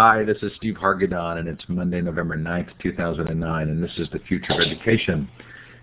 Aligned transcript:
Hi, 0.00 0.22
this 0.22 0.36
is 0.42 0.52
Steve 0.54 0.76
Hargadon, 0.76 1.38
and 1.38 1.48
it's 1.48 1.64
Monday, 1.66 2.00
November 2.00 2.36
9th, 2.36 2.68
2009, 2.80 3.68
and 3.68 3.82
this 3.82 3.90
is 3.98 4.08
the 4.12 4.20
Future 4.20 4.52
of 4.52 4.60
Education, 4.60 5.28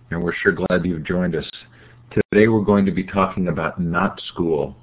and 0.10 0.24
we're 0.24 0.34
sure 0.34 0.54
glad 0.54 0.86
you've 0.86 1.04
joined 1.04 1.36
us. 1.36 1.44
Today 2.12 2.48
we're 2.48 2.64
going 2.64 2.86
to 2.86 2.94
be 2.94 3.04
talking 3.04 3.50
about 3.50 3.78
Not 3.78 4.22
School, 4.32 4.78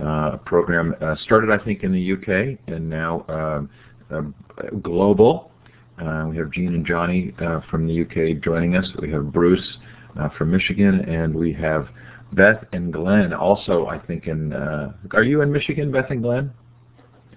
uh, 0.00 0.30
a 0.32 0.40
program 0.42 0.94
uh, 1.02 1.16
started, 1.16 1.50
I 1.50 1.62
think, 1.62 1.82
in 1.82 1.92
the 1.92 2.12
UK 2.14 2.58
and 2.68 2.88
now 2.88 3.26
uh, 3.28 4.16
uh, 4.16 4.22
global. 4.80 5.50
Uh, 6.00 6.28
we 6.30 6.38
have 6.38 6.50
Jean 6.50 6.68
and 6.68 6.86
Johnny 6.86 7.34
uh, 7.42 7.60
from 7.70 7.86
the 7.86 8.00
UK 8.00 8.42
joining 8.42 8.74
us. 8.74 8.86
We 9.02 9.12
have 9.12 9.30
Bruce 9.30 9.76
from 10.38 10.50
Michigan, 10.50 11.00
and 11.00 11.34
we 11.34 11.52
have 11.52 11.88
Beth 12.32 12.64
and 12.72 12.90
Glenn 12.90 13.34
also, 13.34 13.84
I 13.84 13.98
think, 13.98 14.28
in, 14.28 14.54
are 14.54 15.22
you 15.22 15.42
in 15.42 15.52
Michigan, 15.52 15.92
Beth 15.92 16.08
and 16.08 16.22
Glenn? 16.22 16.54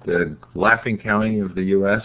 The 0.06 0.36
Laughing 0.56 0.98
County 0.98 1.40
of 1.40 1.56
the 1.56 1.64
U.S.? 1.64 2.02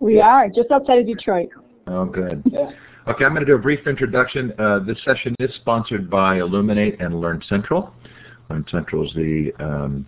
We 0.00 0.20
are, 0.20 0.48
just 0.48 0.70
outside 0.70 0.98
of 0.98 1.06
Detroit. 1.06 1.48
Oh, 1.86 2.04
good. 2.04 2.42
Yeah. 2.50 2.70
Okay, 3.06 3.24
I'm 3.24 3.32
going 3.32 3.44
to 3.44 3.46
do 3.46 3.54
a 3.54 3.58
brief 3.58 3.86
introduction. 3.86 4.52
Uh, 4.58 4.78
this 4.80 4.96
session 5.04 5.34
is 5.38 5.54
sponsored 5.56 6.08
by 6.08 6.38
Elluminate 6.38 7.00
and 7.00 7.20
Learn 7.20 7.42
Central. 7.48 7.92
Learn 8.48 8.64
Central 8.70 9.06
is 9.06 9.12
the 9.14 9.52
um, 9.60 10.06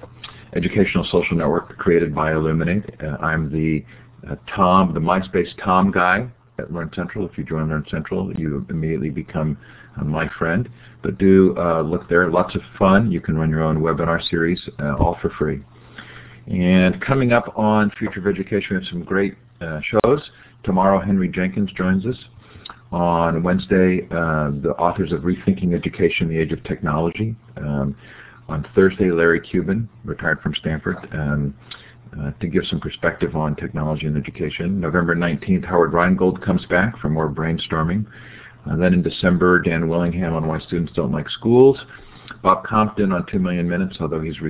educational 0.54 1.06
social 1.10 1.36
network 1.36 1.76
created 1.76 2.14
by 2.14 2.32
Elluminate. 2.32 2.84
Uh, 3.02 3.16
I'm 3.22 3.50
the 3.50 3.84
uh, 4.30 4.36
Tom, 4.54 4.94
the 4.94 5.00
MySpace 5.00 5.48
Tom 5.62 5.90
guy 5.90 6.26
at 6.58 6.72
Learn 6.72 6.90
Central. 6.94 7.26
If 7.28 7.36
you 7.36 7.44
join 7.44 7.68
Learn 7.68 7.84
Central, 7.90 8.32
you 8.38 8.66
immediately 8.70 9.10
become 9.10 9.58
uh, 10.00 10.04
my 10.04 10.28
friend. 10.38 10.68
But 11.02 11.18
do 11.18 11.54
uh, 11.58 11.82
look 11.82 12.08
there. 12.08 12.30
Lots 12.30 12.54
of 12.54 12.62
fun. 12.78 13.12
You 13.12 13.20
can 13.20 13.36
run 13.36 13.50
your 13.50 13.62
own 13.62 13.80
webinar 13.80 14.26
series, 14.28 14.60
uh, 14.80 14.96
all 14.96 15.18
for 15.20 15.30
free. 15.38 15.60
And 16.46 17.00
coming 17.00 17.32
up 17.32 17.58
on 17.58 17.90
Future 17.98 18.20
of 18.20 18.26
Education, 18.26 18.76
we 18.76 18.76
have 18.76 18.90
some 18.90 19.02
great 19.02 19.34
uh, 19.60 19.80
shows. 19.82 20.30
Tomorrow, 20.64 21.00
Henry 21.00 21.28
Jenkins 21.28 21.70
joins 21.72 22.06
us. 22.06 22.16
On 22.92 23.42
Wednesday, 23.42 24.06
uh, 24.12 24.50
the 24.62 24.74
authors 24.78 25.12
of 25.12 25.22
Rethinking 25.22 25.74
Education, 25.74 26.28
the 26.28 26.38
Age 26.38 26.52
of 26.52 26.62
Technology. 26.64 27.34
Um, 27.56 27.96
on 28.48 28.66
Thursday, 28.76 29.10
Larry 29.10 29.40
Cuban, 29.40 29.88
retired 30.04 30.40
from 30.40 30.54
Stanford, 30.54 30.96
um, 31.12 31.52
uh, 32.18 32.30
to 32.40 32.46
give 32.46 32.64
some 32.66 32.78
perspective 32.80 33.34
on 33.34 33.56
technology 33.56 34.06
and 34.06 34.16
education. 34.16 34.80
November 34.80 35.16
19th, 35.16 35.64
Howard 35.64 35.92
Rheingold 35.92 36.40
comes 36.42 36.64
back 36.66 36.96
for 36.98 37.08
more 37.08 37.28
brainstorming. 37.28 38.06
Uh, 38.70 38.76
then 38.76 38.94
in 38.94 39.02
December, 39.02 39.60
Dan 39.60 39.88
Willingham 39.88 40.34
on 40.34 40.46
Why 40.46 40.60
Students 40.60 40.92
Don't 40.94 41.12
Like 41.12 41.28
Schools. 41.28 41.78
Bob 42.42 42.64
Compton 42.64 43.12
on 43.12 43.26
2 43.26 43.38
Million 43.40 43.68
Minutes, 43.68 43.96
although 44.00 44.20
he's 44.20 44.40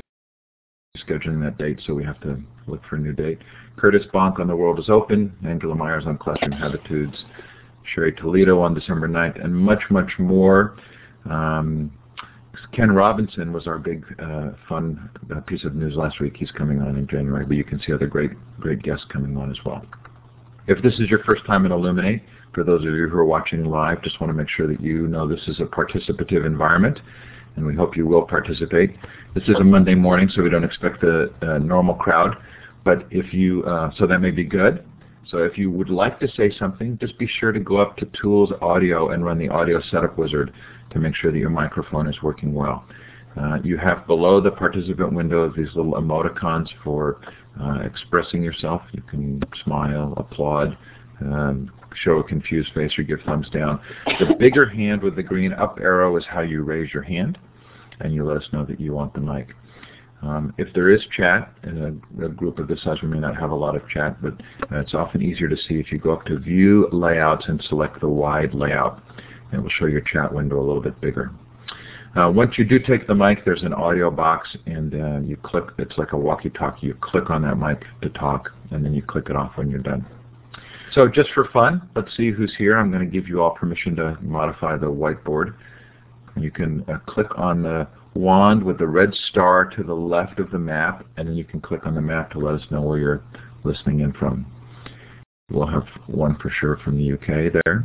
scheduling 1.07 1.43
that 1.43 1.59
date, 1.59 1.81
so 1.87 1.95
we 1.95 2.05
have 2.05 2.21
to 2.21 2.41
look 2.67 2.83
for 2.89 2.97
a 2.97 2.99
new 2.99 3.13
date. 3.13 3.39
Curtis 3.77 4.05
Bonk 4.13 4.41
on 4.41 4.49
The 4.49 4.57
World 4.57 4.79
is 4.79 4.89
Open, 4.89 5.35
Angela 5.47 5.75
Maiers 5.75 6.07
on 6.07 6.19
Classroom 6.19 6.53
Habitudes, 6.53 7.25
Cheri 7.95 8.13
Toledo 8.13 8.61
on 8.61 8.75
December 8.75 9.09
9th, 9.09 9.43
and 9.45 9.55
much, 9.55 9.83
much 9.91 10.13
more. 10.19 10.77
Um, 11.29 11.93
Ken 12.73 12.91
Robinson 12.91 13.53
was 13.53 13.67
our 13.67 13.79
big 13.79 14.05
uh, 14.19 14.51
fun 14.69 15.11
uh, 15.35 15.41
piece 15.41 15.65
of 15.65 15.75
news 15.75 15.95
last 15.95 16.21
week. 16.21 16.37
He's 16.37 16.51
coming 16.51 16.81
on 16.81 16.97
in 16.97 17.07
January, 17.07 17.45
but 17.45 17.57
you 17.57 17.65
can 17.65 17.81
see 17.81 17.93
other 17.93 18.07
great, 18.07 18.31
great 18.59 18.83
guests 18.83 19.05
coming 19.13 19.37
on 19.37 19.51
as 19.51 19.59
well. 19.65 19.85
If 20.67 20.83
this 20.83 20.95
is 20.95 21.09
your 21.09 21.23
first 21.25 21.45
time 21.47 21.65
in 21.65 21.73
Elluminate, 21.73 22.23
for 22.53 22.65
those 22.65 22.81
of 22.81 22.93
you 22.95 23.09
who 23.09 23.19
are 23.19 23.25
watching 23.25 23.65
live, 23.65 24.03
just 24.03 24.21
want 24.21 24.31
to 24.31 24.35
make 24.35 24.49
sure 24.49 24.67
that 24.67 24.81
you 24.81 25.07
know 25.07 25.29
this 25.29 25.47
is 25.47 25.61
a 25.61 25.65
participative 25.65 26.47
environment 26.47 26.99
and 27.57 27.67
we 27.67 27.75
hope 27.75 27.97
you 27.97 28.07
will 28.07 28.23
participate. 28.23 28.95
This 29.35 29.45
is 29.45 29.57
a 29.59 29.65
Monday 29.65 29.95
morning, 29.95 30.29
so 30.35 30.43
we 30.43 30.51
don't 30.51 30.65
expect 30.65 31.03
a, 31.03 31.29
a 31.43 31.59
normal 31.59 31.95
crowd, 31.95 32.37
but 32.85 33.07
if 33.11 33.35
you, 33.35 33.65
uh, 33.65 33.91
so 33.99 34.07
that 34.07 34.21
may 34.21 34.31
be 34.31 34.45
good. 34.45 34.85
So 35.29 35.39
if 35.39 35.59
you 35.59 35.71
would 35.73 35.91
like 35.91 36.21
to 36.21 36.29
say 36.29 36.53
something, 36.57 36.99
just 36.99 37.19
be 37.19 37.27
sure 37.27 37.51
to 37.51 37.59
go 37.59 37.79
up 37.79 37.97
to 37.97 38.07
Tools 38.21 38.53
Audio 38.63 39.11
and 39.11 39.25
run 39.25 39.39
the 39.39 39.49
Audio 39.49 39.81
Setup 39.91 40.17
Wizard 40.17 40.53
to 40.91 40.99
make 41.01 41.17
sure 41.17 41.33
that 41.33 41.39
your 41.39 41.51
microphone 41.51 42.09
is 42.09 42.23
working 42.23 42.55
well. 42.55 42.85
Uh, 43.37 43.59
you 43.65 43.77
have 43.77 44.07
below 44.07 44.41
the 44.41 44.51
participant 44.51 45.13
window 45.13 45.53
these 45.55 45.69
little 45.75 45.95
emoticons 45.95 46.69
for 46.85 47.21
uh, 47.61 47.81
expressing 47.81 48.43
yourself. 48.43 48.83
You 48.93 49.03
can 49.03 49.43
smile, 49.65 50.15
applaud, 50.17 50.79
um, 51.21 51.71
show 51.95 52.19
a 52.19 52.25
confused 52.25 52.73
face, 52.75 52.93
or 52.99 53.03
give 53.03 53.21
thumbs 53.25 53.49
down. 53.51 53.81
The 54.07 54.35
bigger 54.39 54.69
hand 54.69 55.03
with 55.03 55.17
the 55.17 55.23
green 55.23 55.53
up 55.53 55.79
arrow 55.81 56.17
is 56.17 56.25
how 56.29 56.43
you 56.43 56.63
raise 56.63 56.93
your 56.93 57.03
hand 57.03 57.39
and 58.01 58.15
you 58.15 58.25
let 58.25 58.37
us 58.37 58.49
know 58.53 58.65
that 58.65 58.81
you 58.81 58.93
want 58.93 59.15
the 59.15 59.21
mic. 59.21 59.55
Um, 60.23 60.55
if 60.59 60.73
there 60.75 60.91
is 60.91 61.03
chat, 61.15 61.53
in 61.63 62.01
a, 62.19 62.25
a, 62.25 62.29
group 62.29 62.59
of 62.59 62.69
this 62.69 62.83
size 62.83 62.99
we 63.03 63.09
may 63.09 63.19
not 63.19 63.37
have 63.37 63.51
a 63.51 63.55
lot 63.55 63.77
of 63.77 63.87
chat, 63.89 64.21
but 64.23 64.33
uh, 64.73 64.81
it's 64.81 64.95
often 64.95 65.23
easier 65.23 65.49
to 65.49 65.57
see 65.57 65.75
if 65.75 65.93
you 65.93 65.99
go 65.99 66.13
up 66.13 66.25
to 66.27 66.39
View 66.39 66.89
Layouts 66.91 67.45
and 67.49 67.63
select 67.69 68.01
the 68.01 68.09
wide 68.09 68.55
layout. 68.55 69.03
It 69.53 69.59
will 69.59 69.71
show 69.71 69.87
your 69.87 70.01
chat 70.01 70.33
window 70.33 70.59
a 70.59 70.65
little 70.67 70.83
bit 70.83 71.01
bigger. 71.01 71.31
Uh, 72.17 72.31
once 72.31 72.57
you 72.57 72.65
do 72.65 72.79
take 72.79 73.07
the 73.07 73.15
mic, 73.15 73.45
there's 73.45 73.63
an 73.63 73.75
audio 73.75 74.11
box, 74.11 74.49
and 74.65 74.95
uh, 74.95 75.21
you 75.21 75.37
click, 75.37 75.65
it's 75.77 75.99
like 75.99 76.13
a 76.13 76.17
walkie-talkie. 76.17 76.87
You 76.87 76.95
click 76.95 77.29
on 77.29 77.43
that 77.43 77.57
mic 77.57 77.85
to 78.01 78.09
talk, 78.09 78.51
and 78.71 78.83
then 78.83 78.95
you 78.95 79.03
click 79.03 79.29
it 79.29 79.37
off 79.37 79.53
when 79.57 79.69
you're 79.71 79.81
done. 79.81 80.05
So 80.97 81.07
just 81.07 81.29
for 81.35 81.47
fun, 81.53 81.91
let's 81.95 82.17
see 82.17 82.31
who's 82.31 82.55
here. 82.57 82.79
I'm 82.79 82.91
going 82.91 83.05
to 83.05 83.11
give 83.11 83.29
you 83.29 83.43
all 83.43 83.51
permission 83.51 83.95
to 83.97 84.17
modify 84.23 84.79
the 84.79 84.87
whiteboard. 84.87 85.55
You 86.41 86.51
can 86.51 86.87
uh, 86.89 87.01
click 87.07 87.27
on 87.37 87.63
the 87.63 87.87
wand 88.15 88.63
with 88.63 88.79
the 88.79 88.87
red 88.87 89.13
star 89.29 89.67
to 89.77 89.83
the 89.83 89.93
left 89.93 90.39
of 90.39 90.51
the 90.51 90.59
map, 90.59 91.05
and 91.19 91.29
then 91.29 91.37
you 91.37 91.45
can 91.45 91.61
click 91.61 91.85
on 91.85 91.95
the 91.95 92.01
map 92.01 92.31
to 92.31 92.39
let 92.39 92.55
us 92.55 92.63
know 92.71 92.81
where 92.81 92.97
you're 92.97 93.23
listening 93.63 94.01
in 94.01 94.15
from. 94.15 94.51
We'll 95.51 95.67
have 95.67 95.87
one 96.07 96.39
for 96.41 96.49
sure 96.49 96.79
from 96.83 96.97
the 96.97 97.13
UK 97.13 97.53
there. 97.53 97.85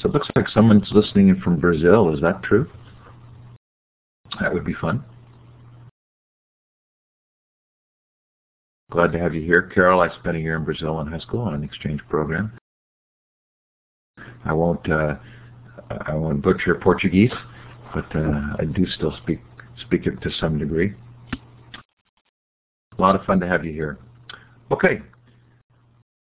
So 0.00 0.10
it 0.10 0.12
looks 0.12 0.28
like 0.36 0.50
someone's 0.50 0.90
listening 0.92 1.30
in 1.30 1.40
from 1.40 1.58
Brazil. 1.58 2.12
Is 2.12 2.20
that 2.20 2.42
true? 2.42 2.70
That 4.42 4.52
would 4.52 4.66
be 4.66 4.74
fun. 4.74 5.02
Glad 8.90 9.12
to 9.12 9.18
have 9.18 9.34
you 9.34 9.42
here. 9.42 9.62
Carol, 9.62 10.00
I 10.00 10.14
spent 10.20 10.36
a 10.36 10.40
year 10.40 10.56
in 10.56 10.64
Brazil 10.64 11.00
in 11.00 11.06
high 11.06 11.18
school 11.18 11.40
on 11.40 11.54
an 11.54 11.64
exchange 11.64 12.00
program. 12.08 12.52
I 14.44 14.52
won't 14.52 14.88
uh, 14.90 15.16
I 16.06 16.14
won't 16.14 16.42
butcher 16.42 16.74
Portuguese, 16.76 17.32
but 17.94 18.04
uh, 18.14 18.56
I 18.58 18.64
do 18.64 18.86
still 18.86 19.16
speak 19.22 19.40
speak 19.86 20.06
it 20.06 20.20
to 20.22 20.30
some 20.38 20.58
degree. 20.58 20.94
A 22.98 23.02
lot 23.02 23.16
of 23.16 23.24
fun 23.24 23.40
to 23.40 23.48
have 23.48 23.64
you 23.64 23.72
here. 23.72 23.98
Okay, 24.70 25.00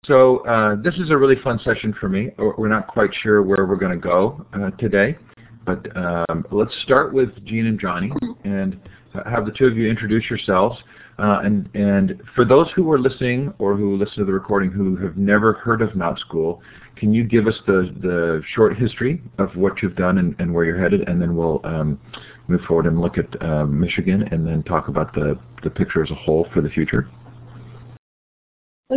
so 0.05 0.39
uh, 0.47 0.75
this 0.81 0.95
is 0.95 1.09
a 1.09 1.17
really 1.17 1.35
fun 1.43 1.59
session 1.63 1.93
for 1.99 2.09
me. 2.09 2.31
We're 2.37 2.67
not 2.67 2.87
quite 2.87 3.11
sure 3.21 3.41
where 3.43 3.65
we're 3.65 3.75
going 3.75 3.91
to 3.91 3.97
go 3.97 4.45
uh, 4.53 4.71
today, 4.71 5.17
but 5.65 5.85
um, 5.95 6.45
let's 6.51 6.75
start 6.83 7.13
with 7.13 7.29
Jean 7.45 7.67
and 7.67 7.79
Johnny 7.79 8.11
and 8.43 8.79
have 9.25 9.45
the 9.45 9.51
two 9.51 9.65
of 9.65 9.77
you 9.77 9.89
introduce 9.89 10.29
yourselves. 10.29 10.77
Uh, 11.21 11.39
and, 11.43 11.69
and 11.75 12.19
for 12.33 12.43
those 12.43 12.67
who 12.75 12.91
are 12.91 12.97
listening 12.97 13.53
or 13.59 13.77
who 13.77 13.95
listen 13.95 14.17
to 14.17 14.25
the 14.25 14.33
recording 14.33 14.71
who 14.71 14.95
have 14.95 15.17
never 15.17 15.53
heard 15.53 15.83
of 15.83 15.95
Not 15.95 16.17
School, 16.19 16.63
can 16.95 17.13
you 17.13 17.23
give 17.23 17.45
us 17.45 17.53
the, 17.67 17.93
the 18.01 18.41
short 18.55 18.75
history 18.75 19.21
of 19.37 19.55
what 19.55 19.83
you've 19.83 19.95
done 19.95 20.17
and, 20.17 20.35
and 20.39 20.51
where 20.51 20.65
you're 20.65 20.81
headed, 20.81 21.07
and 21.07 21.21
then 21.21 21.35
we'll 21.35 21.61
um, 21.63 21.99
move 22.47 22.61
forward 22.67 22.87
and 22.87 22.99
look 22.99 23.19
at 23.19 23.39
uh, 23.39 23.65
Michigan 23.67 24.27
and 24.31 24.47
then 24.47 24.63
talk 24.63 24.87
about 24.87 25.13
the, 25.13 25.37
the 25.63 25.69
picture 25.69 26.03
as 26.03 26.09
a 26.09 26.15
whole 26.15 26.47
for 26.55 26.61
the 26.61 26.69
future? 26.69 27.07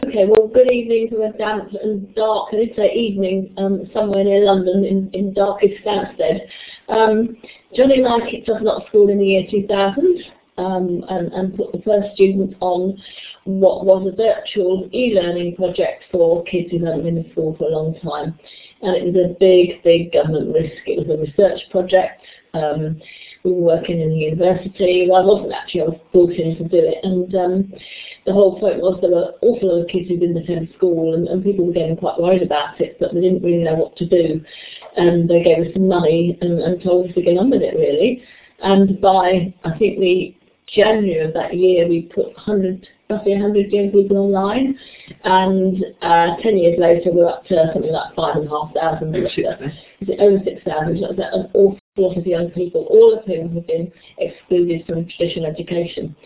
Okay, 0.03 0.25
well, 0.27 0.49
good 0.49 0.73
evening 0.73 1.11
to 1.11 1.25
a 1.25 1.33
damp 1.37 1.71
and 1.83 2.15
dark, 2.15 2.49
I 2.53 2.57
did 2.57 2.75
say 2.75 2.91
evening, 2.95 3.53
um, 3.59 3.91
somewhere 3.93 4.25
near 4.25 4.47
London 4.47 4.87
in, 4.87 5.11
in 5.13 5.35
darkest 5.35 5.75
Stansted. 5.85 6.41
Um, 6.89 7.37
Johnny 7.77 8.01
Lycett 8.01 8.47
does 8.47 8.63
Not 8.63 8.87
School 8.87 9.11
in 9.11 9.19
the 9.19 9.27
year 9.27 9.47
2000 9.51 10.25
um, 10.57 11.05
and, 11.09 11.33
and 11.33 11.57
put 11.57 11.73
the 11.73 11.83
first 11.85 12.15
students 12.15 12.55
on 12.61 12.97
what 13.45 13.85
was 13.85 14.07
a 14.07 14.17
virtual 14.17 14.89
e-learning 14.93 15.57
project 15.57 16.05
for 16.11 16.45
kids 16.45 16.71
who 16.71 16.85
hadn't 16.85 17.03
been 17.03 17.19
in 17.19 17.31
school 17.33 17.57
for 17.59 17.65
a 17.65 17.73
long 17.73 17.95
time. 18.01 18.39
And 18.83 18.97
it 18.97 19.05
was 19.05 19.17
a 19.17 19.37
big, 19.39 19.83
big 19.83 20.13
government 20.13 20.55
risk. 20.55 20.83
It 20.87 20.99
was 20.99 21.09
a 21.11 21.21
research 21.21 21.61
project. 21.71 22.23
Um, 22.55 23.01
we 23.43 23.51
were 23.51 23.77
working 23.77 24.01
in 24.01 24.11
the 24.11 24.17
university. 24.17 25.07
Well, 25.11 25.23
I 25.23 25.27
wasn't 25.27 25.53
actually, 25.53 25.83
I 25.83 25.85
was 25.85 26.01
brought 26.13 26.33
in 26.33 26.57
to 26.57 26.65
do 26.65 26.79
it. 26.79 26.99
And 27.03 27.35
um, 27.35 27.73
the 28.25 28.33
whole 28.33 28.59
point 28.59 28.79
was 28.79 28.99
there 29.01 29.11
were 29.11 29.35
awful 29.43 29.69
lot 29.69 29.83
of 29.83 29.89
kids 29.89 30.09
who 30.09 30.17
didn't 30.17 30.39
attend 30.39 30.73
school 30.77 31.15
and, 31.15 31.29
and 31.29 31.45
people 31.45 31.67
were 31.67 31.73
getting 31.73 31.97
quite 31.97 32.21
worried 32.21 32.43
about 32.43 32.81
it, 32.81 32.97
but 33.01 33.13
they 33.13 33.21
didn't 33.21 33.43
really 33.43 33.65
know 33.65 33.75
what 33.75 33.97
to 33.97 34.07
do. 34.07 34.41
And 34.97 35.29
they 35.29 35.43
gave 35.43 35.67
us 35.67 35.73
some 35.75 35.89
money 35.89 36.39
and, 36.41 36.61
and 36.61 36.83
told 36.83 37.09
us 37.09 37.15
to 37.17 37.23
get 37.23 37.37
on 37.37 37.51
with 37.51 37.63
it, 37.63 37.75
really. 37.75 38.23
And 38.61 39.01
by, 39.01 39.53
I 39.65 39.77
think, 39.77 39.99
the 39.99 40.35
January 40.67 41.27
of 41.27 41.35
that 41.35 41.55
year, 41.55 41.89
we 41.89 42.03
put 42.15 42.27
100, 42.37 42.87
roughly 43.11 43.33
100 43.33 43.71
young 43.71 43.91
people 43.91 44.19
online, 44.19 44.79
and 45.25 45.85
uh, 46.03 46.37
10 46.43 46.59
years 46.59 46.79
later, 46.79 47.11
we're 47.13 47.29
up 47.29 47.45
to 47.47 47.71
something 47.73 47.93
like 47.93 48.15
5,500. 48.15 49.17
Over 49.17 49.29
6,000. 49.29 49.65
Is 50.01 50.09
it 50.09 50.21
over 50.21 50.43
6,000? 50.45 51.17
That's 51.17 51.37
an 51.37 51.51
awful 51.55 51.79
lot 51.97 52.17
of 52.17 52.27
young 52.27 52.51
people, 52.51 52.87
all 52.91 53.17
of 53.17 53.25
whom 53.25 53.55
have 53.55 53.67
been 53.67 53.93
excluded 54.19 54.87
from 54.87 55.07
traditional 55.07 55.47
education. 55.47 56.17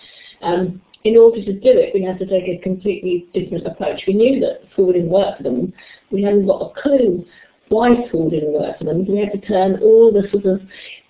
Um, 0.42 0.80
in 1.04 1.16
order 1.16 1.44
to 1.44 1.52
do 1.52 1.70
it, 1.70 1.94
we 1.94 2.02
had 2.02 2.18
to 2.18 2.26
take 2.26 2.48
a 2.48 2.62
completely 2.62 3.28
different 3.32 3.66
approach. 3.66 4.02
We 4.06 4.14
knew 4.14 4.40
that 4.40 4.62
school 4.72 4.92
didn't 4.92 5.10
work 5.10 5.36
for 5.36 5.42
them. 5.42 5.72
We 6.10 6.22
hadn't 6.22 6.46
got 6.46 6.60
a 6.60 6.80
clue 6.80 7.24
why 7.68 8.06
school 8.08 8.30
didn't 8.30 8.52
work 8.52 8.78
for 8.78 8.84
them. 8.84 9.06
We 9.06 9.18
had 9.18 9.32
to 9.32 9.46
turn 9.46 9.80
all 9.82 10.12
the 10.12 10.28
sort 10.30 10.46
of 10.46 10.60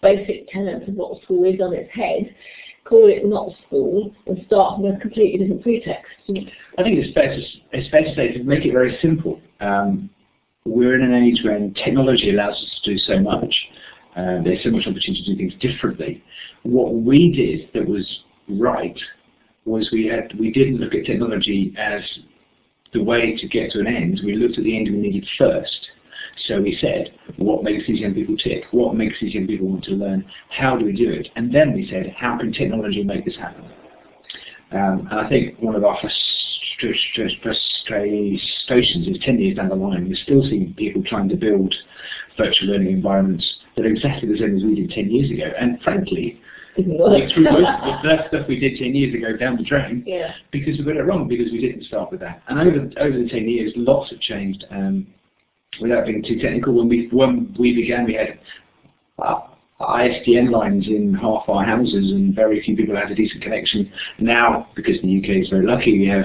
basic 0.02 0.48
tenets 0.48 0.88
of 0.88 0.94
what 0.94 1.22
school 1.22 1.44
is 1.44 1.60
on 1.60 1.72
its 1.72 1.90
head, 1.92 2.34
call 2.88 3.08
it 3.08 3.26
not 3.26 3.50
school, 3.66 4.14
and 4.26 4.38
start 4.46 4.76
from 4.76 4.86
a 4.86 4.98
completely 4.98 5.38
different 5.38 5.62
pretext. 5.62 6.10
I 6.78 6.82
think 6.82 6.98
it's 6.98 7.12
fair 7.14 7.34
to, 7.34 7.42
it's 7.72 7.90
fair 7.90 8.02
to 8.02 8.14
say, 8.14 8.32
to 8.32 8.42
make 8.42 8.64
it 8.64 8.72
very 8.72 8.98
simple, 9.02 9.40
um, 9.60 10.08
we're 10.64 10.94
in 10.94 11.02
an 11.02 11.14
age 11.14 11.40
when 11.44 11.74
technology 11.74 12.30
allows 12.30 12.54
us 12.54 12.80
to 12.82 12.92
do 12.92 12.98
so 12.98 13.20
much. 13.20 13.54
Uh, 14.16 14.42
there's 14.42 14.62
so 14.64 14.70
much 14.70 14.86
opportunity 14.86 15.22
to 15.24 15.34
do 15.34 15.36
things 15.36 15.54
differently. 15.60 16.22
What 16.62 16.94
we 16.94 17.32
did 17.32 17.72
that 17.74 17.88
was 17.88 18.06
right 18.48 18.98
was 19.64 19.90
we 19.92 20.06
had 20.06 20.38
we 20.38 20.50
didn't 20.50 20.78
look 20.78 20.94
at 20.94 21.04
technology 21.04 21.74
as 21.78 22.02
the 22.92 23.02
way 23.02 23.36
to 23.36 23.48
get 23.48 23.70
to 23.72 23.80
an 23.80 23.86
end. 23.86 24.20
We 24.24 24.34
looked 24.34 24.58
at 24.58 24.64
the 24.64 24.76
end 24.76 24.88
we 24.88 24.96
needed 24.96 25.26
first. 25.38 25.88
So 26.46 26.60
we 26.60 26.76
said, 26.80 27.12
what 27.36 27.62
makes 27.64 27.86
these 27.86 28.00
young 28.00 28.14
people 28.14 28.36
tick? 28.36 28.64
What 28.70 28.94
makes 28.94 29.16
these 29.20 29.34
young 29.34 29.46
people 29.46 29.68
want 29.68 29.84
to 29.84 29.92
learn? 29.92 30.24
How 30.50 30.76
do 30.76 30.84
we 30.84 30.92
do 30.92 31.10
it? 31.10 31.28
And 31.36 31.54
then 31.54 31.72
we 31.74 31.88
said, 31.90 32.14
how 32.16 32.38
can 32.38 32.52
technology 32.52 33.02
make 33.02 33.24
this 33.24 33.36
happen? 33.36 33.64
Um, 34.70 35.08
and 35.10 35.20
I 35.20 35.28
think 35.28 35.58
one 35.60 35.74
of 35.74 35.84
our 35.84 35.98
frustrations 36.00 37.38
is 39.08 39.18
10 39.24 39.38
years 39.38 39.56
down 39.56 39.70
the 39.70 39.74
line, 39.74 40.06
we're 40.08 40.16
still 40.16 40.42
seeing 40.42 40.74
people 40.74 41.02
trying 41.04 41.28
to 41.30 41.36
build 41.36 41.74
virtual 42.36 42.68
learning 42.68 42.92
environments 42.92 43.56
that 43.76 43.86
are 43.86 43.88
exactly 43.88 44.28
the 44.28 44.38
same 44.38 44.56
as 44.56 44.62
we 44.62 44.74
did 44.74 44.90
10 44.90 45.10
years 45.10 45.30
ago. 45.30 45.50
And 45.58 45.80
frankly, 45.82 46.40
we 46.76 46.84
threw 47.34 47.44
most 47.44 47.68
of 47.82 48.02
the 48.02 48.28
stuff 48.28 48.46
we 48.48 48.60
did 48.60 48.78
10 48.78 48.94
years 48.94 49.14
ago 49.14 49.36
down 49.36 49.56
the 49.56 49.64
drain 49.64 50.04
yeah. 50.06 50.34
because 50.52 50.78
we 50.78 50.84
got 50.84 50.96
it 50.96 51.04
wrong, 51.04 51.26
because 51.28 51.50
we 51.50 51.60
didn't 51.60 51.84
start 51.84 52.10
with 52.10 52.20
that. 52.20 52.42
And 52.48 52.60
over, 52.60 52.90
over 53.00 53.18
the 53.18 53.28
10 53.28 53.48
years, 53.48 53.72
lots 53.76 54.10
have 54.10 54.20
changed. 54.20 54.64
Um, 54.70 55.06
without 55.80 56.06
being 56.06 56.22
too 56.22 56.38
technical, 56.38 56.74
when 56.74 56.88
we 56.88 57.08
when 57.12 57.54
we 57.58 57.74
began, 57.74 58.04
we 58.04 58.14
had 58.14 58.38
uh, 59.18 59.40
ISDN 59.80 60.50
lines 60.50 60.86
in 60.86 61.14
half 61.14 61.48
our 61.48 61.64
houses, 61.64 62.12
and 62.12 62.34
very 62.34 62.62
few 62.62 62.76
people 62.76 62.96
had 62.96 63.10
a 63.10 63.14
decent 63.14 63.42
connection. 63.42 63.90
Now, 64.18 64.68
because 64.74 65.00
the 65.02 65.18
UK 65.18 65.42
is 65.42 65.48
very 65.48 65.66
lucky, 65.66 65.98
we 65.98 66.06
have 66.06 66.24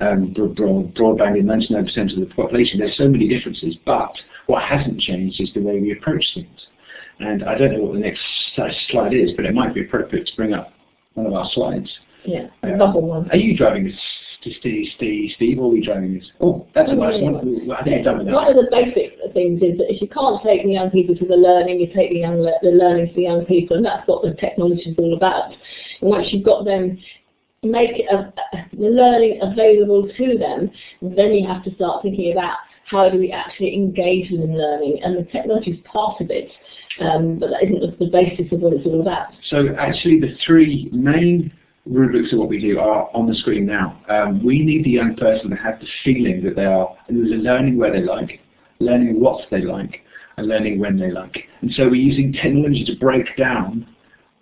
um, 0.00 0.32
broad, 0.32 0.94
broadband 0.94 1.38
in 1.38 1.46
99% 1.46 2.12
of 2.12 2.28
the 2.28 2.34
population. 2.34 2.78
There's 2.78 2.96
so 2.96 3.08
many 3.08 3.28
differences, 3.28 3.76
but 3.84 4.12
what 4.46 4.62
hasn't 4.62 5.00
changed 5.00 5.40
is 5.40 5.50
the 5.54 5.60
way 5.60 5.80
we 5.80 5.92
approach 5.92 6.24
things. 6.34 6.66
And 7.20 7.44
I 7.44 7.56
don't 7.56 7.72
know 7.72 7.80
what 7.84 7.94
the 7.94 8.00
next 8.00 8.22
slide 8.90 9.14
is, 9.14 9.30
but 9.36 9.44
it 9.44 9.54
might 9.54 9.74
be 9.74 9.82
appropriate 9.82 10.26
to 10.26 10.36
bring 10.36 10.54
up 10.54 10.72
one 11.14 11.26
of 11.26 11.34
our 11.34 11.48
slides. 11.52 11.90
Yeah, 12.24 12.48
another 12.62 13.00
one. 13.00 13.30
Are 13.30 13.36
you 13.36 13.56
driving 13.56 13.84
this, 13.84 13.94
To 14.44 14.50
Steve, 14.60 14.92
Steve, 14.96 15.32
Steve, 15.36 15.58
or 15.58 15.66
are 15.66 15.68
we 15.68 15.84
driving 15.84 16.14
this? 16.14 16.24
Oh, 16.40 16.66
that's 16.74 16.90
a 16.90 16.94
nice 16.94 17.20
one. 17.20 17.70
I 17.70 17.84
think 17.84 18.04
done 18.04 18.18
with 18.18 18.26
that. 18.26 18.34
One 18.34 18.48
of 18.48 18.56
the 18.56 18.68
basic 18.70 19.18
things 19.32 19.62
is 19.62 19.78
that 19.78 19.92
if 19.92 20.00
you 20.00 20.08
can't 20.08 20.42
take 20.42 20.62
the 20.64 20.72
young 20.72 20.90
people 20.90 21.14
to 21.16 21.26
the 21.26 21.36
learning, 21.36 21.80
you 21.80 21.86
take 21.86 22.10
the, 22.10 22.20
young, 22.20 22.42
the 22.42 22.70
learning 22.70 23.08
to 23.08 23.14
the 23.14 23.22
young 23.22 23.44
people, 23.44 23.76
and 23.76 23.84
that's 23.84 24.06
what 24.08 24.22
the 24.22 24.34
technology 24.34 24.90
is 24.90 24.98
all 24.98 25.16
about. 25.16 25.50
And 26.00 26.10
once 26.10 26.28
you've 26.30 26.44
got 26.44 26.64
them 26.64 26.98
make 27.62 28.02
a, 28.10 28.32
the 28.72 28.88
learning 28.88 29.40
available 29.42 30.08
to 30.16 30.38
them, 30.38 30.70
then 31.02 31.34
you 31.34 31.46
have 31.46 31.62
to 31.64 31.74
start 31.74 32.02
thinking 32.02 32.32
about 32.32 32.56
how 32.86 33.08
do 33.08 33.18
we 33.18 33.30
actually 33.30 33.74
engage 33.74 34.30
them 34.30 34.42
in 34.42 34.56
learning, 34.58 35.00
and 35.04 35.16
the 35.16 35.30
technology 35.30 35.72
is 35.72 35.78
part 35.84 36.20
of 36.20 36.30
it, 36.30 36.50
um, 37.00 37.38
but 37.38 37.50
that 37.50 37.62
isn't 37.62 37.98
the 37.98 38.06
basis 38.06 38.50
of 38.52 38.60
what 38.60 38.72
it's 38.72 38.86
all 38.86 39.00
about. 39.00 39.28
So 39.48 39.68
actually 39.78 40.18
the 40.18 40.34
three 40.44 40.88
main 40.90 41.52
rubrics 41.90 42.32
of 42.32 42.38
what 42.38 42.48
we 42.48 42.60
do 42.60 42.78
are 42.78 43.10
on 43.14 43.26
the 43.26 43.34
screen 43.34 43.66
now. 43.66 44.00
Um, 44.08 44.44
we 44.44 44.64
need 44.64 44.84
the 44.84 44.90
young 44.90 45.16
person 45.16 45.50
to 45.50 45.56
have 45.56 45.80
the 45.80 45.86
feeling 46.04 46.42
that 46.44 46.56
they 46.56 46.64
are 46.64 46.96
learning 47.08 47.78
where 47.78 47.92
they 47.92 48.02
like, 48.02 48.40
learning 48.78 49.20
what 49.20 49.40
they 49.50 49.62
like, 49.62 50.00
and 50.36 50.46
learning 50.46 50.78
when 50.78 50.98
they 50.98 51.10
like. 51.10 51.36
And 51.60 51.72
so 51.72 51.84
we're 51.84 51.96
using 51.96 52.32
technology 52.32 52.84
to 52.86 52.96
break 52.96 53.36
down 53.36 53.86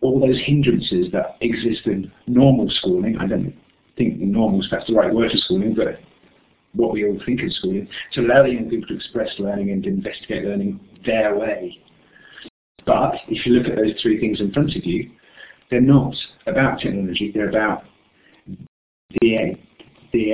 all 0.01 0.21
those 0.21 0.41
hindrances 0.45 1.11
that 1.13 1.37
exist 1.41 1.87
in 1.87 2.13
normal 2.27 2.71
schooling. 2.71 3.17
I 3.19 3.27
don't 3.27 3.55
think 3.97 4.21
normal 4.21 4.61
is 4.61 4.69
perhaps 4.69 4.89
the 4.89 4.95
right 4.95 5.13
word 5.13 5.31
for 5.33 5.39
schooling, 5.39 5.75
but 5.75 6.01
what 6.75 6.93
we 6.93 7.05
all 7.05 7.19
think 7.25 7.43
of 7.43 7.53
schooling, 7.53 7.89
to 8.13 8.21
allow 8.21 8.43
the 8.43 8.51
young 8.51 8.69
people 8.69 8.87
to 8.89 8.95
express 8.95 9.31
learning 9.39 9.71
and 9.71 9.85
investigate 9.87 10.45
learning 10.45 10.79
their 11.05 11.37
way. 11.37 11.79
But 12.87 13.15
if 13.29 13.45
you 13.45 13.55
look 13.55 13.67
at 13.67 13.77
those 13.77 14.01
three 14.01 14.21
things 14.21 14.41
in 14.41 14.53
front 14.53 14.77
of 14.77 14.85
you, 14.85 15.11
they're 15.71 15.81
not 15.81 16.15
about 16.47 16.81
technology, 16.81 17.31
they're 17.33 17.51
about 17.51 17.85
the, 19.21 19.55
the 20.13 20.33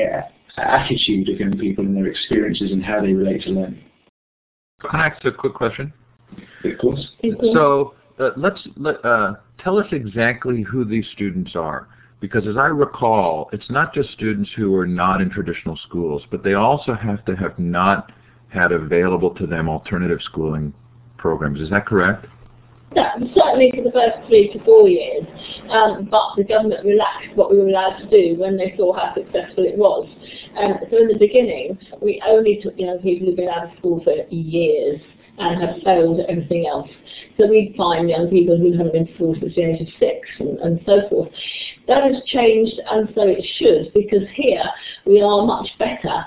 attitude 0.56 1.28
of 1.28 1.40
young 1.40 1.58
people 1.58 1.84
and 1.84 1.96
their 1.96 2.06
experiences 2.06 2.70
and 2.70 2.84
how 2.84 3.00
they 3.00 3.12
relate 3.12 3.42
to 3.42 3.50
learning. 3.50 3.82
Can 4.80 5.00
I 5.00 5.06
ask 5.08 5.24
a 5.24 5.32
quick 5.32 5.54
question? 5.54 5.92
Of 6.64 6.78
course. 6.78 7.08
So 7.52 7.94
uh, 8.18 8.30
let's 8.36 8.60
let, 8.76 9.04
uh, 9.04 9.34
tell 9.58 9.78
us 9.78 9.86
exactly 9.92 10.62
who 10.62 10.84
these 10.84 11.06
students 11.12 11.56
are. 11.56 11.88
Because 12.20 12.46
as 12.46 12.56
I 12.56 12.66
recall, 12.66 13.50
it's 13.52 13.68
not 13.70 13.92
just 13.92 14.10
students 14.12 14.50
who 14.56 14.74
are 14.76 14.86
not 14.86 15.20
in 15.20 15.28
traditional 15.28 15.76
schools, 15.76 16.22
but 16.30 16.42
they 16.42 16.54
also 16.54 16.94
have 16.94 17.24
to 17.26 17.36
have 17.36 17.58
not 17.58 18.12
had 18.48 18.72
available 18.72 19.34
to 19.34 19.46
them 19.46 19.68
alternative 19.68 20.20
schooling 20.22 20.72
programs. 21.18 21.60
Is 21.60 21.68
that 21.70 21.86
correct? 21.86 22.26
That, 22.94 23.18
certainly 23.34 23.72
for 23.74 23.82
the 23.82 23.90
first 23.90 24.28
three 24.28 24.52
to 24.52 24.64
four 24.64 24.88
years, 24.88 25.24
um, 25.68 26.06
but 26.10 26.36
the 26.36 26.44
government 26.44 26.84
relaxed 26.84 27.34
what 27.34 27.50
we 27.50 27.58
were 27.58 27.68
allowed 27.68 27.98
to 27.98 28.08
do 28.08 28.38
when 28.38 28.56
they 28.56 28.74
saw 28.76 28.92
how 28.92 29.14
successful 29.14 29.64
it 29.64 29.76
was. 29.76 30.08
Um, 30.56 30.74
so 30.90 30.98
in 30.98 31.08
the 31.08 31.18
beginning, 31.18 31.76
we 32.00 32.22
only 32.26 32.60
took 32.62 32.78
young 32.78 32.98
people 32.98 33.26
who'd 33.26 33.36
been 33.36 33.48
out 33.48 33.70
of 33.70 33.78
school 33.78 34.00
for 34.04 34.14
years 34.30 35.00
and 35.38 35.60
have 35.60 35.82
failed 35.82 36.20
at 36.20 36.30
everything 36.30 36.66
else. 36.66 36.88
So 37.38 37.48
we'd 37.48 37.74
find 37.76 38.08
young 38.08 38.28
people 38.28 38.56
who 38.56 38.72
haven't 38.72 38.92
been 38.92 39.06
to 39.08 39.14
school 39.14 39.34
since 39.40 39.54
the 39.54 39.62
age 39.62 39.80
of 39.80 39.88
six 39.98 40.28
and, 40.38 40.58
and 40.60 40.80
so 40.86 41.08
forth. 41.10 41.28
That 41.88 42.04
has 42.04 42.22
changed 42.26 42.80
and 42.90 43.08
so 43.14 43.22
it 43.26 43.44
should 43.58 43.92
because 43.94 44.26
here 44.36 44.64
we 45.06 45.20
are 45.20 45.44
much 45.44 45.68
better 45.78 46.24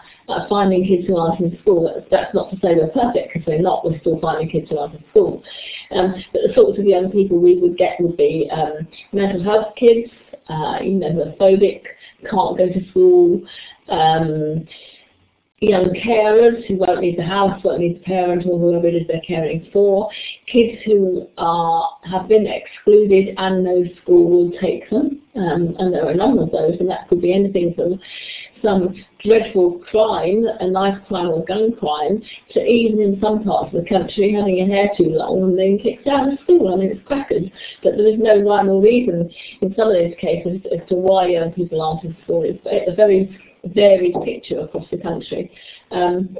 finding 0.49 0.85
kids 0.85 1.07
who 1.07 1.17
aren't 1.17 1.39
in 1.39 1.57
school. 1.61 2.03
That's, 2.11 2.33
not 2.33 2.49
to 2.51 2.57
say 2.57 2.75
we're 2.75 2.87
perfect 2.87 3.33
because 3.33 3.47
we're 3.47 3.61
not, 3.61 3.85
we're 3.85 3.99
still 3.99 4.19
finding 4.19 4.49
kids 4.49 4.69
who 4.69 4.77
aren't 4.77 4.95
in 4.95 5.03
school. 5.09 5.43
Um, 5.91 6.15
but 6.33 6.41
the 6.47 6.53
sorts 6.53 6.79
of 6.79 6.85
young 6.85 7.11
people 7.11 7.39
we 7.39 7.57
would 7.57 7.77
get 7.77 7.99
would 7.99 8.17
be 8.17 8.49
um, 8.51 8.87
mental 9.13 9.43
health 9.43 9.73
kids, 9.77 10.11
uh, 10.49 10.79
you 10.81 10.93
know, 10.93 11.35
phobic, 11.39 11.83
can't 12.29 12.57
go 12.57 12.67
to 12.67 12.89
school, 12.89 13.41
um, 13.89 14.65
young 15.59 15.89
carers 16.05 16.65
who 16.67 16.75
won't 16.77 17.01
leave 17.01 17.17
the 17.17 17.23
house, 17.23 17.63
won't 17.63 17.79
leave 17.79 17.97
the 17.97 18.03
parent 18.03 18.45
or 18.45 18.59
whoever 18.59 18.87
it 18.87 18.93
is 18.93 19.07
they're 19.07 19.21
caring 19.27 19.67
for, 19.73 20.09
kids 20.45 20.77
who 20.85 21.27
are 21.37 21.97
have 22.03 22.27
been 22.27 22.45
excluded 22.45 23.33
and 23.37 23.63
no 23.63 23.83
school 24.01 24.29
will 24.29 24.51
take 24.59 24.87
them, 24.91 25.19
um, 25.35 25.75
and 25.79 25.91
there 25.91 26.05
are 26.05 26.11
a 26.11 26.15
number 26.15 26.43
of 26.43 26.51
those, 26.51 26.79
and 26.79 26.89
that 26.89 27.07
could 27.09 27.21
be 27.21 27.33
anything 27.33 27.73
from 27.75 27.99
some 28.61 29.03
dreadful 29.23 29.79
crime, 29.89 30.45
a 30.59 30.67
knife 30.67 30.97
crime 31.07 31.27
or 31.27 31.43
gun 31.45 31.71
crime, 31.79 32.21
to 32.51 32.63
even 32.63 33.01
in 33.01 33.19
some 33.21 33.43
parts 33.43 33.73
of 33.73 33.83
the 33.83 33.89
country 33.89 34.33
having 34.33 34.57
your 34.57 34.67
hair 34.67 34.89
too 34.97 35.09
long 35.09 35.41
and 35.41 35.57
being 35.57 35.79
kicked 35.79 36.07
out 36.07 36.31
of 36.31 36.39
school. 36.39 36.73
I 36.73 36.77
mean, 36.77 36.91
it's 36.91 37.07
crackers. 37.07 37.43
But 37.83 37.97
there 37.97 38.07
is 38.07 38.19
no 38.19 38.41
rhyme 38.41 38.69
or 38.69 38.81
reason 38.81 39.29
in 39.61 39.75
some 39.75 39.89
of 39.89 39.93
those 39.93 40.13
cases 40.19 40.61
as 40.71 40.87
to 40.89 40.95
why 40.95 41.27
young 41.27 41.51
people 41.51 41.81
aren't 41.81 42.03
in 42.03 42.17
school. 42.23 42.43
It's 42.45 42.95
very 42.95 43.39
varied 43.73 44.15
picture 44.23 44.61
across 44.61 44.85
the 44.91 44.97
country. 44.97 45.51
Um, 45.91 46.37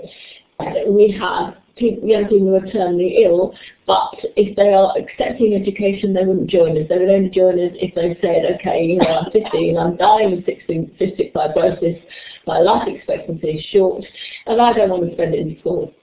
we 0.88 1.16
have 1.20 1.56
people, 1.76 2.08
young 2.08 2.24
people 2.26 2.48
who 2.48 2.56
are 2.56 2.62
terminally 2.62 3.24
ill, 3.24 3.54
but 3.86 4.14
if 4.36 4.56
they 4.56 4.74
are 4.74 4.94
accepting 4.98 5.54
education, 5.54 6.14
they 6.14 6.26
wouldn't 6.26 6.50
join 6.50 6.78
us. 6.78 6.90
They 6.90 6.98
would 6.98 7.10
only 7.10 7.30
join 7.30 7.60
us 7.60 7.74
if 7.76 7.94
they 7.96 8.18
said, 8.22 8.58
okay, 8.60 8.84
you 8.84 8.98
know, 8.98 9.06
I'm 9.06 9.32
15, 9.32 9.78
I'm 9.78 9.96
dying 9.98 10.34
of 10.34 10.40
cystic 10.40 11.34
fibrosis, 11.34 12.02
my 12.46 12.60
life 12.60 12.88
expectancy 12.88 13.48
is 13.48 13.66
short, 13.66 14.04
and 14.46 14.62
I 14.62 14.74
don't 14.74 14.90
want 14.90 15.08
to 15.08 15.14
spend 15.14 15.36
it 15.36 15.40
in 15.40 15.60
school. 15.60 15.94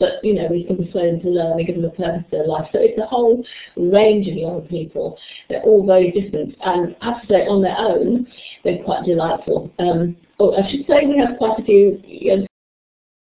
But, 0.00 0.22
you 0.22 0.34
know, 0.34 0.46
we 0.48 0.64
can 0.64 0.76
persuade 0.76 1.14
them 1.14 1.20
to 1.22 1.28
learn 1.28 1.58
and 1.58 1.66
give 1.66 1.74
them 1.74 1.84
a 1.84 1.90
purpose 1.90 2.22
to 2.30 2.36
their 2.36 2.46
life. 2.46 2.68
So 2.72 2.78
it's 2.80 2.98
a 2.98 3.06
whole 3.06 3.44
range 3.76 4.28
of 4.28 4.34
young 4.34 4.62
people. 4.62 5.18
They're 5.48 5.62
all 5.62 5.84
very 5.84 6.12
different. 6.12 6.54
And 6.64 6.94
I 7.00 7.12
have 7.12 7.22
to 7.22 7.26
say, 7.26 7.46
on 7.46 7.62
their 7.62 7.76
own, 7.76 8.26
they're 8.62 8.82
quite 8.84 9.04
delightful. 9.04 9.72
Um, 9.80 10.16
oh, 10.38 10.54
I 10.54 10.70
should 10.70 10.86
say 10.86 11.04
we 11.04 11.18
have 11.18 11.36
quite 11.38 11.58
a 11.58 11.64
few 11.64 12.00
young 12.04 12.46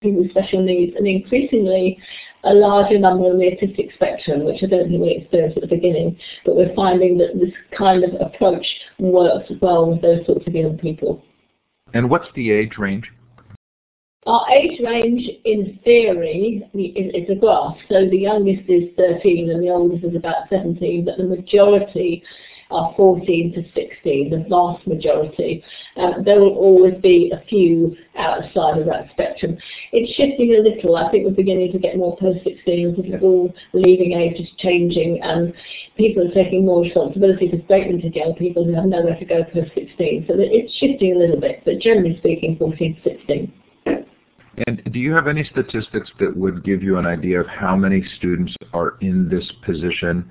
people 0.02 0.23
with 0.23 0.30
special 0.30 0.62
needs 0.62 0.97
and 0.97 1.06
increasingly 1.06 1.99
a 2.44 2.54
larger 2.54 2.99
number 2.99 3.25
on 3.25 3.38
the 3.38 3.44
autistic 3.44 3.92
spectrum, 3.94 4.44
which 4.44 4.62
I 4.62 4.66
don't 4.66 4.88
think 4.88 5.02
we 5.02 5.18
experienced 5.18 5.56
at 5.56 5.62
the 5.62 5.75
beginning, 5.75 6.16
but 6.44 6.56
we're 6.56 6.75
finding 6.75 7.18
that 7.18 7.38
this 7.38 7.52
kind 7.76 8.04
of 8.04 8.14
approach 8.21 8.66
works 8.99 9.50
well 9.61 9.90
with 9.90 10.02
those 10.02 10.25
sorts 10.26 10.47
of 10.47 10.54
young 10.54 10.78
people. 10.78 11.23
And 11.94 12.11
what's 12.11 12.28
the 12.35 12.50
age 12.50 12.76
range? 12.78 13.11
Our 14.26 14.49
age 14.50 14.81
range, 14.83 15.28
in 15.45 15.78
theory, 15.85 16.62
is 16.73 17.28
a 17.28 17.35
graph. 17.35 17.76
So 17.90 18.09
the 18.09 18.16
youngest 18.16 18.69
is 18.69 18.88
13 18.97 19.50
and 19.50 19.62
the 19.62 19.69
oldest 19.69 20.02
is 20.04 20.16
about 20.16 20.49
17, 20.49 21.04
but 21.04 21.19
the 21.19 21.25
majority 21.25 22.23
are 22.71 22.95
14 22.97 23.52
to 23.52 23.62
16, 23.75 24.31
the 24.31 24.47
vast 24.49 24.87
majority. 24.87 25.62
Um, 25.97 26.25
there 26.25 26.40
will 26.40 26.57
always 26.57 26.95
be 27.02 27.31
a 27.35 27.45
few 27.49 27.95
outside 28.16 28.78
of 28.78 28.87
that 28.87 29.11
spectrum. 29.11 29.59
It's 29.93 30.12
shifting 30.14 30.54
a 30.54 30.62
little. 30.62 30.97
I 30.97 31.11
think 31.11 31.26
we're 31.26 31.33
beginning 31.33 31.73
to 31.73 31.78
get 31.78 31.99
more 31.99 32.16
post-16 32.16 32.99
as 32.99 33.19
school 33.19 33.54
leaving 33.75 34.12
age 34.12 34.40
is 34.40 34.49
changing 34.59 35.21
and 35.23 35.52
people 35.97 36.26
are 36.26 36.35
taking 36.35 36.64
more 36.64 36.83
responsibility 36.83 37.50
for 37.50 37.62
statement 37.66 38.02
young 38.14 38.35
people 38.35 38.64
who 38.64 38.75
have 38.75 38.87
nowhere 38.87 39.19
to 39.19 39.25
go 39.25 39.45
post-16. 39.45 40.26
So 40.26 40.35
it's 40.38 40.73
shifting 40.78 41.14
a 41.14 41.19
little 41.19 41.40
bit, 41.40 41.62
but 41.64 41.78
generally 41.78 42.16
speaking, 42.19 42.57
14 42.59 42.97
to 42.97 43.11
16. 43.11 43.52
And 44.66 44.82
do 44.92 44.99
you 44.99 45.12
have 45.12 45.26
any 45.26 45.44
statistics 45.44 46.11
that 46.20 46.37
would 46.37 46.64
give 46.64 46.82
you 46.82 46.99
an 46.99 47.06
idea 47.06 47.40
of 47.40 47.46
how 47.46 47.76
many 47.76 48.04
students 48.16 48.54
are 48.73 48.96
in 49.00 49.28
this 49.28 49.50
position 49.64 50.30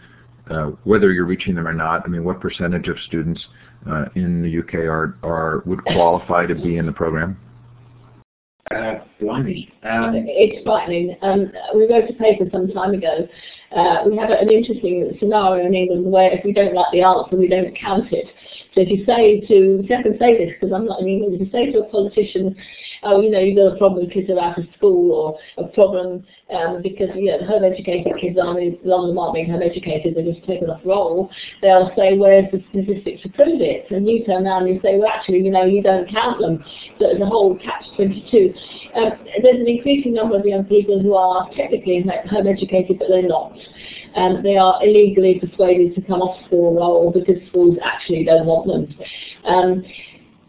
uh, 0.50 0.72
whether 0.84 1.12
you're 1.12 1.26
reaching 1.26 1.56
them 1.56 1.68
or 1.68 1.74
not. 1.74 2.04
I 2.06 2.08
mean, 2.08 2.24
what 2.24 2.40
percentage 2.40 2.88
of 2.88 2.98
students 3.08 3.44
uh, 3.90 4.06
in 4.16 4.42
the 4.42 4.60
UK 4.60 4.86
are, 4.86 5.18
are 5.24 5.64
would 5.66 5.84
qualify 5.86 6.46
to 6.46 6.56
be 6.56 6.78
in 6.78 6.86
the 6.86 6.92
program? 6.92 7.40
Uh, 8.72 8.96
blimey. 9.20 9.70
Um, 9.84 10.14
it's 10.16 10.64
frightening. 10.64 11.18
Um, 11.22 11.52
we 11.76 11.84
wrote 11.84 12.10
a 12.10 12.14
paper 12.14 12.46
some 12.52 12.72
time 12.72 12.94
ago. 12.94 13.28
Uh, 13.76 14.04
we 14.06 14.16
have 14.16 14.30
an 14.30 14.50
interesting 14.50 15.12
scenario 15.20 15.66
in 15.66 15.74
England 15.74 16.06
where 16.06 16.32
if 16.32 16.46
we 16.46 16.54
don't 16.54 16.74
like 16.74 16.92
the 16.94 17.02
answer, 17.02 17.36
we 17.36 17.48
don't 17.48 17.76
count 17.78 18.12
it. 18.14 18.28
So 18.74 18.82
if 18.82 18.90
you 18.90 19.06
say 19.06 19.42
to, 19.48 19.84
I 19.94 20.02
can 20.02 20.18
say 20.18 20.38
this 20.38 20.54
because 20.54 20.74
I'm 20.74 20.86
not 20.86 21.02
in 21.02 21.08
England, 21.08 21.36
if 21.36 21.42
you 21.42 21.52
say 21.52 21.72
to 21.72 21.80
a 21.80 21.90
politician, 21.90 22.56
oh, 23.04 23.22
you 23.22 23.30
know, 23.30 23.40
you've 23.40 23.58
got 23.58 23.76
a 23.76 23.78
problem 23.78 24.08
because 24.08 24.26
they're 24.28 24.40
out 24.40 24.58
of 24.58 24.66
school 24.78 25.12
or 25.12 25.64
a 25.64 25.68
problem 25.70 26.24
um, 26.54 26.82
because, 26.82 27.10
you 27.16 27.30
know, 27.30 27.40
the 27.40 27.46
home 27.46 27.64
educated 27.64 28.14
kids 28.20 28.38
aren't, 28.42 28.62
a 28.62 28.78
lot 28.86 29.04
of 29.04 29.08
them 29.10 29.18
aren't 29.18 29.36
being 29.36 29.50
home 29.50 29.62
educated, 29.62 30.16
they're 30.16 30.26
just 30.26 30.46
taken 30.46 30.70
off 30.70 30.82
roll, 30.86 31.30
they'll 31.62 31.92
say, 31.98 32.18
where's 32.18 32.50
the 32.52 32.64
statistics 32.70 33.22
to 33.24 33.30
prove 33.30 33.62
it? 33.62 33.90
And 33.92 34.08
you 34.08 34.26
turn 34.26 34.46
around 34.46 34.66
and 34.66 34.76
you 34.76 34.82
say, 34.82 34.98
well, 34.98 35.10
actually, 35.10 35.42
you 35.42 35.52
know, 35.52 35.66
you 35.66 35.82
don't 35.82 36.10
count 36.10 36.40
them. 36.42 36.64
So 36.98 37.10
there's 37.10 37.22
a 37.22 37.26
whole 37.26 37.58
catch-22. 37.58 38.54
Um, 38.96 39.12
there's 39.42 39.60
an 39.60 39.68
increasing 39.68 40.14
number 40.14 40.38
of 40.38 40.46
young 40.46 40.66
people 40.66 41.02
who 41.02 41.16
are 41.16 41.50
technically 41.56 42.06
home 42.30 42.48
educated, 42.48 43.00
but 43.00 43.08
they're 43.10 43.28
not. 43.28 43.54
Um, 44.16 44.44
they 44.44 44.58
are 44.58 44.80
illegally 44.84 45.40
persuaded 45.40 45.96
to 45.96 46.02
come 46.02 46.22
off 46.22 46.46
school 46.46 46.76
roll 46.76 47.12
because 47.12 47.42
schools 47.50 47.78
actually 47.84 48.26
don't 48.26 48.46
want 48.46 48.68
them. 48.68 48.96
Um, 49.46 49.84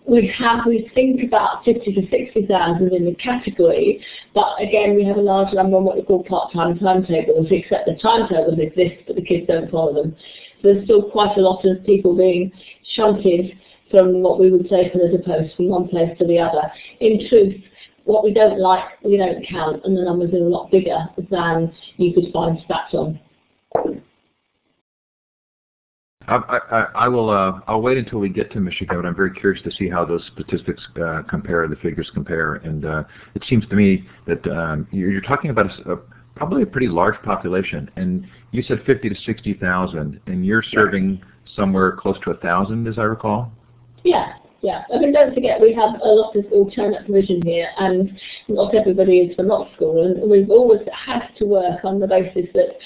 we 0.07 0.31
have, 0.39 0.67
we 0.67 0.91
think 0.95 1.23
about 1.25 1.65
50 1.65 1.95
to 1.95 2.03
60,000 2.11 2.93
in 2.93 3.07
the 3.07 3.15
category, 3.15 4.05
but 4.35 4.55
again, 4.61 4.97
we 4.97 5.05
have 5.05 5.17
a 5.17 5.21
large 5.21 5.55
number 5.55 5.79
on 5.79 5.85
what 5.85 5.97
we 5.97 6.03
call 6.03 6.25
part-time 6.25 6.79
timetables, 6.79 7.47
except 7.51 7.87
the 7.87 7.97
timetables 8.03 8.59
exist, 8.59 9.05
but 9.07 9.17
the 9.17 9.25
kids 9.25 9.47
don't 9.47 9.71
follow 9.71 9.95
them. 9.95 10.15
So 10.61 10.75
there's 10.75 10.85
still 10.85 11.11
quite 11.11 11.37
a 11.39 11.41
lot 11.41 11.65
of 11.65 11.85
people 11.87 12.15
being 12.15 12.53
shunted 12.95 13.59
from 13.91 14.23
what 14.23 14.39
we 14.39 14.51
would 14.51 14.69
say 14.69 14.91
as 14.91 15.15
a 15.15 15.23
post 15.25 15.57
from 15.57 15.69
one 15.69 15.89
place 15.89 16.17
to 16.19 16.27
the 16.27 16.39
other. 16.39 16.63
In 17.01 17.27
truth, 17.29 17.55
what 18.05 18.25
we 18.25 18.33
don't 18.33 18.59
like, 18.59 18.85
we 19.03 19.17
don't 19.17 19.47
count, 19.49 19.83
and 19.85 19.97
the 19.97 20.03
numbers 20.03 20.33
are 20.33 20.39
a 20.39 20.49
lot 20.49 20.71
bigger 20.71 21.07
than 21.31 21.73
you 21.97 22.13
could 22.13 22.33
find 22.33 22.59
stats 22.59 22.95
on. 22.95 23.19
I, 26.27 26.59
I, 26.71 26.87
I 26.95 27.09
will. 27.09 27.29
Uh, 27.29 27.61
I'll 27.67 27.83
wait 27.83 27.99
until 27.99 28.19
we 28.19 28.29
get 28.31 28.51
to 28.53 28.61
Michigan, 28.61 28.97
but 28.97 29.07
I'm 29.07 29.15
very 29.15 29.33
curious 29.33 29.63
to 29.65 29.71
see 29.73 29.89
how 29.89 30.05
those 30.05 30.23
statistics 30.33 30.83
uh, 31.03 31.23
compare, 31.29 31.67
the 31.69 31.77
figures 31.77 32.11
compare. 32.15 32.55
And 32.57 32.85
uh, 32.85 33.05
it 33.35 33.45
seems 33.49 33.67
to 33.69 33.75
me 33.75 34.09
that 34.27 34.47
um, 34.47 34.89
you're, 34.91 35.11
you're, 35.11 35.21
talking 35.21 35.51
about 35.51 35.67
a, 35.67 35.93
a, 35.93 35.97
probably 36.35 36.63
a 36.63 36.67
pretty 36.67 36.89
large 36.89 37.21
population. 37.23 37.91
And 37.97 38.27
you 38.53 38.63
said 38.63 38.83
50 38.87 39.11
to 39.11 39.15
60,000, 39.15 40.21
and 40.27 40.47
you're 40.47 40.63
serving 40.63 41.21
somewhere 41.57 41.93
close 41.93 42.17
to 42.25 42.31
a 42.31 42.37
thousand, 42.39 42.89
as 42.89 42.99
I 42.99 43.03
recall. 43.03 43.53
Yeah. 44.03 44.33
Yeah, 44.65 44.83
I 44.95 44.97
mean, 44.97 45.13
don't 45.13 45.35
forget 45.35 45.61
we 45.61 45.75
have 45.75 46.01
a 46.03 46.09
lot 46.09 46.35
of 46.35 46.47
alternate 46.51 47.05
provision 47.05 47.43
here, 47.43 47.69
and 47.79 48.19
not 48.49 48.75
everybody 48.75 49.19
is 49.19 49.37
from 49.37 49.49
not 49.49 49.69
school, 49.77 50.07
and 50.07 50.31
we've 50.31 50.49
always 50.49 50.81
had 50.91 51.29
to 51.37 51.45
work 51.45 51.85
on 51.85 52.01
the 52.01 52.07
basis 52.07 52.47
that 52.55 52.79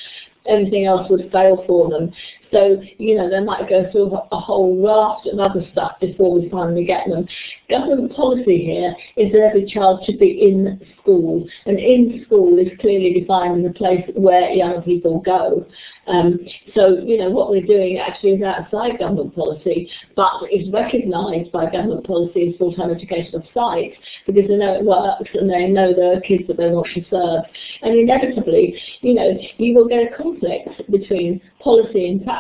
everything 0.49 0.87
else 0.87 1.09
would 1.09 1.31
fail 1.31 1.63
for 1.69 1.89
them. 1.89 2.13
So, 2.53 2.81
you 2.99 3.17
know, 3.17 3.29
they 3.29 3.41
might 3.41 3.69
go 3.69 3.91
through 3.91 4.17
a 4.33 4.41
whole 4.41 4.83
raft 4.85 5.27
of 5.27 5.39
other 5.39 5.67
stuff 5.73 5.93
before 6.01 6.39
we 6.39 6.49
finally 6.49 6.85
get 6.85 7.09
them. 7.09 7.27
Government 7.69 8.15
policy 8.15 8.65
here 8.65 8.95
is 9.17 9.33
that 9.33 9.41
every 9.41 9.67
child 9.67 10.01
should 10.05 10.19
be 10.19 10.43
in 10.43 10.81
school, 11.01 11.47
and 11.67 11.79
in 11.79 12.25
school 12.27 12.59
is 12.59 12.69
clearly 12.81 13.21
defined 13.21 13.65
as 13.65 13.71
a 13.71 13.75
place 13.75 14.05
where 14.15 14.51
young 14.51 14.83
people 14.83 15.21
go. 15.21 15.67
Um, 16.07 16.39
so, 16.75 16.99
you 17.05 17.19
know, 17.19 17.29
what 17.29 17.51
we're 17.51 17.67
doing 17.67 17.99
actually 17.99 18.33
is 18.33 18.43
outside 18.43 18.99
government 18.99 19.35
policy, 19.35 19.91
but 20.17 20.33
is 20.51 20.71
recognised 20.73 21.53
by 21.53 21.71
government 21.71 22.07
policy 22.07 22.49
as 22.51 22.59
full-time 22.59 22.91
education 22.91 23.35
of 23.35 23.43
sight 23.53 23.93
because 24.27 24.49
they 24.49 24.57
know 24.57 24.75
it 24.75 24.85
works 24.85 25.31
and 25.35 25.51
they 25.51 25.67
know 25.67 25.93
are 25.99 26.21
kids 26.21 26.45
that 26.49 26.57
they 26.57 26.69
want 26.71 26.89
to 26.95 27.05
serve. 27.11 27.45
And 27.83 27.99
inevitably, 27.99 28.81
you 29.01 29.15
know, 29.15 29.37
you 29.59 29.75
will 29.75 29.89
get 29.89 30.13
a 30.13 30.17
conflict 30.17 30.91
between 30.91 31.41
policy 31.61 32.09
and 32.09 32.25
practice, 32.25 32.38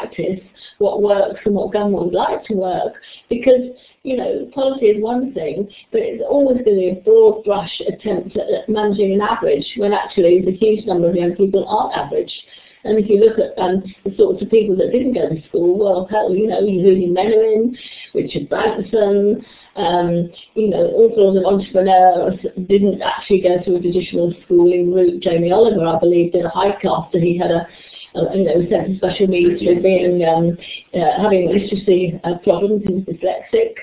what 0.79 1.03
works 1.03 1.41
and 1.45 1.55
what 1.55 1.73
government 1.73 2.05
would 2.05 2.15
like 2.15 2.45
to 2.47 2.55
work, 2.55 2.95
because 3.29 3.71
you 4.03 4.17
know, 4.17 4.51
policy 4.55 4.87
is 4.87 5.03
one 5.03 5.35
thing, 5.35 5.69
but 5.93 6.01
it's 6.01 6.23
always 6.29 6.65
going 6.65 6.77
to 6.77 6.81
be 6.81 6.91
a 6.91 7.03
broad 7.05 7.45
brush 7.45 7.81
attempt 7.87 8.37
at 8.37 8.69
managing 8.69 9.13
an 9.13 9.21
average 9.21 9.67
when 9.77 9.93
actually 9.93 10.41
the 10.41 10.57
huge 10.57 10.87
number 10.87 11.11
of 11.11 11.15
young 11.15 11.35
people 11.35 11.67
aren't 11.69 11.97
average. 11.97 12.33
And 12.85 12.97
if 12.97 13.11
you 13.11 13.19
look 13.19 13.39
at 13.39 13.59
um, 13.61 13.83
the 14.05 14.15
sorts 14.17 14.41
of 14.41 14.51
people 14.51 14.77
that 14.77 14.93
didn't 14.93 15.13
go 15.13 15.29
to 15.29 15.49
school, 15.49 15.77
well, 15.79 16.07
hell, 16.09 16.35
you 16.35 16.47
know, 16.47 16.63
Yehudi 16.63 17.11
Menuhin, 17.11 17.77
Richard 18.15 18.49
Branson, 18.49 19.45
um, 19.77 20.31
you 20.55 20.71
know, 20.71 20.87
all 20.97 21.13
sorts 21.15 21.39
of 21.39 21.45
entrepreneurs 21.45 22.39
didn't 22.67 23.03
actually 23.03 23.43
go 23.43 23.59
through 23.63 23.77
a 23.77 23.83
traditional 23.83 24.33
schooling 24.45 24.95
route. 24.95 25.21
Jamie 25.23 25.53
Oliver, 25.53 25.85
I 25.85 25.99
believe, 25.99 26.33
did 26.33 26.45
a 26.45 26.49
hike 26.49 26.85
after 26.85 27.19
he 27.19 27.37
had 27.37 27.51
a 27.51 27.67
you 28.35 28.45
know, 28.45 28.69
sense 28.69 28.91
of 28.91 28.97
special 28.97 29.27
needs 29.27 29.63
for 29.63 29.81
being, 29.81 30.25
um, 30.25 30.57
uh, 30.95 31.23
having 31.23 31.49
literacy 31.49 32.21
uh, 32.25 32.39
problems. 32.43 32.83
He 32.87 32.95
was 32.95 33.05
dyslexic 33.05 33.75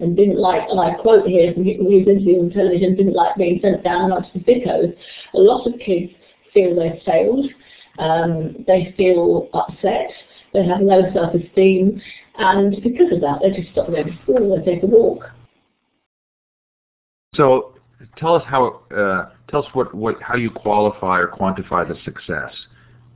and 0.00 0.16
didn't 0.16 0.38
like, 0.38 0.62
and 0.68 0.80
I 0.80 0.94
quote 0.94 1.26
here 1.26 1.52
from 1.52 1.64
his 1.64 1.76
interview 1.76 2.40
on 2.40 2.50
television, 2.50 2.96
didn't 2.96 3.14
like 3.14 3.36
being 3.36 3.60
sent 3.60 3.84
down 3.84 4.12
onto 4.12 4.32
the 4.32 4.40
Vickos. 4.40 4.96
A 5.34 5.38
lot 5.38 5.66
of 5.66 5.78
kids 5.78 6.12
feel 6.52 6.74
they've 6.74 7.02
failed 7.04 7.46
um, 8.00 8.64
they 8.66 8.94
feel 8.96 9.48
upset, 9.52 10.10
they 10.52 10.64
have 10.64 10.80
low 10.80 11.02
self-esteem, 11.12 12.00
and 12.38 12.82
because 12.82 13.12
of 13.12 13.20
that, 13.20 13.40
they 13.42 13.50
just 13.50 13.72
stop 13.72 13.88
going 13.88 14.06
to 14.06 14.22
school, 14.22 14.56
they 14.56 14.74
take 14.74 14.82
a 14.82 14.86
walk. 14.86 15.24
So, 17.34 17.74
tell 18.16 18.34
us 18.34 18.42
how, 18.46 18.80
uh, 18.96 19.30
tell 19.48 19.64
us 19.64 19.68
what, 19.74 19.94
what, 19.94 20.20
how 20.22 20.36
you 20.36 20.50
qualify 20.50 21.18
or 21.18 21.28
quantify 21.28 21.86
the 21.86 21.96
success. 22.04 22.52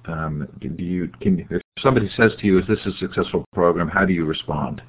Um, 0.06 0.48
do 0.60 0.82
you, 0.82 1.08
can, 1.20 1.46
if 1.50 1.62
somebody 1.80 2.10
says 2.16 2.32
to 2.40 2.46
you, 2.46 2.58
"Is 2.58 2.66
this 2.66 2.84
a 2.86 2.92
successful 2.98 3.44
program?" 3.52 3.88
How 3.88 4.04
do 4.04 4.12
you 4.12 4.24
respond? 4.24 4.82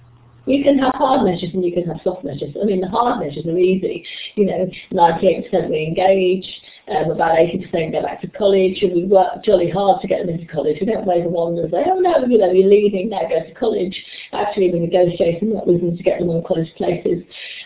You 0.46 0.64
can 0.64 0.78
have 0.80 0.94
hard 0.96 1.25
measures 1.25 1.50
and 1.54 1.64
you 1.64 1.74
can 1.74 1.86
have 1.86 2.02
soft 2.04 2.24
measures. 2.24 2.56
I 2.62 2.66
mean, 2.66 2.82
the 2.82 2.88
hard 2.88 3.20
measures 3.20 3.46
are 3.46 3.58
easy. 3.58 4.06
You 4.36 4.46
know, 4.46 4.70
98% 4.94 5.70
re-engage, 5.70 6.46
um, 6.88 7.10
about 7.10 7.38
80% 7.38 7.92
go 7.92 8.02
back 8.04 8.22
to 8.22 8.28
college, 8.28 8.78
and 8.82 8.94
we 8.94 9.06
work 9.06 9.44
jolly 9.44 9.70
hard 9.70 10.02
to 10.02 10.08
get 10.08 10.20
them 10.20 10.30
into 10.30 10.46
college. 10.46 10.78
We 10.80 10.86
don't 10.86 11.06
wave 11.06 11.25
a 11.25 11.30
wand 11.30 11.58
and 11.58 11.72
say, 11.72 11.84
oh 11.88 12.00
no, 12.00 12.25
you 12.28 12.38
know, 12.38 12.52
you're 12.52 12.70
leaving, 12.70 13.10
now 13.10 13.22
go 13.28 13.42
to 13.42 13.54
college. 13.56 13.96
Actually, 14.34 14.72
we 14.72 14.80
negotiate 14.80 15.42
and 15.42 15.54
work 15.54 15.66
with 15.66 15.82
them 15.82 15.98
to 15.98 16.04
get 16.04 16.20
them 16.20 16.30
on 16.30 16.44
college 16.44 16.70
places. 16.78 17.24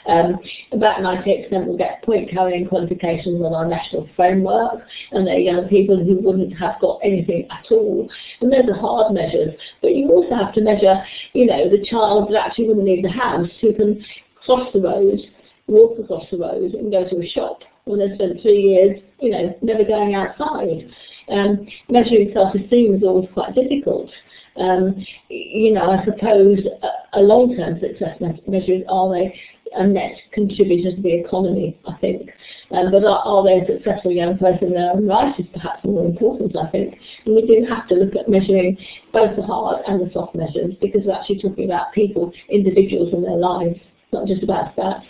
Um, 0.08 0.40
about 0.72 1.02
98% 1.02 1.52
will 1.66 1.78
get 1.78 2.02
point 2.04 2.32
carrying 2.32 2.68
qualifications 2.68 3.44
on 3.44 3.54
our 3.54 3.68
national 3.68 4.08
framework, 4.16 4.82
and 5.12 5.28
they're 5.28 5.40
young 5.40 5.68
people 5.68 5.98
who 5.98 6.16
wouldn't 6.22 6.58
have 6.58 6.80
got 6.80 7.00
anything 7.04 7.46
at 7.52 7.66
all. 7.72 8.10
And 8.40 8.52
those 8.52 8.70
are 8.70 8.80
hard 8.80 9.14
measures, 9.14 9.54
but 9.82 9.96
you 9.96 10.10
also 10.10 10.34
have 10.34 10.54
to 10.54 10.62
measure, 10.62 11.04
you 11.34 11.46
know, 11.46 11.70
the 11.70 11.86
child 11.86 12.30
that 12.32 12.40
actually 12.40 12.69
wouldn't 12.70 12.86
leave 12.86 13.04
the 13.04 13.10
house, 13.10 13.50
who 13.62 13.74
can 13.74 14.04
cross 14.46 14.72
the 14.74 14.82
road, 14.82 15.20
walk 15.68 16.00
across 16.00 16.26
the 16.32 16.38
road 16.38 16.74
and 16.74 16.92
go 16.92 17.08
to 17.08 17.20
a 17.22 17.30
shop 17.30 17.60
when 17.86 18.00
they 18.00 18.16
spent 18.16 18.42
three 18.42 18.62
years, 18.62 19.02
you 19.20 19.32
know, 19.32 19.56
never 19.62 19.84
going 19.84 20.16
outside. 20.16 20.90
Um, 21.30 21.68
measuring 21.90 22.32
self-esteem 22.34 22.96
is 22.96 23.04
always 23.04 23.30
quite 23.34 23.54
difficult. 23.56 24.10
Um, 24.58 25.06
you 25.30 25.74
know, 25.74 25.92
I 25.92 26.04
suppose 26.06 26.60
a, 26.84 27.20
a 27.20 27.22
long-term 27.22 27.80
success 27.80 28.20
measure 28.48 28.74
is 28.74 28.84
are 28.90 29.14
they 29.14 29.40
a 29.74 29.86
net 29.86 30.14
contributor 30.32 30.96
to 30.96 31.02
the 31.02 31.20
economy, 31.20 31.80
I 31.88 31.96
think. 31.98 32.30
Um, 32.72 32.92
but 32.92 33.04
are, 33.04 33.20
are, 33.20 33.44
they 33.44 33.60
a 33.60 33.78
successful 33.78 34.12
young 34.12 34.38
person 34.38 34.68
in 34.68 34.74
their 34.74 34.92
own 34.92 35.08
right 35.08 35.38
is 35.40 35.46
perhaps 35.54 35.84
more 35.84 36.06
important, 36.06 36.56
I 36.56 36.70
think. 36.70 36.98
And 37.26 37.36
we 37.36 37.46
do 37.46 37.66
have 37.70 37.88
to 37.90 37.96
look 37.96 38.16
at 38.16 38.30
measuring 38.30 38.78
both 39.14 39.36
the 39.36 39.44
hard 39.44 39.84
and 39.88 40.00
the 40.00 40.12
soft 40.14 40.36
measures 40.36 40.74
because 40.82 41.02
we're 41.06 41.14
actually 41.14 41.42
talking 41.42 41.66
about 41.66 41.94
people, 41.94 42.32
individuals 42.50 43.14
and 43.14 43.24
their 43.24 43.38
lives, 43.38 43.80
not 44.12 44.28
just 44.28 44.44
about 44.44 44.76
stats. 44.76 45.04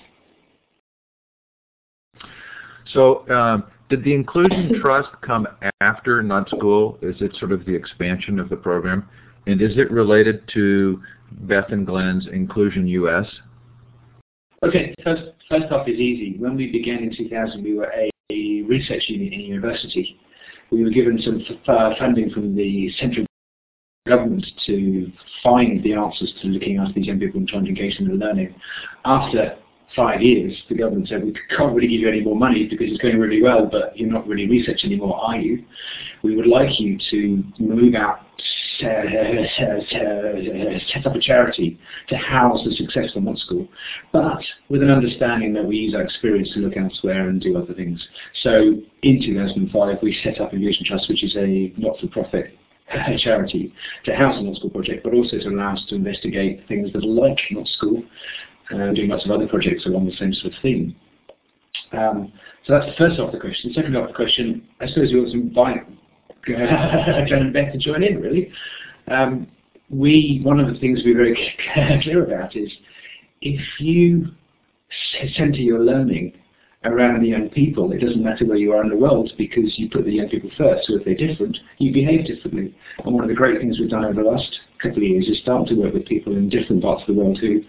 So 2.93 3.29
um, 3.29 3.65
did 3.89 4.03
the 4.03 4.13
Inclusion 4.13 4.79
Trust 4.81 5.09
come 5.21 5.47
after 5.81 6.21
Not 6.23 6.49
School? 6.49 6.97
Is 7.01 7.21
it 7.21 7.35
sort 7.37 7.51
of 7.51 7.65
the 7.65 7.73
expansion 7.73 8.39
of 8.39 8.49
the 8.49 8.55
program? 8.55 9.07
And 9.47 9.61
is 9.61 9.77
it 9.77 9.91
related 9.91 10.47
to 10.53 11.01
Beth 11.31 11.69
and 11.69 11.85
Glenn's 11.85 12.27
Inclusion 12.27 12.87
US? 12.87 13.25
Okay, 14.63 14.93
first, 15.03 15.23
first 15.47 15.71
off 15.71 15.87
is 15.87 15.95
easy. 15.95 16.37
When 16.37 16.57
we 16.57 16.71
began 16.71 16.99
in 16.99 17.15
2000, 17.15 17.63
we 17.63 17.75
were 17.75 17.91
a, 17.95 18.09
a 18.31 18.61
research 18.63 19.03
unit 19.07 19.31
in 19.31 19.39
a 19.39 19.43
university. 19.43 20.19
We 20.71 20.83
were 20.83 20.89
given 20.89 21.19
some 21.23 21.43
uh, 21.67 21.91
funding 21.97 22.29
from 22.29 22.55
the 22.55 22.91
central 22.99 23.25
government 24.07 24.45
to 24.65 25.11
find 25.43 25.81
the 25.83 25.93
answers 25.93 26.33
to 26.41 26.47
looking 26.47 26.77
after 26.77 26.93
these 26.93 27.07
young 27.07 27.19
people 27.19 27.39
and 27.39 27.47
trying 27.47 27.63
to 27.63 27.69
engage 27.69 27.97
them 27.97 28.09
in 28.09 28.19
learning. 28.19 28.53
After 29.05 29.57
five 29.95 30.21
years, 30.21 30.53
the 30.69 30.75
government 30.75 31.07
said, 31.07 31.23
we 31.23 31.33
can't 31.55 31.73
really 31.73 31.87
give 31.87 32.01
you 32.01 32.09
any 32.09 32.21
more 32.21 32.35
money 32.35 32.67
because 32.67 32.87
it's 32.89 33.01
going 33.01 33.17
really 33.19 33.41
well, 33.41 33.65
but 33.65 33.97
you're 33.97 34.11
not 34.11 34.27
really 34.27 34.47
research 34.47 34.81
anymore, 34.83 35.19
are 35.21 35.37
you? 35.37 35.63
We 36.23 36.35
would 36.35 36.47
like 36.47 36.79
you 36.79 36.97
to 37.11 37.43
move 37.59 37.95
out, 37.95 38.19
set 38.79 39.05
up 41.05 41.15
a 41.15 41.19
charity 41.19 41.79
to 42.09 42.15
house 42.17 42.59
the 42.65 42.75
successful 42.75 43.21
Not 43.21 43.37
School, 43.39 43.67
but 44.11 44.41
with 44.69 44.83
an 44.83 44.89
understanding 44.89 45.53
that 45.53 45.65
we 45.65 45.77
use 45.77 45.95
our 45.95 46.03
experience 46.03 46.51
to 46.53 46.59
look 46.59 46.77
elsewhere 46.77 47.29
and 47.29 47.41
do 47.41 47.57
other 47.57 47.73
things. 47.73 48.05
So 48.43 48.75
in 49.01 49.21
2005, 49.21 49.97
we 50.01 50.17
set 50.23 50.39
up 50.39 50.53
Inclusion 50.53 50.85
Trust, 50.85 51.09
which 51.09 51.23
is 51.23 51.35
a 51.35 51.73
not-for-profit 51.77 52.53
charity 53.19 53.73
to 54.05 54.15
house 54.15 54.35
the 54.35 54.43
Not 54.43 54.57
School 54.57 54.69
project, 54.69 55.03
but 55.03 55.13
also 55.13 55.37
to 55.37 55.47
allow 55.47 55.73
us 55.73 55.83
to 55.89 55.95
investigate 55.95 56.67
things 56.67 56.91
that 56.93 57.03
are 57.03 57.07
like 57.07 57.39
Not 57.51 57.67
School 57.67 58.03
uh, 58.73 58.93
doing 58.93 59.09
lots 59.09 59.25
of 59.25 59.31
other 59.31 59.47
projects 59.47 59.85
along 59.85 60.05
the 60.05 60.15
same 60.17 60.33
sort 60.33 60.53
of 60.53 60.61
theme. 60.61 60.95
Um, 61.91 62.31
so 62.65 62.73
that's 62.73 62.85
the 62.85 62.95
first 62.97 63.19
half 63.19 63.27
of 63.27 63.33
the 63.33 63.39
question. 63.39 63.73
Second 63.73 63.93
half 63.93 64.03
of 64.03 64.09
the 64.09 64.15
question, 64.15 64.67
I 64.79 64.87
suppose 64.87 65.11
we 65.11 65.19
also 65.19 65.33
invite 65.33 65.87
Jen 66.47 67.41
and 67.41 67.53
Beth 67.53 67.73
to 67.73 67.77
join 67.77 68.03
in, 68.03 68.21
really. 68.21 68.51
Um, 69.07 69.47
we, 69.89 70.41
one 70.43 70.59
of 70.59 70.71
the 70.71 70.79
things 70.79 71.01
we're 71.03 71.17
very 71.17 71.35
clear 72.03 72.23
about 72.23 72.55
is 72.55 72.71
if 73.41 73.61
you 73.79 74.27
center 75.37 75.59
your 75.59 75.79
learning 75.79 76.33
around 76.85 77.21
the 77.21 77.27
young 77.27 77.49
people, 77.49 77.91
it 77.91 77.99
doesn't 77.99 78.23
matter 78.23 78.45
where 78.45 78.57
you 78.57 78.71
are 78.71 78.83
in 78.83 78.89
the 78.89 78.95
world 78.95 79.31
because 79.37 79.77
you 79.77 79.89
put 79.89 80.05
the 80.05 80.11
young 80.11 80.29
people 80.29 80.49
first. 80.57 80.87
So 80.87 80.95
if 80.95 81.05
they're 81.05 81.27
different, 81.27 81.57
you 81.77 81.91
behave 81.91 82.25
differently. 82.25 82.75
And 83.03 83.13
one 83.13 83.23
of 83.23 83.29
the 83.29 83.35
great 83.35 83.59
things 83.59 83.79
we've 83.79 83.89
done 83.89 84.05
over 84.05 84.23
the 84.23 84.29
last 84.29 84.59
couple 84.81 84.97
of 84.97 85.03
years 85.03 85.27
is 85.27 85.39
start 85.39 85.67
to 85.67 85.75
work 85.75 85.93
with 85.93 86.05
people 86.05 86.35
in 86.35 86.49
different 86.49 86.81
parts 86.81 87.01
of 87.01 87.07
the 87.15 87.21
world 87.21 87.37
who 87.39 87.61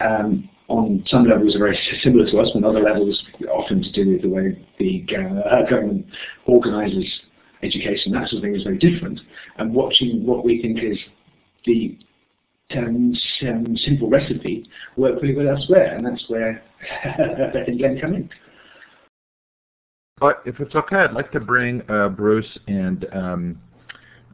um, 0.00 0.48
on 0.68 1.04
some 1.06 1.24
levels 1.24 1.54
are 1.54 1.60
very 1.60 1.78
similar 2.02 2.28
to 2.30 2.38
us, 2.38 2.50
on 2.54 2.64
other 2.64 2.80
levels 2.80 3.22
often 3.52 3.82
to 3.82 3.92
do 3.92 4.12
with 4.12 4.22
the 4.22 4.28
way 4.28 4.66
the 4.78 5.06
uh, 5.16 5.68
government 5.68 6.06
organises 6.46 7.20
education, 7.62 8.12
that 8.12 8.28
sort 8.28 8.38
of 8.38 8.42
thing 8.42 8.56
is 8.56 8.64
very 8.64 8.78
different. 8.78 9.20
And 9.58 9.74
watching 9.74 10.26
what 10.26 10.44
we 10.44 10.60
think 10.60 10.78
is 10.82 10.98
the 11.64 11.98
um, 12.76 13.14
um, 13.42 13.76
simple 13.76 14.08
recipe 14.10 14.68
work 14.96 15.22
really 15.22 15.36
well 15.36 15.48
elsewhere, 15.48 15.96
and 15.96 16.04
that's 16.04 16.24
where 16.28 16.62
Beth 17.04 17.68
and 17.68 17.78
Glenn 17.78 18.00
come 18.00 18.14
in. 18.14 18.30
But 20.18 20.42
if 20.46 20.58
it's 20.60 20.74
okay, 20.74 20.96
I'd 20.96 21.12
like 21.12 21.30
to 21.32 21.40
bring 21.40 21.82
uh, 21.90 22.08
Bruce 22.08 22.58
and 22.66 23.06
um, 23.12 23.60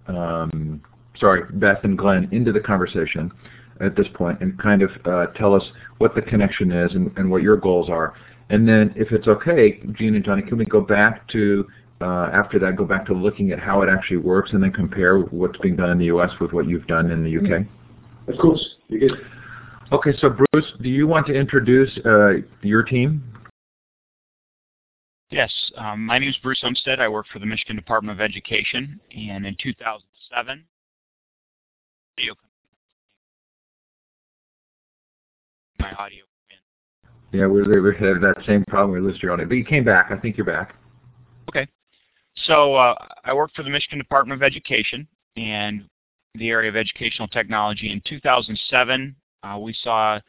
um, 0.07 0.83
sorry, 1.19 1.43
Beth 1.55 1.85
and 1.85 1.99
Glenn 1.99 2.29
into 2.33 2.53
the 2.53 2.61
conversation 2.61 3.31
at 3.81 3.97
this 3.97 4.07
point 4.15 4.41
and 4.41 4.59
kind 4.61 4.83
of 4.83 4.91
uh, 5.05 5.27
tell 5.35 5.55
us 5.55 5.63
what 5.99 6.15
the 6.15 6.23
connection 6.23 6.71
is 6.71 6.93
and, 6.95 7.11
and, 7.17 7.31
what 7.31 7.43
your 7.43 7.57
goals 7.57 7.89
are. 7.89 8.15
And 8.51 8.69
then 8.69 8.93
if 8.97 9.13
it's 9.13 9.27
okay, 9.27 9.81
Jean 9.93 10.15
and 10.15 10.25
Johnny, 10.25 10.43
can 10.43 10.59
we 10.59 10.65
go 10.65 10.81
back 10.81 11.27
to, 11.29 11.67
uh, 12.01 12.31
after 12.33 12.59
that, 12.59 12.77
go 12.77 12.85
back 12.85 13.07
to 13.07 13.15
looking 13.15 13.51
at 13.51 13.59
how 13.59 13.83
it 13.83 13.89
actually 13.89 14.19
works 14.19 14.53
and 14.53 14.63
then 14.63 14.73
compare 14.73 15.19
what's 15.19 15.59
being 15.59 15.77
done 15.77 15.91
in 15.91 15.99
the 15.99 16.07
U.S. 16.07 16.31
with 16.41 16.53
what 16.53 16.69
you've 16.69 16.87
done 16.87 17.11
in 17.11 17.25
the 17.25 17.31
U.K.? 17.31 17.67
Of 18.29 18.39
course. 18.39 18.77
You 18.89 19.01
good. 19.01 19.19
Okay, 19.93 20.11
so 20.19 20.31
Bruce, 20.31 20.73
do 20.81 20.89
you 20.89 21.07
want 21.07 21.27
to 21.27 21.35
introduce 21.35 21.91
uh, 22.07 22.35
your 22.63 22.83
team? 22.83 23.23
Yes, 25.31 25.53
um, 25.77 26.05
my 26.05 26.19
name 26.19 26.29
is 26.29 26.37
Bruce 26.43 26.63
Umpstead. 26.63 27.01
I 27.01 27.09
work 27.09 27.27
for 27.33 27.39
the 27.39 27.47
Michigan 27.47 27.77
Department 27.77 28.19
of 28.19 28.23
Education, 28.23 29.01
and 29.17 29.47
in 29.47 29.57
2007, 29.63 30.65
my 35.83 35.93
audio 35.95 36.25
Yeah, 37.33 37.47
we, 37.47 37.63
we 37.63 37.97
had 37.97 38.21
that 38.21 38.37
same 38.47 38.65
problem. 38.69 38.93
We 38.93 39.01
lost 39.01 39.23
your 39.23 39.33
audio, 39.33 39.47
but 39.47 39.55
you 39.55 39.65
came 39.65 39.85
back. 39.85 40.11
I 40.11 40.17
think 40.17 40.37
you're 40.37 40.47
back. 40.47 40.77
Okay. 41.49 41.67
So 42.37 42.75
uh, 42.75 42.95
I 43.25 43.35
work 43.35 43.51
for 43.55 43.63
the 43.63 43.71
Michigan 43.71 43.99
Department 43.99 44.41
of 44.41 44.45
Education 44.45 45.07
and 45.37 45.85
the 46.37 46.51
area 46.51 46.71
of 46.71 46.77
educational 46.77 47.29
technology. 47.29 47.91
In 47.91 48.01
2007, 48.07 49.15
uh, 49.43 49.59
we 49.59 49.75
saw 49.83 50.21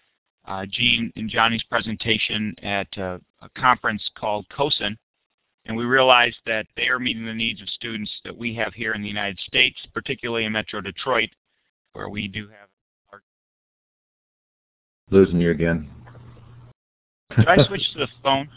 uh, 0.46 0.66
Jean 0.70 1.12
and 1.16 1.30
Johnny's 1.30 1.64
presentation 1.64 2.56
at 2.64 2.88
a, 2.98 3.22
a 3.42 3.50
conference 3.58 4.04
called 4.18 4.46
COSN, 4.50 4.98
and 5.66 5.78
we 5.78 5.86
realized 5.86 6.40
that 6.46 6.66
they 6.76 6.88
are 6.88 7.00
meeting 7.00 7.26
the 7.26 7.34
needs 7.34 7.62
of 7.62 7.70
students 7.70 8.12
that 8.26 8.36
we 8.36 8.54
have 8.56 8.74
here 8.74 8.94
in 8.94 9.02
the 9.02 9.08
United 9.08 9.40
States, 9.40 9.78
particularly 9.94 10.46
in 10.46 10.52
Metro 10.52 10.82
Detroit, 10.82 11.30
where 11.94 12.10
we 12.10 12.28
do 12.28 12.48
have 12.48 12.70
Losing 15.12 15.40
you 15.40 15.52
again. 15.52 15.90
Should 17.36 17.48
I 17.48 17.64
switch 17.68 17.92
to 17.94 18.00
the 18.00 18.08
phone? 18.24 18.50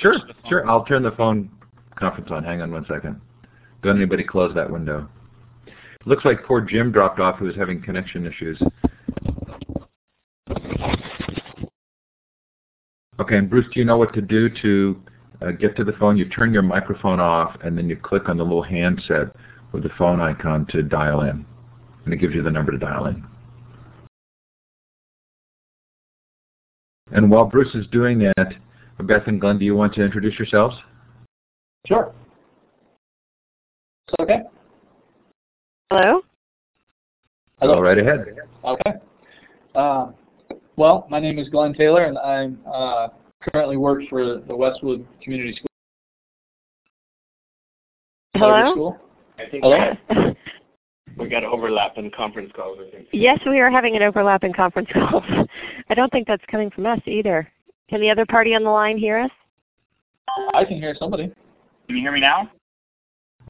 sure, 0.00 0.14
phone? 0.18 0.34
sure. 0.48 0.68
I'll 0.68 0.84
turn 0.84 1.02
the 1.02 1.12
phone 1.12 1.50
conference 1.96 2.30
on. 2.30 2.44
Hang 2.44 2.62
on 2.62 2.70
one 2.70 2.86
second. 2.88 3.20
Don't 3.82 3.96
anybody 3.96 4.24
close 4.24 4.54
that 4.54 4.70
window. 4.70 5.08
Looks 6.04 6.24
like 6.24 6.44
poor 6.44 6.60
Jim 6.60 6.92
dropped 6.92 7.20
off 7.20 7.38
who 7.38 7.46
was 7.46 7.56
having 7.56 7.82
connection 7.82 8.26
issues. 8.26 8.60
Okay, 13.20 13.36
and 13.36 13.50
Bruce, 13.50 13.66
do 13.74 13.80
you 13.80 13.84
know 13.84 13.96
what 13.96 14.14
to 14.14 14.22
do 14.22 14.48
to 14.62 15.02
uh, 15.42 15.50
get 15.50 15.76
to 15.76 15.84
the 15.84 15.92
phone? 15.92 16.16
You 16.16 16.28
turn 16.28 16.52
your 16.52 16.62
microphone 16.62 17.18
off, 17.18 17.56
and 17.62 17.76
then 17.76 17.88
you 17.88 17.96
click 17.96 18.28
on 18.28 18.36
the 18.36 18.44
little 18.44 18.62
handset 18.62 19.34
with 19.72 19.82
the 19.82 19.90
phone 19.98 20.20
icon 20.20 20.66
to 20.70 20.82
dial 20.82 21.22
in. 21.22 21.44
And 22.04 22.14
it 22.14 22.18
gives 22.18 22.34
you 22.34 22.42
the 22.42 22.50
number 22.50 22.72
to 22.72 22.78
dial 22.78 23.06
in. 23.06 23.26
And 27.12 27.30
while 27.30 27.44
Bruce 27.44 27.74
is 27.74 27.86
doing 27.88 28.18
that, 28.18 28.54
Beth 29.00 29.26
and 29.26 29.40
Glenn, 29.40 29.58
do 29.58 29.64
you 29.64 29.74
want 29.74 29.94
to 29.94 30.02
introduce 30.04 30.38
yourselves? 30.38 30.76
Sure. 31.86 32.12
okay. 34.20 34.40
Hello? 35.90 36.20
Hello. 37.60 37.76
Go 37.76 37.80
right 37.80 37.98
ahead. 37.98 38.24
Okay. 38.64 38.92
Uh, 39.74 40.08
well, 40.76 41.06
my 41.08 41.18
name 41.18 41.38
is 41.38 41.48
Glenn 41.48 41.72
Taylor, 41.72 42.04
and 42.04 42.18
I 42.18 42.50
uh, 42.70 43.08
currently 43.52 43.76
work 43.76 44.02
for 44.10 44.40
the 44.46 44.54
Westwood 44.54 45.06
Community 45.22 45.54
School. 45.54 45.66
Hello? 48.36 48.72
School. 48.72 48.98
Hello? 49.62 50.34
We 51.18 51.28
got 51.28 51.44
overlapping 51.44 52.10
conference 52.10 52.52
calls, 52.54 52.78
I 52.80 52.90
think. 52.90 53.08
Yes, 53.12 53.38
we 53.46 53.60
are 53.60 53.70
having 53.70 53.96
an 53.96 54.02
overlap 54.02 54.44
in 54.44 54.52
conference 54.52 54.88
calls. 54.92 55.24
I 55.90 55.94
don't 55.94 56.10
think 56.10 56.26
that's 56.26 56.44
coming 56.50 56.70
from 56.70 56.86
us 56.86 57.00
either. 57.06 57.50
Can 57.88 58.00
the 58.00 58.10
other 58.10 58.26
party 58.26 58.54
on 58.54 58.64
the 58.64 58.70
line 58.70 58.98
hear 58.98 59.18
us? 59.18 59.30
I 60.54 60.64
can 60.64 60.76
hear 60.76 60.94
somebody. 60.98 61.32
Can 61.86 61.96
you 61.96 62.02
hear 62.02 62.12
me 62.12 62.20
now? 62.20 62.50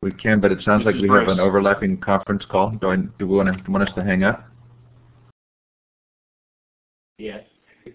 We 0.00 0.12
can, 0.12 0.40
but 0.40 0.52
it 0.52 0.62
sounds 0.64 0.85
like 0.85 0.94
we 0.94 1.09
have 1.09 1.26
an 1.28 1.40
overlapping 1.40 1.98
conference 1.98 2.44
call. 2.48 2.70
Do, 2.81 2.90
I, 2.90 2.96
do 2.96 3.26
we 3.26 3.37
want, 3.37 3.64
to, 3.64 3.70
want 3.70 3.88
us 3.88 3.94
to 3.96 4.04
hang 4.04 4.22
up? 4.22 4.44
Yes. 7.18 7.42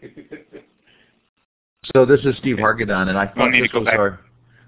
so 1.96 2.06
this 2.06 2.20
is 2.26 2.36
Steve 2.40 2.58
Hargadon, 2.58 3.08
and 3.08 3.18
I 3.18 3.28
thought 3.28 3.52
this 3.52 3.72
was 3.74 3.86
back? 3.86 3.98
our 3.98 4.20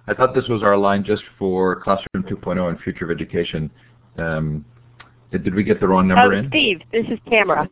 I 0.08 0.14
thought 0.14 0.36
this 0.36 0.48
was 0.48 0.62
our 0.62 0.78
line 0.78 1.04
just 1.04 1.24
for 1.38 1.82
Classroom 1.82 2.24
2.0 2.24 2.70
and 2.70 2.80
Future 2.82 3.06
of 3.06 3.12
Education. 3.12 3.72
Um, 4.18 4.64
did 5.32 5.54
we 5.54 5.64
get 5.64 5.80
the 5.80 5.88
wrong 5.88 6.08
number 6.08 6.34
oh, 6.34 6.38
in? 6.38 6.48
Steve, 6.50 6.82
this 6.92 7.06
is 7.10 7.20
Tamara. 7.30 7.70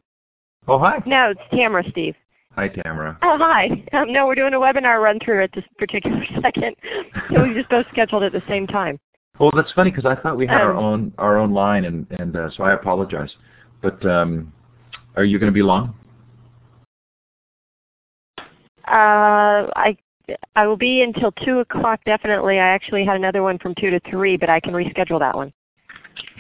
Oh, 0.68 0.80
hi. 0.80 1.02
No, 1.06 1.32
it's 1.32 1.42
Tamara, 1.52 1.84
Steve. 1.92 2.16
Hi, 2.56 2.68
Tamara. 2.68 3.18
Oh, 3.24 3.38
hi. 3.38 3.84
Um, 3.94 4.14
no, 4.14 4.28
we're 4.28 4.36
doing 4.36 4.54
a 4.54 4.60
webinar 4.60 5.02
run 5.02 5.20
through 5.20 5.44
at 5.44 5.52
this 5.54 5.64
particular 5.78 6.24
second, 6.42 6.76
so 7.32 7.44
we 7.44 7.54
just 7.54 7.70
both 7.70 7.86
scheduled 7.92 8.24
at 8.24 8.32
the 8.32 8.44
same 8.48 8.68
time. 8.68 9.00
Well, 9.40 9.52
that's 9.56 9.72
funny 9.72 9.90
because 9.90 10.06
I 10.06 10.16
thought 10.22 10.38
we 10.38 10.46
had 10.46 10.62
um, 10.62 10.68
our 10.68 10.76
own 10.76 11.14
our 11.18 11.38
own 11.40 11.54
line, 11.54 11.86
and 11.86 12.06
and 12.20 12.36
uh, 12.36 12.52
so 12.52 12.64
I 12.64 12.74
apologize. 12.74 13.32
But 13.82 14.06
um, 14.06 14.54
are 15.16 15.24
you 15.24 15.40
going 15.40 15.52
to 15.52 15.54
be 15.54 15.64
long? 15.64 15.96
Uh, 18.88 19.66
I 19.76 19.98
I 20.56 20.68
will 20.68 20.78
be 20.78 21.02
until 21.02 21.32
two 21.32 21.60
o'clock 21.60 22.02
definitely. 22.06 22.60
I 22.60 22.68
actually 22.68 23.06
had 23.06 23.16
another 23.16 23.42
one 23.42 23.58
from 23.58 23.74
two 23.76 23.90
to 23.90 24.00
three, 24.10 24.38
but 24.38 24.50
I 24.50 24.60
can 24.60 24.74
reschedule 24.74 25.20
that 25.20 25.36
one. 25.36 25.52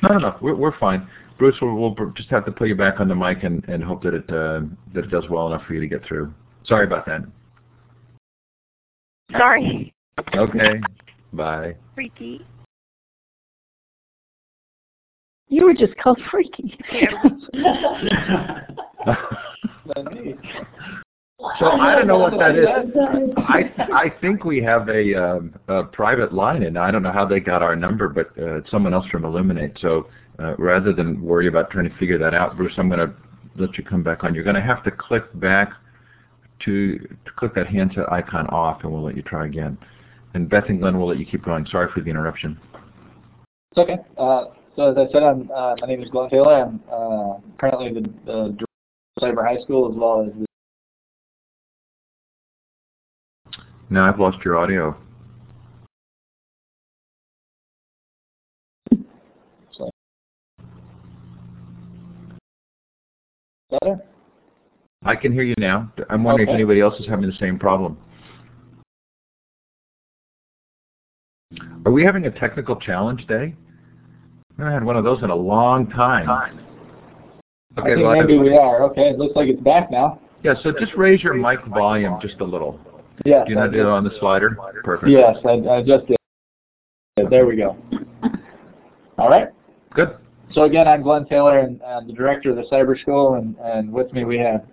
No, 0.01 0.09
no, 0.09 0.17
no. 0.17 0.37
We're, 0.41 0.55
we're 0.55 0.77
fine. 0.79 1.07
Bruce, 1.37 1.55
we'll, 1.61 1.75
we'll 1.75 1.95
just 2.15 2.29
have 2.29 2.45
to 2.45 2.51
put 2.51 2.67
you 2.67 2.75
back 2.75 2.99
on 2.99 3.07
the 3.07 3.15
mic 3.15 3.43
and, 3.43 3.63
and 3.67 3.83
hope 3.83 4.03
that 4.03 4.13
it 4.13 4.29
uh, 4.29 4.61
that 4.93 5.05
it 5.05 5.09
does 5.09 5.25
well 5.29 5.47
enough 5.47 5.63
for 5.67 5.73
you 5.73 5.81
to 5.81 5.87
get 5.87 6.05
through. 6.05 6.33
Sorry 6.65 6.85
about 6.85 7.05
that. 7.05 7.21
Sorry. 9.37 9.93
Okay. 10.35 10.81
Bye. 11.33 11.75
Freaky. 11.95 12.45
You 15.49 15.65
were 15.65 15.73
just 15.73 15.97
called 15.97 16.21
freaky. 16.31 16.77
So 21.59 21.65
I 21.67 21.95
don't 21.95 22.07
know 22.07 22.19
what 22.19 22.33
that 22.39 22.55
is. 22.55 22.67
I 23.37 23.71
I 23.93 24.09
think 24.21 24.45
we 24.45 24.61
have 24.63 24.87
a, 24.87 25.13
um, 25.13 25.53
a 25.67 25.83
private 25.83 26.33
line, 26.33 26.63
and 26.63 26.77
I 26.77 26.89
don't 26.89 27.03
know 27.03 27.11
how 27.11 27.25
they 27.25 27.39
got 27.39 27.61
our 27.61 27.75
number, 27.75 28.07
but 28.07 28.27
uh, 28.37 28.57
it's 28.57 28.71
someone 28.71 28.93
else 28.93 29.05
from 29.07 29.25
Elluminate. 29.25 29.77
So 29.79 30.07
uh, 30.39 30.55
rather 30.57 30.93
than 30.93 31.21
worry 31.21 31.47
about 31.47 31.69
trying 31.69 31.89
to 31.89 31.97
figure 31.97 32.17
that 32.17 32.33
out, 32.33 32.55
Bruce, 32.55 32.73
I'm 32.77 32.87
going 32.87 33.07
to 33.07 33.13
let 33.57 33.77
you 33.77 33.83
come 33.83 34.03
back 34.03 34.23
on. 34.23 34.33
You're 34.33 34.43
going 34.43 34.55
to 34.55 34.61
have 34.61 34.83
to 34.85 34.91
click 34.91 35.23
back 35.39 35.73
to, 36.65 36.97
to 36.97 37.31
click 37.37 37.53
that 37.55 37.67
handset 37.67 38.11
icon 38.11 38.47
off, 38.47 38.83
and 38.83 38.91
we'll 38.91 39.03
let 39.03 39.17
you 39.17 39.23
try 39.23 39.45
again. 39.45 39.77
And 40.33 40.49
Beth 40.49 40.65
and 40.69 40.79
Glenn 40.79 40.97
will 40.97 41.07
let 41.07 41.19
you 41.19 41.25
keep 41.25 41.43
going. 41.43 41.65
Sorry 41.67 41.89
for 41.93 42.01
the 42.01 42.09
interruption. 42.09 42.57
It's 43.71 43.79
okay. 43.79 43.97
Uh, 44.17 44.45
so 44.75 44.91
as 44.91 44.97
I 44.97 45.11
said, 45.11 45.23
I'm, 45.23 45.51
uh, 45.51 45.75
my 45.81 45.87
name 45.87 46.01
is 46.01 46.09
Glenn 46.09 46.29
Taylor. 46.29 46.63
I'm 46.63 46.81
uh, 46.91 47.37
currently 47.59 47.93
the, 47.93 48.01
the 48.25 48.57
director 48.57 48.65
of 49.17 49.23
Cyber 49.23 49.45
High 49.45 49.61
School 49.61 49.91
as 49.91 49.97
well 49.97 50.25
as 50.25 50.33
the 50.39 50.45
Now 53.93 54.09
I've 54.09 54.19
lost 54.19 54.39
your 54.43 54.57
audio. 54.57 54.97
better. 63.69 64.01
I 65.03 65.15
can 65.15 65.31
hear 65.31 65.43
you 65.43 65.53
now. 65.59 65.91
I'm 66.09 66.23
wondering 66.23 66.47
Okay. 66.47 66.53
if 66.53 66.55
anybody 66.55 66.79
else 66.79 66.99
is 66.99 67.05
having 67.05 67.27
the 67.27 67.35
same 67.39 67.59
problem. 67.59 67.99
Are 71.85 71.91
we 71.91 72.03
having 72.03 72.25
a 72.25 72.31
technical 72.31 72.75
challenge 72.75 73.27
day? 73.27 73.53
I 74.57 74.61
haven't 74.61 74.73
had 74.73 74.83
one 74.83 74.97
of 74.97 75.03
those 75.03 75.21
in 75.21 75.29
a 75.29 75.35
long 75.35 75.87
time. 75.91 76.27
I 76.27 76.49
Okay, 77.77 77.93
think 77.93 78.07
well, 78.07 78.13
maybe 78.19 78.39
we 78.39 78.57
are. 78.57 78.81
Okay, 78.85 79.09
it 79.09 79.19
looks 79.19 79.35
like 79.35 79.49
it's 79.49 79.61
back 79.61 79.91
now. 79.91 80.19
yeah, 80.41 80.55
so 80.63 80.71
just 80.71 80.93
raise 80.95 81.21
your 81.21 81.35
mic 81.35 81.63
volume 81.65 82.17
just 82.21 82.39
a 82.39 82.43
little. 82.43 82.79
Yes. 83.25 83.45
Do 83.45 83.51
you 83.51 83.55
know 83.55 83.61
how 83.61 83.67
to 83.67 83.73
do 83.73 83.79
it 83.79 83.85
on 83.85 84.03
the 84.03 84.11
slider? 84.19 84.57
Perfect. 84.83 85.09
Yes, 85.09 85.37
I, 85.45 85.51
I 85.69 85.83
just 85.83 86.07
did. 86.07 86.17
There 87.29 87.45
we 87.45 87.55
go. 87.55 87.77
All 89.17 89.29
right. 89.29 89.49
Good. 89.93 90.17
So 90.53 90.63
again, 90.63 90.87
I'm 90.87 91.01
Glenn 91.01 91.25
Taylor, 91.25 91.59
and, 91.59 91.81
and 91.83 92.07
the 92.07 92.13
director 92.13 92.49
of 92.51 92.57
the 92.57 92.63
Cyber 92.63 92.99
School, 92.99 93.35
and, 93.35 93.55
and 93.57 93.91
with 93.91 94.11
me 94.13 94.23
we 94.23 94.37
have 94.37 94.65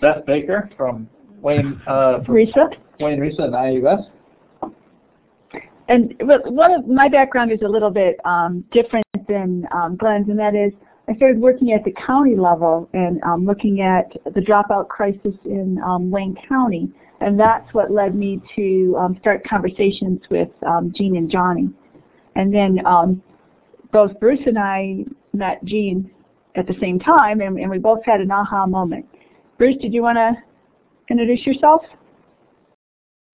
Beth 0.00 0.24
Baker 0.26 0.70
from 0.76 1.08
Wayne 1.40 1.80
uh, 1.86 2.22
from 2.24 2.34
RESA. 2.34 2.76
Wayne 3.00 3.20
RESA 3.20 3.44
and 3.44 3.54
IUS. 3.54 4.10
And 5.88 6.14
one 6.20 6.72
of 6.72 6.86
my 6.86 7.08
background 7.08 7.50
is 7.50 7.60
a 7.62 7.68
little 7.68 7.90
bit 7.90 8.16
um, 8.24 8.64
different 8.72 9.06
than 9.28 9.66
um, 9.72 9.96
Glenn's, 9.96 10.28
and 10.28 10.38
that 10.38 10.54
is 10.54 10.72
I 11.08 11.16
started 11.16 11.40
working 11.40 11.72
at 11.72 11.84
the 11.84 11.92
county 11.92 12.36
level 12.36 12.88
and 12.92 13.20
um, 13.24 13.44
looking 13.44 13.80
at 13.80 14.12
the 14.32 14.40
dropout 14.40 14.86
crisis 14.88 15.34
in 15.44 15.80
um, 15.84 16.10
Wayne 16.10 16.36
County, 16.48 16.88
and 17.20 17.38
that's 17.38 17.72
what 17.74 17.90
led 17.90 18.14
me 18.14 18.40
to 18.56 18.96
um, 18.98 19.16
start 19.20 19.46
conversations 19.46 20.20
with 20.30 20.48
um, 20.66 20.92
Jean 20.96 21.16
and 21.16 21.30
Johnny. 21.30 21.68
And 22.36 22.54
then 22.54 22.84
um, 22.86 23.22
both 23.92 24.18
Bruce 24.20 24.40
and 24.46 24.58
I 24.58 25.04
met 25.32 25.64
Jean 25.64 26.10
at 26.56 26.66
the 26.66 26.74
same 26.80 26.98
time, 26.98 27.40
and, 27.40 27.58
and 27.58 27.70
we 27.70 27.78
both 27.78 28.00
had 28.04 28.20
an 28.20 28.30
aha 28.30 28.66
moment. 28.66 29.06
Bruce, 29.58 29.76
did 29.80 29.92
you 29.92 30.02
want 30.02 30.16
to 30.16 30.32
introduce 31.10 31.46
yourself? 31.46 31.82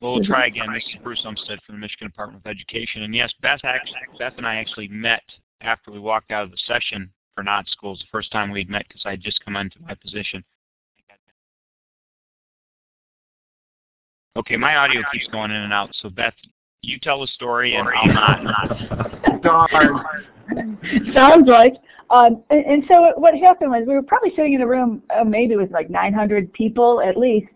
Well, 0.00 0.14
we'll 0.14 0.24
try 0.24 0.46
again. 0.46 0.72
This 0.74 0.84
is 0.84 1.02
Bruce 1.02 1.22
Umpstead 1.24 1.58
from 1.64 1.76
the 1.76 1.80
Michigan 1.80 2.08
Department 2.08 2.42
of 2.44 2.50
Education. 2.50 3.02
And 3.02 3.14
yes, 3.14 3.32
Beth, 3.40 3.60
actually, 3.64 4.00
Beth 4.18 4.34
and 4.36 4.46
I 4.46 4.56
actually 4.56 4.88
met 4.88 5.22
after 5.62 5.90
we 5.90 5.98
walked 5.98 6.32
out 6.32 6.44
of 6.44 6.50
the 6.50 6.58
session 6.66 7.10
for 7.34 7.42
Not 7.42 7.68
Schools, 7.68 8.00
the 8.00 8.06
first 8.10 8.30
time 8.30 8.50
we'd 8.50 8.68
met 8.68 8.86
because 8.88 9.02
I 9.06 9.10
had 9.10 9.22
just 9.22 9.42
come 9.44 9.56
into 9.56 9.80
my 9.80 9.94
position. 9.94 10.44
Okay, 14.36 14.56
my 14.56 14.76
audio 14.76 15.02
keeps 15.12 15.26
going 15.28 15.50
in 15.50 15.56
and 15.56 15.72
out. 15.72 15.90
So 16.02 16.10
Beth, 16.10 16.34
you 16.82 16.98
tell 16.98 17.20
the 17.22 17.26
story 17.28 17.74
and 17.74 17.88
I'll 17.88 18.12
not. 18.12 19.42
Darn. 19.42 20.78
Sounds 21.14 21.48
like. 21.48 21.74
Um, 22.10 22.42
and, 22.50 22.64
and 22.64 22.84
so 22.86 23.12
what 23.16 23.34
happened 23.34 23.70
was 23.70 23.84
we 23.86 23.94
were 23.94 24.02
probably 24.02 24.30
sitting 24.36 24.52
in 24.52 24.60
a 24.60 24.66
room 24.66 25.02
uh, 25.10 25.24
maybe 25.24 25.56
with 25.56 25.70
like 25.70 25.90
900 25.90 26.52
people 26.52 27.00
at 27.00 27.16
least, 27.16 27.50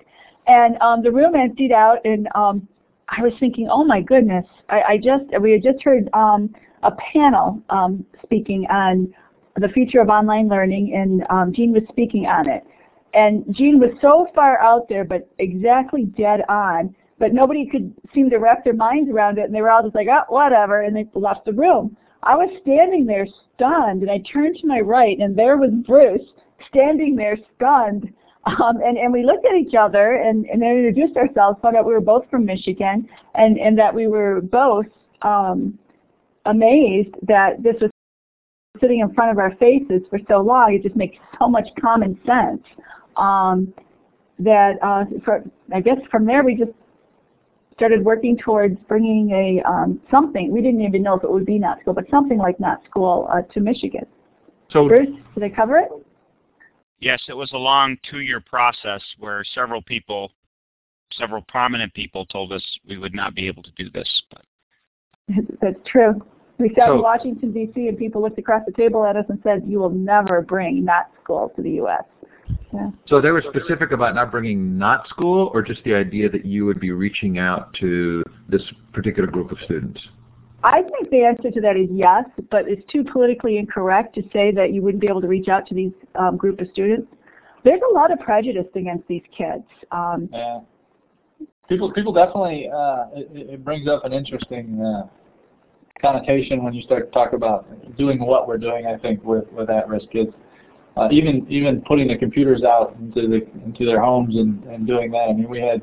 and 0.46 0.76
um, 0.80 1.02
the 1.02 1.12
room 1.12 1.34
emptied 1.36 1.70
out, 1.70 1.98
and 2.04 2.28
um, 2.34 2.66
I 3.08 3.22
was 3.22 3.32
thinking, 3.38 3.68
oh 3.70 3.84
my 3.84 4.00
goodness, 4.00 4.46
I, 4.68 4.82
I 4.82 4.96
just 4.96 5.24
we 5.40 5.52
had 5.52 5.62
just 5.62 5.82
heard 5.84 6.08
um, 6.14 6.52
a 6.82 6.92
panel 7.12 7.62
um, 7.70 8.04
speaking 8.24 8.66
on 8.70 9.12
the 9.56 9.68
future 9.68 10.00
of 10.00 10.08
online 10.08 10.48
learning, 10.48 10.94
and 10.94 11.24
um, 11.30 11.52
Jean 11.52 11.72
was 11.72 11.82
speaking 11.90 12.26
on 12.26 12.48
it, 12.48 12.64
and 13.14 13.44
Jean 13.55 13.79
was 13.79 13.90
so 14.01 14.29
far 14.35 14.61
out 14.61 14.88
there, 14.88 15.05
but 15.05 15.29
exactly 15.38 16.05
dead 16.05 16.40
on. 16.49 16.94
But 17.18 17.35
nobody 17.35 17.66
could 17.66 17.92
seem 18.14 18.31
to 18.31 18.38
wrap 18.38 18.64
their 18.64 18.75
minds 18.75 19.11
around 19.11 19.38
it, 19.38 19.44
and 19.44 19.55
they 19.55 19.61
were 19.61 19.70
all 19.70 19.83
just 19.83 19.94
like, 19.94 20.09
oh, 20.11 20.25
whatever, 20.29 20.83
and 20.83 20.96
they 20.96 21.07
left 21.14 21.44
the 21.44 21.53
room. 21.53 21.96
I 22.23 22.37
was 22.37 22.51
standing 22.62 23.07
there 23.07 23.27
stunned, 23.55 24.03
and 24.03 24.11
I 24.11 24.18
turned 24.33 24.57
to 24.61 24.66
my 24.66 24.81
right, 24.81 25.18
and 25.18 25.37
there 25.37 25.57
was 25.57 25.70
Bruce 25.87 26.27
standing 26.68 27.16
there 27.16 27.37
stunned. 27.57 28.12
Um, 28.46 28.81
and, 28.83 28.96
and 28.96 29.12
we 29.12 29.23
looked 29.23 29.44
at 29.44 29.55
each 29.55 29.75
other 29.75 30.14
and, 30.14 30.46
and 30.46 30.62
then 30.62 30.70
introduced 30.70 31.14
ourselves, 31.18 31.59
found 31.61 31.77
out 31.77 31.85
we 31.85 31.92
were 31.92 32.01
both 32.01 32.25
from 32.31 32.46
Michigan, 32.46 33.07
and, 33.35 33.59
and 33.59 33.79
that 33.79 33.94
we 33.94 34.07
were 34.07 34.40
both 34.40 34.87
um, 35.20 35.79
amazed 36.46 37.14
that 37.29 37.62
this 37.62 37.77
was 37.83 37.90
sitting 38.81 39.01
in 39.01 39.12
front 39.12 39.31
of 39.31 39.38
our 39.38 39.55
faces 39.57 40.01
for 40.09 40.18
so 40.27 40.38
long. 40.38 40.75
It 40.75 40.83
just 40.83 40.96
makes 40.96 41.18
so 41.38 41.49
much 41.49 41.68
common 41.81 42.18
sense. 42.25 42.62
Um, 43.16 43.73
that 44.38 44.75
uh, 44.83 45.05
for, 45.25 45.44
I 45.75 45.81
guess 45.81 45.99
from 46.11 46.25
there 46.25 46.42
we 46.42 46.55
just 46.55 46.73
started 47.75 48.05
working 48.05 48.37
towards 48.37 48.79
bringing 48.88 49.31
a 49.31 49.62
um, 49.68 50.01
something. 50.11 50.51
We 50.53 50.61
didn't 50.61 50.83
even 50.83 51.03
know 51.03 51.14
if 51.14 51.25
it 51.25 51.31
would 51.31 51.46
be 51.46 51.59
Not 51.59 51.81
School, 51.81 51.94
but 51.94 52.05
something 52.11 52.38
like 52.38 52.59
Not 52.61 52.83
School 52.85 53.29
uh, 53.33 53.42
to 53.53 53.61
Michigan. 53.61 54.07
So 54.70 54.87
Bruce, 54.87 55.09
did 55.35 55.44
I 55.44 55.49
cover 55.49 55.79
it? 55.79 55.88
Yes, 57.01 57.23
it 57.29 57.37
was 57.37 57.51
a 57.53 57.57
long 57.57 57.96
two-year 58.11 58.40
process 58.40 59.03
where 59.18 59.42
several 59.55 59.81
people, 59.83 60.33
several 61.14 61.42
prominent 61.49 61.92
people 61.94 62.27
told 62.27 62.53
us 62.53 62.62
we 62.87 62.99
would 62.99 63.14
not 63.14 63.35
be 63.35 63.46
able 63.46 63.62
to 63.62 63.70
do 63.73 63.88
this. 63.90 64.23
But 64.31 64.42
That's 65.61 65.79
true. 65.87 66.23
We 66.59 66.68
sat 66.77 66.88
So- 66.88 66.96
in 66.96 67.03
Washington 67.03 67.53
D.C. 67.53 67.88
and 67.88 67.96
people 67.99 68.20
looked 68.20 68.38
across 68.38 68.62
the 68.66 68.73
table 68.73 69.05
at 69.07 69.16
us 69.16 69.25
and 69.29 69.40
said, 69.42 69.64
"You 69.66 69.79
will 69.79 69.90
never 69.90 70.42
bring 70.42 70.85
Not 70.85 71.11
School 71.23 71.51
to 71.57 71.62
the 71.62 71.70
U.S." 71.73 72.05
Yeah. 72.72 72.90
So 73.09 73.20
they 73.20 73.30
were 73.30 73.42
specific 73.42 73.90
about 73.90 74.14
not 74.14 74.30
bringing 74.30 74.78
not 74.78 75.09
school, 75.09 75.50
or 75.52 75.62
just 75.62 75.83
the 75.85 75.94
idea 75.94 76.28
that 76.30 76.44
you 76.44 76.64
would 76.66 76.78
be 76.78 76.92
reaching 76.92 77.38
out 77.38 77.74
to 77.80 78.22
this 78.48 78.62
particular 78.92 79.28
group 79.28 79.50
of 79.50 79.59
students? 79.64 80.00
I 80.62 80.83
think 80.83 81.11
the 81.11 81.24
answer 81.24 81.50
to 81.50 81.61
that 81.62 81.76
is 81.76 81.88
yes, 81.90 82.24
but 82.50 82.68
it's 82.68 82.83
too 82.92 83.02
politically 83.02 83.56
incorrect 83.56 84.14
to 84.16 84.22
say 84.33 84.52
that 84.52 84.72
you 84.72 84.83
wouldn't 84.83 85.00
be 85.00 85.09
able 85.09 85.22
to 85.22 85.26
reach 85.28 85.48
out 85.48 85.66
to 85.68 85.74
these 85.74 85.92
um, 86.16 86.37
group 86.37 86.61
of 86.61 86.68
students. 86.72 87.11
There's 87.64 87.80
a 87.90 87.94
lot 87.94 88.12
of 88.12 88.20
prejudice 88.20 88.66
against 88.74 89.06
these 89.09 89.22
kids. 89.37 89.64
Um, 89.90 90.28
Yeah. 90.33 90.61
People, 91.68 91.92
people 91.92 92.12
definitely. 92.12 92.68
Uh, 92.68 93.04
it, 93.14 93.30
it- 93.33 93.50
it 93.50 93.64
brings 93.64 93.87
up 93.88 94.04
an 94.04 94.12
interesting 94.12 94.80
uh, 94.80 95.06
connotation 96.00 96.64
when 96.64 96.72
you 96.74 96.83
start 96.83 97.06
to 97.06 97.12
talk 97.12 97.33
about 97.33 97.66
doing 97.96 98.18
what 98.18 98.48
we're 98.48 98.59
doing. 98.59 98.87
I 98.87 98.96
think 98.98 99.22
with 99.24 99.44
with 99.52 99.70
at-risk 99.70 100.11
kids, 100.11 100.33
uh, 100.96 101.09
even 101.11 101.46
even 101.48 101.83
putting 101.83 102.09
the 102.09 102.16
computers 102.16 102.62
out 102.62 102.96
into 103.00 103.29
the 103.29 103.46
into 103.64 103.85
their 103.85 104.00
homes 104.00 104.37
and 104.37 104.62
and 104.64 104.87
doing 104.87 105.11
that. 105.12 105.29
I 105.29 105.33
mean, 105.33 105.48
we 105.48 105.61
had 105.61 105.83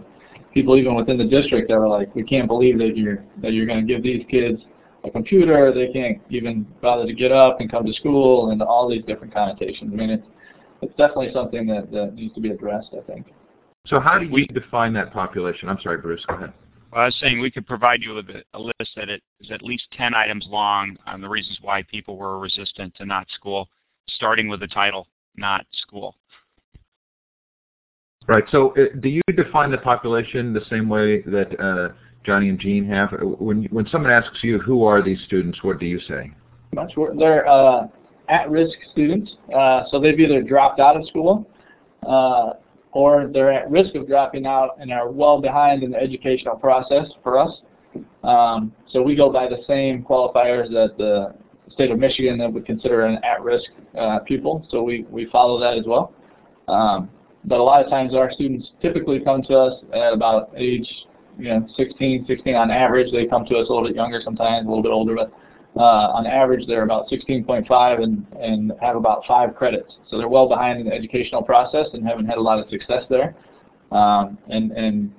people 0.53 0.77
even 0.77 0.95
within 0.95 1.17
the 1.17 1.25
district 1.25 1.69
that 1.69 1.77
were 1.77 1.87
like, 1.87 2.13
"We 2.15 2.23
can't 2.23 2.47
believe 2.47 2.77
that 2.79 2.97
you're 2.97 3.23
that 3.41 3.53
you're 3.53 3.65
going 3.65 3.85
to 3.85 3.93
give 3.93 4.03
these 4.03 4.25
kids 4.29 4.61
a 5.03 5.09
computer. 5.09 5.71
They 5.73 5.91
can't 5.93 6.21
even 6.29 6.67
bother 6.81 7.05
to 7.05 7.13
get 7.13 7.31
up 7.31 7.61
and 7.61 7.71
come 7.71 7.85
to 7.85 7.93
school, 7.93 8.51
and 8.51 8.61
all 8.61 8.89
these 8.89 9.03
different 9.05 9.33
connotations." 9.33 9.91
I 9.93 9.95
mean, 9.95 10.09
it's 10.09 10.27
it's 10.81 10.95
definitely 10.97 11.31
something 11.33 11.65
that 11.67 11.91
that 11.91 12.13
needs 12.13 12.33
to 12.35 12.41
be 12.41 12.51
addressed. 12.51 12.89
I 12.93 13.01
think. 13.11 13.27
So 13.87 13.99
how 14.01 14.19
do 14.19 14.29
we 14.29 14.45
define 14.47 14.93
that 14.93 15.13
population? 15.13 15.69
I'm 15.69 15.79
sorry, 15.81 15.97
Bruce. 15.97 16.23
Go 16.27 16.35
ahead. 16.35 16.53
well, 16.91 17.03
I 17.03 17.05
was 17.05 17.15
saying 17.21 17.39
we 17.39 17.49
could 17.49 17.65
provide 17.65 18.01
you 18.03 18.15
with 18.15 18.29
a, 18.29 18.43
a 18.53 18.59
list 18.59 18.91
that 18.97 19.07
it 19.07 19.23
is 19.39 19.49
at 19.49 19.63
least 19.63 19.85
10 19.93 20.13
items 20.13 20.45
long 20.49 20.97
on 21.05 21.21
the 21.21 21.29
reasons 21.29 21.59
why 21.61 21.83
people 21.83 22.17
were 22.17 22.37
resistant 22.37 22.93
to 22.95 23.05
not 23.05 23.27
school, 23.29 23.69
starting 24.09 24.47
with 24.47 24.59
the 24.59 24.67
title, 24.67 25.07
not 25.35 25.65
school. 25.73 26.15
Right. 28.27 28.43
So 28.51 28.71
uh, 28.71 28.95
do 28.99 29.09
you 29.09 29.21
define 29.35 29.71
the 29.71 29.77
population 29.77 30.53
the 30.53 30.65
same 30.69 30.89
way 30.89 31.21
that 31.21 31.59
uh, 31.59 31.93
Johnny 32.25 32.49
and 32.49 32.59
Jean 32.59 32.85
have? 32.87 33.13
Uh, 33.13 33.17
When 33.17 33.63
when 33.65 33.87
someone 33.87 34.11
asks 34.11 34.39
you 34.43 34.59
who 34.59 34.83
are 34.83 35.01
these 35.01 35.19
students, 35.25 35.63
what 35.63 35.79
do 35.79 35.85
you 35.85 35.99
say? 36.01 36.31
much 36.73 36.95
work. 36.97 37.13
They're 37.17 37.47
uh, 37.47 37.87
at-risk 38.29 38.77
students, 38.91 39.35
uh, 39.55 39.83
so 39.89 39.99
they've 39.99 40.19
either 40.19 40.41
dropped 40.41 40.79
out 40.79 40.97
of 40.97 41.07
school 41.07 41.49
uh, 42.07 42.53
or 42.91 43.29
they're 43.33 43.51
at 43.51 43.71
risk 43.71 43.95
of 43.95 44.07
dropping 44.07 44.45
out 44.45 44.71
and 44.79 44.91
are 44.91 45.09
well 45.09 45.39
behind 45.41 45.81
in 45.81 45.91
the 45.91 45.97
educational 45.97 46.55
process 46.55 47.07
for 47.23 47.39
us. 47.39 47.61
Um, 48.23 48.73
so 48.91 49.01
we 49.01 49.15
go 49.15 49.31
by 49.31 49.47
the 49.47 49.63
same 49.65 50.03
qualifiers 50.03 50.69
that 50.69 50.97
the 50.97 51.33
state 51.71 51.91
of 51.91 51.99
Michigan 51.99 52.37
that 52.39 52.51
would 52.51 52.65
consider 52.65 53.05
an 53.05 53.19
at-risk 53.23 53.69
uh, 53.97 54.19
pupil, 54.19 54.65
so 54.69 54.83
we, 54.83 55.05
we 55.09 55.25
follow 55.31 55.59
that 55.59 55.77
as 55.77 55.85
well. 55.85 56.13
Um, 56.67 57.09
but 57.45 57.59
a 57.59 57.63
lot 57.63 57.83
of 57.83 57.89
times 57.89 58.13
our 58.13 58.31
students 58.31 58.71
typically 58.81 59.19
come 59.19 59.41
to 59.43 59.57
us 59.57 59.83
at 59.93 60.13
about 60.13 60.51
age 60.57 60.87
you 61.37 61.49
know, 61.49 61.67
16, 61.77 62.25
16 62.27 62.55
on 62.55 62.71
average. 62.71 63.11
They 63.11 63.25
come 63.25 63.45
to 63.45 63.55
us 63.55 63.69
a 63.69 63.73
little 63.73 63.87
bit 63.87 63.95
younger 63.95 64.21
sometimes, 64.23 64.65
a 64.65 64.69
little 64.69 64.83
bit 64.83 64.91
older, 64.91 65.15
but 65.15 65.31
uh, 65.79 66.11
on 66.13 66.25
average 66.25 66.65
they're 66.67 66.83
about 66.83 67.07
16.5 67.09 68.03
and, 68.03 68.25
and 68.41 68.73
have 68.81 68.95
about 68.95 69.23
five 69.27 69.55
credits. 69.55 69.95
So 70.09 70.17
they're 70.17 70.27
well 70.27 70.49
behind 70.49 70.79
in 70.79 70.87
the 70.87 70.93
educational 70.93 71.43
process 71.43 71.87
and 71.93 72.05
haven't 72.05 72.25
had 72.25 72.37
a 72.37 72.41
lot 72.41 72.59
of 72.59 72.69
success 72.69 73.03
there. 73.09 73.35
Um, 73.91 74.37
and, 74.49 74.71
and 74.71 75.13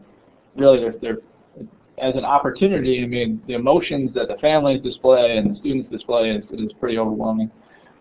really 0.57 0.81
they're, 0.81 0.95
they're, 1.01 1.19
as 2.01 2.15
an 2.15 2.25
opportunity, 2.25 3.03
I 3.03 3.07
mean, 3.07 3.43
the 3.47 3.55
emotions 3.55 4.13
that 4.15 4.29
the 4.29 4.37
families 4.41 4.83
display 4.83 5.37
and 5.39 5.55
the 5.55 5.59
students 5.61 5.91
display 5.91 6.31
is, 6.31 6.45
is 6.53 6.73
pretty 6.81 6.99
overwhelming. 6.99 7.51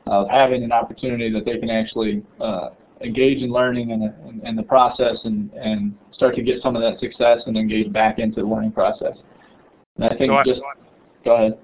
Uh, 0.05 0.25
having 0.29 0.63
an 0.63 0.71
opportunity 0.71 1.29
that 1.29 1.43
they 1.43 1.57
can 1.57 1.69
actually 1.69 2.23
uh, 2.39 2.69
engage 3.01 3.41
in 3.41 3.51
learning 3.51 3.91
and, 3.91 4.03
and, 4.03 4.41
and, 4.43 4.57
the 4.57 4.63
process 4.63 5.17
and, 5.25 5.51
and 5.53 5.93
start 6.13 6.33
to 6.35 6.41
get 6.41 6.61
some 6.61 6.77
of 6.77 6.81
that 6.81 6.99
success 6.99 7.39
and 7.45 7.57
engage 7.57 7.91
back 7.91 8.17
into 8.17 8.41
the 8.41 8.47
learning 8.47 8.71
process. 8.71 9.17
And 9.97 10.05
I 10.05 10.15
think 10.15 10.31
so 10.31 10.41
just, 10.45 10.61
I, 10.61 11.25
go 11.25 11.35
ahead. 11.35 11.59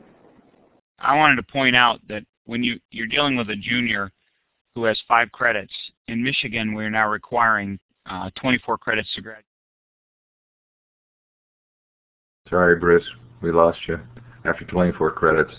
I 1.00 1.16
wanted 1.16 1.38
to 1.38 1.44
point 1.44 1.76
out 1.76 2.02
that 2.10 2.24
when 2.46 2.64
you, 2.64 2.80
you're 2.92 3.08
dealing 3.08 3.38
with 3.38 3.50
a 3.50 3.56
junior 3.56 4.12
who 4.76 4.84
has 4.84 5.00
five 5.08 5.32
credits, 5.32 5.74
in 6.08 6.22
Michigan 6.22 6.74
we're 6.74 6.90
now 6.90 7.08
requiring 7.08 7.80
uh, 8.08 8.30
24 8.36 8.78
credits 8.78 9.10
to 9.16 9.22
graduate. 9.22 9.46
Sorry, 12.54 12.76
Bruce, 12.76 13.04
we 13.42 13.52
lost 13.52 13.80
you 13.88 14.00
after 14.46 14.64
24 14.64 15.14
credits. 15.14 15.52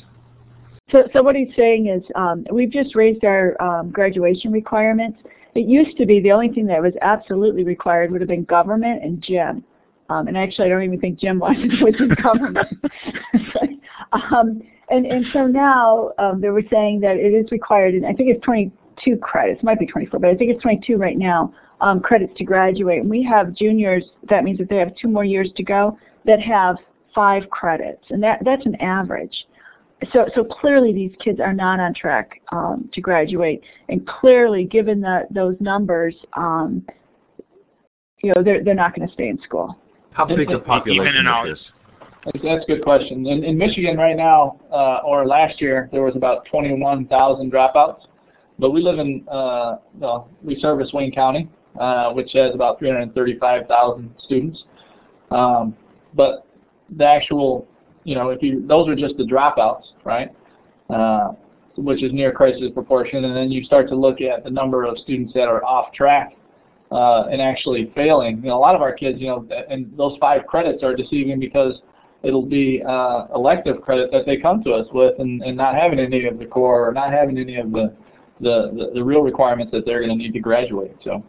So, 0.93 1.03
so 1.13 1.25
what 1.25 1.35
he's 1.35 1.49
saying 1.57 1.89
is 1.89 2.05
um, 2.15 2.47
we've 2.53 2.71
just 2.71 2.95
raised 2.95 3.25
our 3.25 3.61
um, 3.61 3.91
graduation 3.91 4.53
requirements. 4.53 5.19
It 5.57 5.67
used 5.67 5.97
to 5.97 6.07
be 6.07 6.21
the 6.21 6.31
only 6.31 6.51
thing 6.51 6.67
that 6.67 6.81
was 6.81 6.93
absolutely 7.03 7.65
required 7.65 8.13
would 8.13 8.21
have 8.21 8.29
been 8.29 8.45
government 8.45 9.03
and 9.03 9.21
gym. 9.21 9.65
Um, 10.09 10.29
and 10.29 10.39
actually, 10.39 10.67
I 10.67 10.69
don't 10.69 10.85
even 10.85 11.01
think 11.01 11.19
gym 11.19 11.41
was 11.41 11.57
within 11.83 12.15
government. 12.23 12.69
um, 14.13 14.63
and, 14.89 15.05
and 15.05 15.27
so 15.33 15.49
now 15.49 16.13
um, 16.21 16.41
they 16.41 16.51
were 16.51 16.63
saying 16.71 17.01
that 17.01 17.17
it 17.17 17.35
is 17.35 17.51
required, 17.51 17.95
and 17.95 18.07
I 18.07 18.13
think 18.13 18.31
it's 18.31 18.45
22 18.45 19.17
credits, 19.17 19.59
it 19.59 19.65
might 19.65 19.81
be 19.81 19.87
24, 19.87 20.21
but 20.21 20.31
I 20.31 20.37
think 20.37 20.53
it's 20.53 20.63
22 20.63 20.97
right 20.97 21.19
now, 21.19 21.53
um, 21.81 21.99
credits 21.99 22.35
to 22.39 22.45
graduate. 22.45 23.01
And 23.01 23.11
we 23.11 23.25
have 23.25 23.53
juniors, 23.53 24.05
that 24.31 24.45
means 24.45 24.59
that 24.59 24.69
they 24.69 24.77
have 24.77 24.95
two 24.95 25.09
more 25.09 25.25
years 25.25 25.51
to 25.57 25.65
go, 25.65 25.99
that 26.25 26.41
have 26.41 26.77
five 27.15 27.49
credits, 27.51 28.05
and 28.11 28.23
that, 28.23 28.41
that's 28.45 28.65
an 28.67 28.75
average 28.77 29.47
so, 30.13 30.27
so 30.35 30.45
clearly 30.45 30.93
these 30.93 31.13
kids 31.23 31.41
are 31.41 31.53
not 31.53 31.81
on 31.81 31.95
track 31.95 32.41
um, 32.53 32.89
to 32.93 33.01
graduate, 33.01 33.63
and 33.89 34.07
clearly, 34.07 34.65
given 34.65 35.01
the, 35.01 35.23
those 35.31 35.57
numbers, 35.61 36.15
um, 36.37 36.85
you 38.23 38.33
know, 38.35 38.43
they're 38.43 38.65
they're 38.65 38.75
not 38.75 38.95
going 38.95 39.07
to 39.07 39.15
stay 39.15 39.29
in 39.29 39.41
school. 39.43 39.77
How 40.13 40.25
big 40.25 40.41
is 40.41 40.47
the 40.49 40.59
population 40.61 41.27
is 41.27 41.59
this? 41.59 42.43
That's 42.43 42.65
a 42.65 42.67
good 42.67 42.83
question. 42.83 43.27
In, 43.27 43.45
in 43.45 43.59
Michigan 43.59 43.99
right 43.99 44.17
now, 44.17 44.59
uh, 44.73 45.01
or 45.05 45.27
last 45.27 45.61
year, 45.61 45.91
there 45.93 46.03
was 46.03 46.17
about 46.17 46.47
21,000 46.51 47.53
dropouts. 47.53 48.07
But 48.59 48.71
we 48.71 48.81
live 48.81 48.99
in, 48.99 49.27
uh, 49.31 49.77
well, 49.99 50.31
we 50.43 50.59
service 50.59 50.91
Wayne 50.95 51.13
County, 51.13 51.51
uh, 51.79 52.13
which 52.13 52.31
has 52.33 52.55
about 52.55 52.79
335,000 52.79 54.15
students. 54.25 54.65
Um, 55.31 55.77
but 56.15 56.47
the 56.97 57.05
actual 57.05 57.67
you 58.05 58.15
know, 58.15 58.31
if 58.31 58.43
you 58.43 58.65
those 58.67 58.89
are 58.89 58.95
just 58.95 59.17
the 59.17 59.25
dropouts, 59.25 59.85
right? 60.05 60.31
Uh, 60.91 61.33
which 61.77 62.05
is 62.05 62.13
near 62.13 62.31
crisis 62.31 62.71
proportion, 62.73 63.25
and 63.25 63.35
then 63.35 63.51
you 63.51 63.65
start 63.65 63.89
to 63.89 63.97
look 63.97 64.21
at 64.21 64.45
the 64.45 64.51
number 64.51 64.85
of 64.85 64.97
students 64.99 65.33
that 65.35 65.49
are 65.49 65.65
off 65.65 65.93
track 65.93 66.37
uh, 66.93 67.25
and 67.33 67.43
actually 67.43 67.91
failing. 67.97 68.37
You 68.37 68.51
know, 68.51 68.57
a 68.57 68.61
lot 68.61 68.77
of 68.77 68.83
our 68.83 68.93
kids, 68.93 69.19
you 69.21 69.27
know, 69.27 69.49
and 69.69 69.93
those 69.97 70.17
five 70.21 70.47
credits 70.47 70.85
are 70.85 70.95
deceiving 70.95 71.41
because 71.41 71.81
it'll 72.23 72.47
be 72.47 72.83
uh, 72.87 73.27
elective 73.35 73.81
credit 73.81 74.13
that 74.13 74.25
they 74.25 74.37
come 74.37 74.63
to 74.65 74.73
us 74.73 74.87
with, 74.93 75.19
and, 75.19 75.43
and 75.43 75.57
not 75.57 75.75
having 75.75 75.99
any 75.99 76.27
of 76.27 76.39
the 76.39 76.47
core 76.47 76.89
or 76.89 76.93
not 76.93 77.13
having 77.13 77.39
any 77.39 77.57
of 77.57 77.73
the 77.73 77.95
the, 78.41 78.73
the, 78.75 78.91
the 78.95 79.03
real 79.03 79.21
requirements 79.21 79.71
that 79.71 79.87
they're 79.87 80.01
going 80.01 80.11
to 80.11 80.17
need 80.17 80.33
to 80.33 80.41
graduate. 80.41 80.97
So 81.05 81.25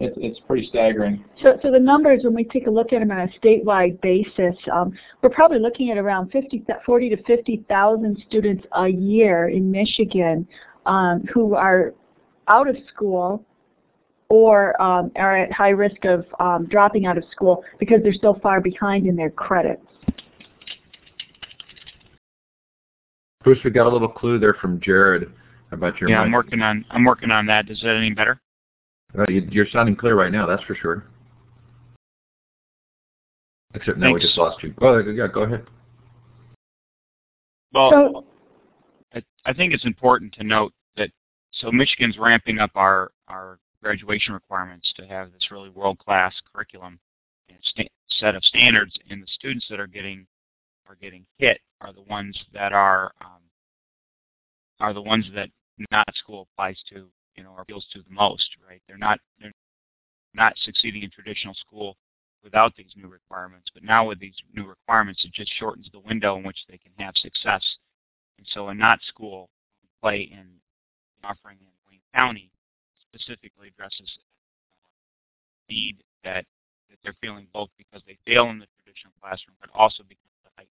it's, 0.00 0.16
it's 0.18 0.40
pretty 0.46 0.66
staggering. 0.66 1.22
So, 1.42 1.58
so 1.62 1.70
the 1.70 1.78
numbers, 1.78 2.22
when 2.24 2.34
we 2.34 2.44
take 2.44 2.66
a 2.66 2.70
look 2.70 2.92
at 2.94 3.00
them 3.00 3.10
on 3.10 3.20
a 3.20 3.28
statewide 3.38 4.00
basis, 4.00 4.56
um, 4.72 4.92
we're 5.22 5.28
probably 5.28 5.58
looking 5.58 5.90
at 5.90 5.98
around 5.98 6.30
50, 6.30 6.64
40 6.86 7.10
to 7.10 7.22
50,000 7.24 8.24
students 8.26 8.64
a 8.76 8.88
year 8.88 9.50
in 9.50 9.70
Michigan 9.70 10.48
um, 10.86 11.22
who 11.32 11.54
are 11.54 11.92
out 12.48 12.66
of 12.66 12.76
school 12.92 13.44
or 14.30 14.80
um, 14.80 15.12
are 15.16 15.36
at 15.36 15.52
high 15.52 15.68
risk 15.68 16.04
of 16.06 16.24
um, 16.38 16.66
dropping 16.70 17.04
out 17.04 17.18
of 17.18 17.24
school 17.30 17.62
because 17.78 17.98
they're 18.02 18.14
so 18.22 18.38
far 18.42 18.60
behind 18.60 19.06
in 19.06 19.16
their 19.16 19.30
credits. 19.30 19.82
Bruce, 23.44 23.58
we 23.64 23.70
got 23.70 23.86
a 23.86 23.90
little 23.90 24.08
clue 24.08 24.38
there 24.38 24.54
from 24.54 24.80
Jared 24.80 25.30
about 25.72 26.00
your. 26.00 26.08
Yeah, 26.08 26.18
mic. 26.18 26.26
I'm 26.26 26.32
working 26.32 26.62
on. 26.62 26.84
I'm 26.90 27.04
working 27.04 27.30
on 27.30 27.46
that. 27.46 27.70
Is 27.70 27.80
that 27.82 27.96
any 27.96 28.12
better? 28.12 28.40
You, 29.28 29.62
are 29.62 29.68
sounding 29.72 29.96
clear 29.96 30.14
right 30.14 30.32
now, 30.32 30.46
that's 30.46 30.62
for 30.64 30.74
sure. 30.74 31.04
Except 33.74 33.98
now 33.98 34.06
Thanks. 34.06 34.22
we 34.22 34.26
just 34.26 34.38
lost 34.38 34.62
you. 34.62 34.74
Oh, 34.80 34.98
yeah, 34.98 35.26
go 35.32 35.42
ahead. 35.42 35.66
Well, 37.72 37.90
so, 37.90 38.24
I, 39.14 39.22
I 39.44 39.52
think 39.52 39.72
it's 39.72 39.84
important 39.84 40.32
to 40.34 40.44
note 40.44 40.72
that 40.96 41.10
so 41.52 41.70
Michigan's 41.70 42.18
ramping 42.18 42.58
up 42.58 42.72
our 42.74 43.12
our 43.28 43.58
graduation 43.82 44.34
requirements 44.34 44.92
to 44.96 45.06
have 45.06 45.32
this 45.32 45.50
really 45.50 45.70
world-class 45.70 46.34
curriculum 46.52 46.98
and 47.48 47.58
set 48.08 48.34
of 48.34 48.44
standards, 48.44 48.94
and 49.08 49.22
the 49.22 49.26
students 49.28 49.66
that 49.70 49.80
are 49.80 49.86
getting 49.86 50.26
are 50.88 50.96
getting 50.96 51.24
hit 51.38 51.60
are 51.80 51.92
the 51.92 52.02
ones 52.02 52.36
that 52.52 52.72
are 52.72 53.12
um, 53.20 53.40
are 54.80 54.92
the 54.92 55.02
ones 55.02 55.26
that 55.34 55.48
not 55.90 56.06
school 56.16 56.48
applies 56.52 56.78
to 56.92 57.08
you 57.36 57.42
know, 57.42 57.54
appeals 57.58 57.86
to 57.92 58.02
the 58.02 58.14
most, 58.14 58.48
right? 58.68 58.82
They're 58.86 58.98
not 58.98 59.20
they're 59.40 59.52
not 60.34 60.54
succeeding 60.58 61.02
in 61.02 61.10
traditional 61.10 61.54
school 61.54 61.96
without 62.42 62.74
these 62.76 62.92
new 62.96 63.08
requirements, 63.08 63.68
but 63.74 63.82
now 63.82 64.06
with 64.08 64.18
these 64.18 64.36
new 64.54 64.66
requirements, 64.66 65.24
it 65.24 65.32
just 65.32 65.52
shortens 65.58 65.88
the 65.92 66.00
window 66.00 66.36
in 66.36 66.42
which 66.42 66.58
they 66.68 66.78
can 66.78 66.92
have 66.98 67.14
success. 67.16 67.62
And 68.38 68.46
so 68.52 68.68
a 68.68 68.74
not 68.74 69.00
school 69.08 69.50
play 70.00 70.30
in 70.32 70.46
offering 71.22 71.58
in 71.60 71.66
Wayne 71.88 72.00
County 72.14 72.50
specifically 73.12 73.68
addresses 73.68 74.10
the 75.68 75.74
need 75.74 75.96
that, 76.24 76.44
that 76.88 76.98
they're 77.04 77.16
feeling 77.20 77.46
both 77.52 77.68
because 77.76 78.02
they 78.06 78.16
fail 78.26 78.48
in 78.48 78.58
the 78.58 78.66
traditional 78.82 79.12
classroom, 79.20 79.56
but 79.60 79.70
also 79.74 80.02
because 80.08 80.30
of 80.44 80.50
the 80.50 80.62
height. 80.62 80.68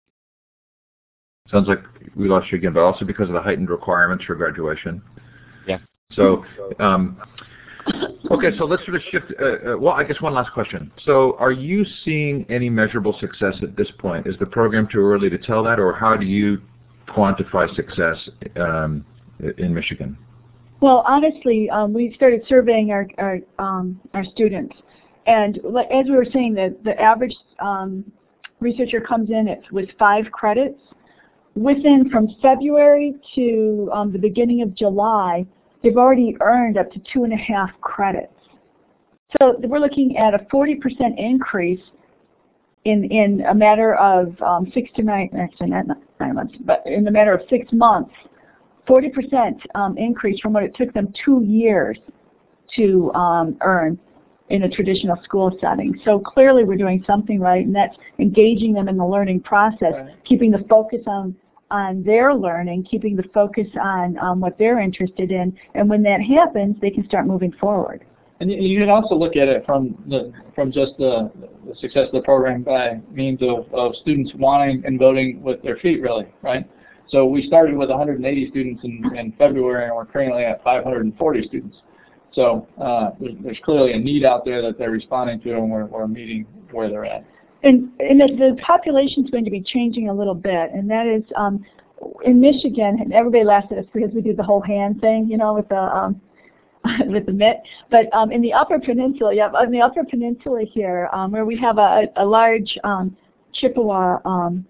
Sounds 1.51 1.69
like 1.69 1.83
we 2.15 2.29
lost 2.29 2.51
you 2.53 2.59
again, 2.59 2.73
but 2.73 2.81
also 2.81 3.05
because 3.05 3.29
of 3.29 3.35
the 3.35 3.43
heightened 3.43 3.71
requirements 3.71 4.25
for 4.25 4.35
graduation. 4.35 5.03
Yeah. 5.67 5.79
So, 6.17 6.45
um, 6.79 7.21
okay, 8.31 8.57
so 8.57 8.65
let's 8.65 8.85
sort 8.85 8.97
of 8.97 9.03
shift. 9.11 9.33
Uh, 9.41 9.45
uh, 9.45 9.77
well, 9.77 9.95
I 9.95 10.03
guess 10.03 10.21
one 10.21 10.35
last 10.35 10.53
question. 10.53 10.91
So, 11.05 11.37
are 11.39 11.53
you 11.53 11.85
seeing 12.05 12.47
any 12.49 12.71
measurable 12.71 13.17
success 13.21 13.55
at 13.63 13.77
this 13.77 13.89
point? 13.99 14.27
Is 14.27 14.37
the 14.39 14.47
program 14.47 14.89
too 14.91 15.01
early 15.01 15.29
to 15.31 15.39
tell 15.39 15.63
that, 15.65 15.79
or 15.79 15.93
how 15.93 16.17
do 16.17 16.25
you 16.25 16.63
quantify 17.09 17.73
success 17.77 18.17
um, 18.57 19.05
in 19.59 19.75
Michigan? 19.75 20.17
Well, 20.81 21.05
honestly, 21.07 21.69
um, 21.71 21.93
we 21.93 22.13
started 22.15 22.43
surveying 22.49 22.91
our 22.91 23.07
our, 23.19 23.39
um, 23.59 24.01
our 24.15 24.25
students, 24.25 24.75
and 25.27 25.59
as 25.59 26.07
we 26.07 26.13
were 26.13 26.27
saying, 26.33 26.55
the 26.55 26.77
the 26.85 26.99
average 27.01 27.35
um, 27.61 28.11
researcher 28.61 29.01
comes 29.01 29.31
in 29.31 29.49
at, 29.49 29.71
with 29.71 29.91
five 29.99 30.31
credits. 30.33 30.81
Within 31.55 32.11
from 32.11 32.29
February 32.43 33.15
to 33.35 33.91
um, 33.91 34.13
the 34.13 34.19
beginning 34.19 34.61
of 34.61 34.75
July, 34.75 35.47
they've 35.83 35.97
already 35.97 36.37
earned 36.41 36.79
up 36.79 36.91
to 36.93 37.01
two 37.13 37.25
and 37.25 37.33
a 37.33 37.37
half 37.37 37.71
credits. 37.81 38.33
So 39.41 39.57
we're 39.65 39.81
looking 39.81 40.17
at 40.17 40.35
a 40.35 40.39
40% 40.53 40.79
increase 41.19 41.81
in, 42.85 43.05
in 43.05 43.45
a 43.49 43.55
matter 43.55 43.97
of 43.97 44.41
um, 44.41 44.71
six 44.73 44.91
to 44.97 45.03
nine, 45.03 45.31
actually 45.39 45.71
not 45.71 45.87
nine 46.21 46.35
months, 46.37 46.55
but 46.65 46.83
in 46.87 47.07
a 47.09 47.11
matter 47.11 47.35
of 47.35 47.41
six 47.51 47.73
months, 47.73 48.13
40% 48.89 49.57
um, 49.75 49.99
increase 49.99 50.39
from 50.41 50.53
what 50.53 50.63
it 50.63 50.75
took 50.77 50.93
them 50.95 51.13
two 51.25 51.43
years 51.45 51.99
to 52.77 53.13
um, 53.15 53.57
earn 53.63 53.99
in 54.49 54.63
a 54.63 54.69
traditional 54.69 55.17
school 55.25 55.57
setting. 55.61 55.99
So 56.05 56.21
clearly 56.21 56.63
we're 56.63 56.77
doing 56.77 57.03
something 57.07 57.41
right, 57.41 57.65
and 57.65 57.75
that's 57.75 57.97
engaging 58.21 58.73
them 58.73 58.89
in 58.89 58.97
the 58.97 59.07
learning 59.07 59.41
process, 59.41 59.93
right. 59.93 60.25
keeping 60.25 60.53
the 60.53 60.65
focus 60.69 61.01
on 61.09 61.35
on 61.71 62.03
their 62.05 62.35
learning, 62.35 62.85
keeping 62.85 63.17
the 63.17 63.25
focus 63.35 63.67
on 63.81 64.17
um, 64.19 64.41
what 64.41 64.59
they're 64.59 64.81
interested 64.81 65.31
in, 65.31 65.57
and 65.75 65.89
when 65.89 66.03
that 66.03 66.21
happens, 66.21 66.77
they 66.81 66.91
can 66.91 67.05
start 67.07 67.27
moving 67.27 67.53
forward. 67.53 68.05
And 68.39 68.51
you, 68.53 68.79
can 68.79 68.91
also 68.91 69.15
look 69.15 69.35
at 69.37 69.49
it 69.49 69.65
from 69.65 69.97
the 70.09 70.31
from 70.55 70.71
just 70.71 70.93
the, 70.99 71.31
the 71.67 71.75
success 71.77 72.09
of 72.09 72.13
the 72.13 72.21
program 72.21 72.63
by 72.63 73.01
means 73.11 73.41
of, 73.41 73.73
of 73.73 73.95
students 74.03 74.31
wanting 74.37 74.83
and 74.85 74.99
voting 74.99 75.43
with 75.43 75.63
their 75.63 75.77
feet, 75.79 76.03
really, 76.03 76.27
right? 76.43 76.69
So 77.09 77.25
we 77.25 77.47
started 77.47 77.77
with 77.77 77.89
180 77.89 78.51
students 78.51 78.85
in, 78.85 79.17
in 79.17 79.33
February, 79.39 79.87
and 79.87 79.95
we're 79.95 80.05
currently 80.05 80.45
at 80.45 80.63
540 80.63 81.47
students. 81.47 81.77
So 82.33 82.67
uh, 82.79 83.11
there's, 83.19 83.35
there's, 83.43 83.59
clearly 83.65 83.93
a 83.93 83.99
need 83.99 84.25
out 84.25 84.45
there 84.45 84.61
that 84.61 84.77
they're 84.77 84.91
responding 84.91 85.41
to, 85.41 85.53
and 85.53 85.71
we're, 85.71 85.87
we're 85.87 86.07
meeting 86.07 86.47
where 86.73 86.91
they're 86.91 87.07
at. 87.07 87.25
And, 87.67 87.91
and 87.99 88.21
the, 88.21 88.57
population 88.65 89.25
is 89.25 89.31
going 89.31 89.45
to 89.45 89.51
be 89.51 89.61
changing 89.61 90.09
a 90.09 90.15
little 90.15 90.35
bit, 90.35 90.71
and 90.73 90.89
that 90.89 91.07
is 91.07 91.25
um, 91.37 91.65
in 92.25 92.41
Michigan, 92.41 93.11
everybody 93.13 93.45
laughs 93.45 93.69
at 93.71 93.79
us 93.79 93.87
because 93.93 94.11
we 94.15 94.21
do 94.21 94.35
the 94.35 94.43
whole 94.43 94.61
hand 94.61 95.01
thing, 95.01 95.27
you 95.29 95.37
know, 95.37 95.55
with 95.55 95.69
the 95.69 95.77
um, 95.77 96.21
with 97.07 97.27
the 97.27 97.33
mitt. 97.33 97.63
But 97.91 98.13
um, 98.15 98.31
in 98.31 98.41
the 98.41 98.53
Upper 98.53 98.79
Peninsula, 98.79 99.35
yeah, 99.35 99.51
in 99.63 99.71
the 99.71 99.81
Upper 99.81 100.05
Peninsula 100.05 100.63
here, 100.73 101.09
um, 101.13 101.33
where 101.33 101.45
we 101.45 101.57
have 101.59 101.79
a, 101.79 102.05
a 102.17 102.25
large 102.25 102.79
um, 102.85 103.17
Chippewa 103.53 104.19
um, 104.25 104.65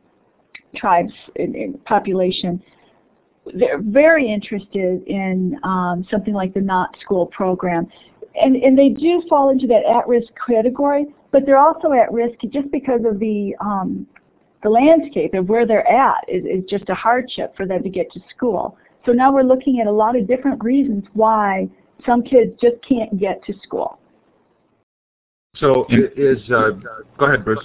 tribes 0.75 1.13
in, 1.35 1.55
in 1.55 1.75
population, 1.85 2.63
they're 3.55 3.81
very 3.81 4.31
interested 4.33 5.03
in 5.07 5.59
um, 5.65 6.07
something 6.11 6.35
like 6.35 6.55
the 6.55 6.61
Not 6.61 6.97
School 7.01 7.27
program. 7.27 7.87
And, 8.41 8.57
and 8.57 8.79
they 8.79 8.91
do 8.91 9.23
fall 9.29 9.51
into 9.51 9.67
that 9.69 9.85
at-risk 9.85 10.29
category, 10.47 11.07
but 11.33 11.45
they're 11.47 11.59
also 11.59 11.93
at 11.93 12.13
risk 12.13 12.39
just 12.51 12.71
because 12.71 13.01
of 13.05 13.19
the 13.19 13.55
um, 13.61 14.07
the 14.63 14.71
landscape 14.71 15.35
of 15.35 15.49
where 15.49 15.67
they're 15.67 15.87
at 15.87 16.25
is, 16.29 16.45
is 16.45 16.69
just 16.69 16.89
a 16.89 16.95
hardship 16.95 17.55
for 17.57 17.67
them 17.67 17.83
to 17.83 17.89
get 17.89 18.11
to 18.13 18.21
school. 18.35 18.77
So 19.05 19.13
now 19.13 19.33
we're 19.33 19.43
looking 19.43 19.81
at 19.81 19.87
a 19.87 19.93
lot 19.93 20.17
of 20.17 20.27
different 20.27 20.63
reasons 20.65 21.05
why 21.13 21.69
some 22.05 22.23
kids 22.23 22.53
just 22.61 22.77
can't 22.87 23.19
get 23.19 23.45
to 23.45 23.55
school. 23.63 23.99
So 25.57 25.87
is 25.91 26.39
uh, 26.51 26.71
go 27.19 27.27
ahead, 27.27 27.45
Bruce. 27.45 27.65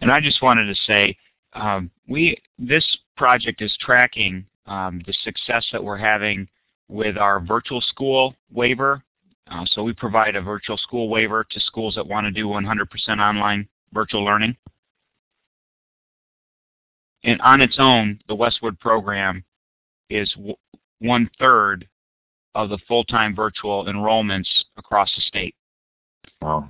And 0.00 0.12
I 0.12 0.20
just 0.20 0.42
wanted 0.42 0.66
to 0.66 0.74
say, 0.86 1.16
um, 1.54 1.90
we 2.06 2.36
this 2.58 2.84
project 3.16 3.62
is 3.62 3.76
tracking 3.80 4.44
um, 4.66 5.02
the 5.06 5.12
success 5.24 5.66
that 5.72 5.82
we're 5.82 5.96
having 5.96 6.46
with 6.88 7.16
our 7.16 7.40
virtual 7.40 7.80
school 7.80 8.34
waiver. 8.52 9.02
Uh, 9.50 9.64
so 9.66 9.82
we 9.82 9.92
provide 9.92 10.36
a 10.36 10.42
virtual 10.42 10.76
school 10.76 11.08
waiver 11.08 11.44
to 11.50 11.60
schools 11.60 11.94
that 11.94 12.06
want 12.06 12.24
to 12.26 12.30
do 12.30 12.46
100% 12.46 12.86
online 13.18 13.68
virtual 13.92 14.24
learning. 14.24 14.56
And 17.24 17.40
on 17.40 17.60
its 17.60 17.76
own, 17.78 18.20
the 18.28 18.34
Westwood 18.34 18.78
program 18.78 19.44
is 20.10 20.34
one 21.00 21.30
third 21.38 21.88
of 22.54 22.68
the 22.68 22.78
full-time 22.86 23.34
virtual 23.34 23.86
enrollments 23.86 24.48
across 24.76 25.12
the 25.14 25.22
state. 25.22 25.54
Wow. 26.40 26.68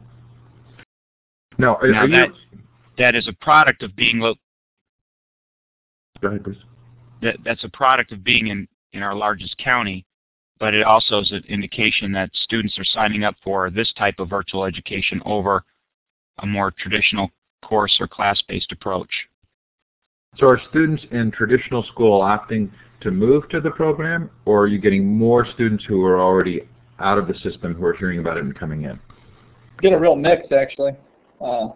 Now, 1.58 1.76
are, 1.76 1.88
now 1.88 2.04
are 2.04 2.08
that, 2.08 2.28
you... 2.52 2.58
that 2.98 3.14
is 3.14 3.28
a 3.28 3.32
product 3.32 3.82
of 3.82 3.94
being. 3.96 4.20
Go 4.20 4.34
ahead, 6.22 6.44
please. 6.44 6.56
That 7.20 7.36
that's 7.44 7.64
a 7.64 7.68
product 7.68 8.12
of 8.12 8.22
being 8.22 8.46
in 8.46 8.68
in 8.92 9.02
our 9.02 9.14
largest 9.14 9.56
county, 9.58 10.06
but 10.58 10.74
it 10.74 10.84
also 10.84 11.20
is 11.20 11.30
an 11.32 11.44
indication 11.48 12.12
that 12.12 12.30
students 12.34 12.78
are 12.78 12.84
signing 12.84 13.24
up 13.24 13.36
for 13.42 13.70
this 13.70 13.92
type 13.96 14.18
of 14.18 14.28
virtual 14.28 14.64
education 14.64 15.22
over 15.24 15.64
a 16.40 16.46
more 16.46 16.72
traditional 16.78 17.30
course 17.62 17.96
or 18.00 18.06
class-based 18.06 18.72
approach. 18.72 19.10
So 20.36 20.46
are 20.46 20.60
students 20.70 21.02
in 21.10 21.30
traditional 21.30 21.82
school 21.84 22.20
opting 22.20 22.70
to 23.00 23.10
move 23.10 23.48
to 23.50 23.60
the 23.60 23.70
program, 23.70 24.30
or 24.44 24.62
are 24.62 24.66
you 24.66 24.78
getting 24.78 25.06
more 25.06 25.46
students 25.54 25.84
who 25.84 26.04
are 26.04 26.20
already 26.20 26.62
out 26.98 27.18
of 27.18 27.28
the 27.28 27.34
system 27.34 27.74
who 27.74 27.84
are 27.84 27.94
hearing 27.94 28.18
about 28.18 28.36
it 28.36 28.44
and 28.44 28.58
coming 28.58 28.84
in? 28.84 28.98
Get 29.80 29.92
a 29.92 29.98
real 29.98 30.16
mix, 30.16 30.50
actually. 30.52 30.92
Uh, 31.40 31.68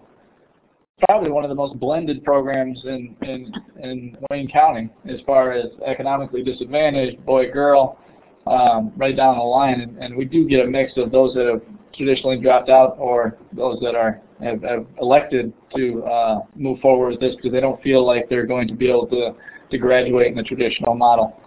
probably 1.09 1.31
one 1.31 1.45
of 1.45 1.49
the 1.49 1.55
most 1.55 1.79
blended 1.79 2.25
programs 2.25 2.81
in, 2.85 3.17
in, 3.23 3.53
in 3.83 4.17
Wayne 4.31 4.49
County 4.49 4.91
as 5.09 5.21
far 5.27 5.53
as 5.53 5.67
economically 5.87 6.43
disadvantaged, 6.43 7.25
boy, 7.25 7.51
girl, 7.51 7.99
um, 8.47 8.93
right 8.97 9.17
down 9.17 9.39
the 9.39 9.45
line. 9.45 9.81
And, 9.81 9.99
and 9.99 10.17
we 10.17 10.25
do 10.25 10.47
get 10.47 10.65
a 10.65 10.69
mix 10.69 10.93
of 10.97 11.11
those 11.11 11.35
that 11.35 11.47
have 11.47 11.63
traditionally 11.95 12.39
dropped 12.39 12.69
out 12.69 12.97
or 12.99 13.39
those 13.53 13.79
that 13.81 13.95
are 13.95 14.21
have, 14.43 14.63
have 14.63 14.87
elected 15.01 15.53
to 15.77 16.05
uh, 16.05 16.41
move 16.57 16.81
forward 16.81 17.11
with 17.11 17.21
this 17.21 17.37
because 17.37 17.53
they 17.53 17.61
don't 17.61 17.81
feel 17.83 18.07
like 18.07 18.29
they're 18.29 18.47
going 18.47 18.67
to 18.69 18.75
be 18.75 18.89
able 18.89 19.07
to, 19.07 19.35
to 19.71 19.79
graduate 19.79 20.27
in 20.27 20.35
the 20.35 20.43
traditional 20.43 20.95
model. 20.95 21.41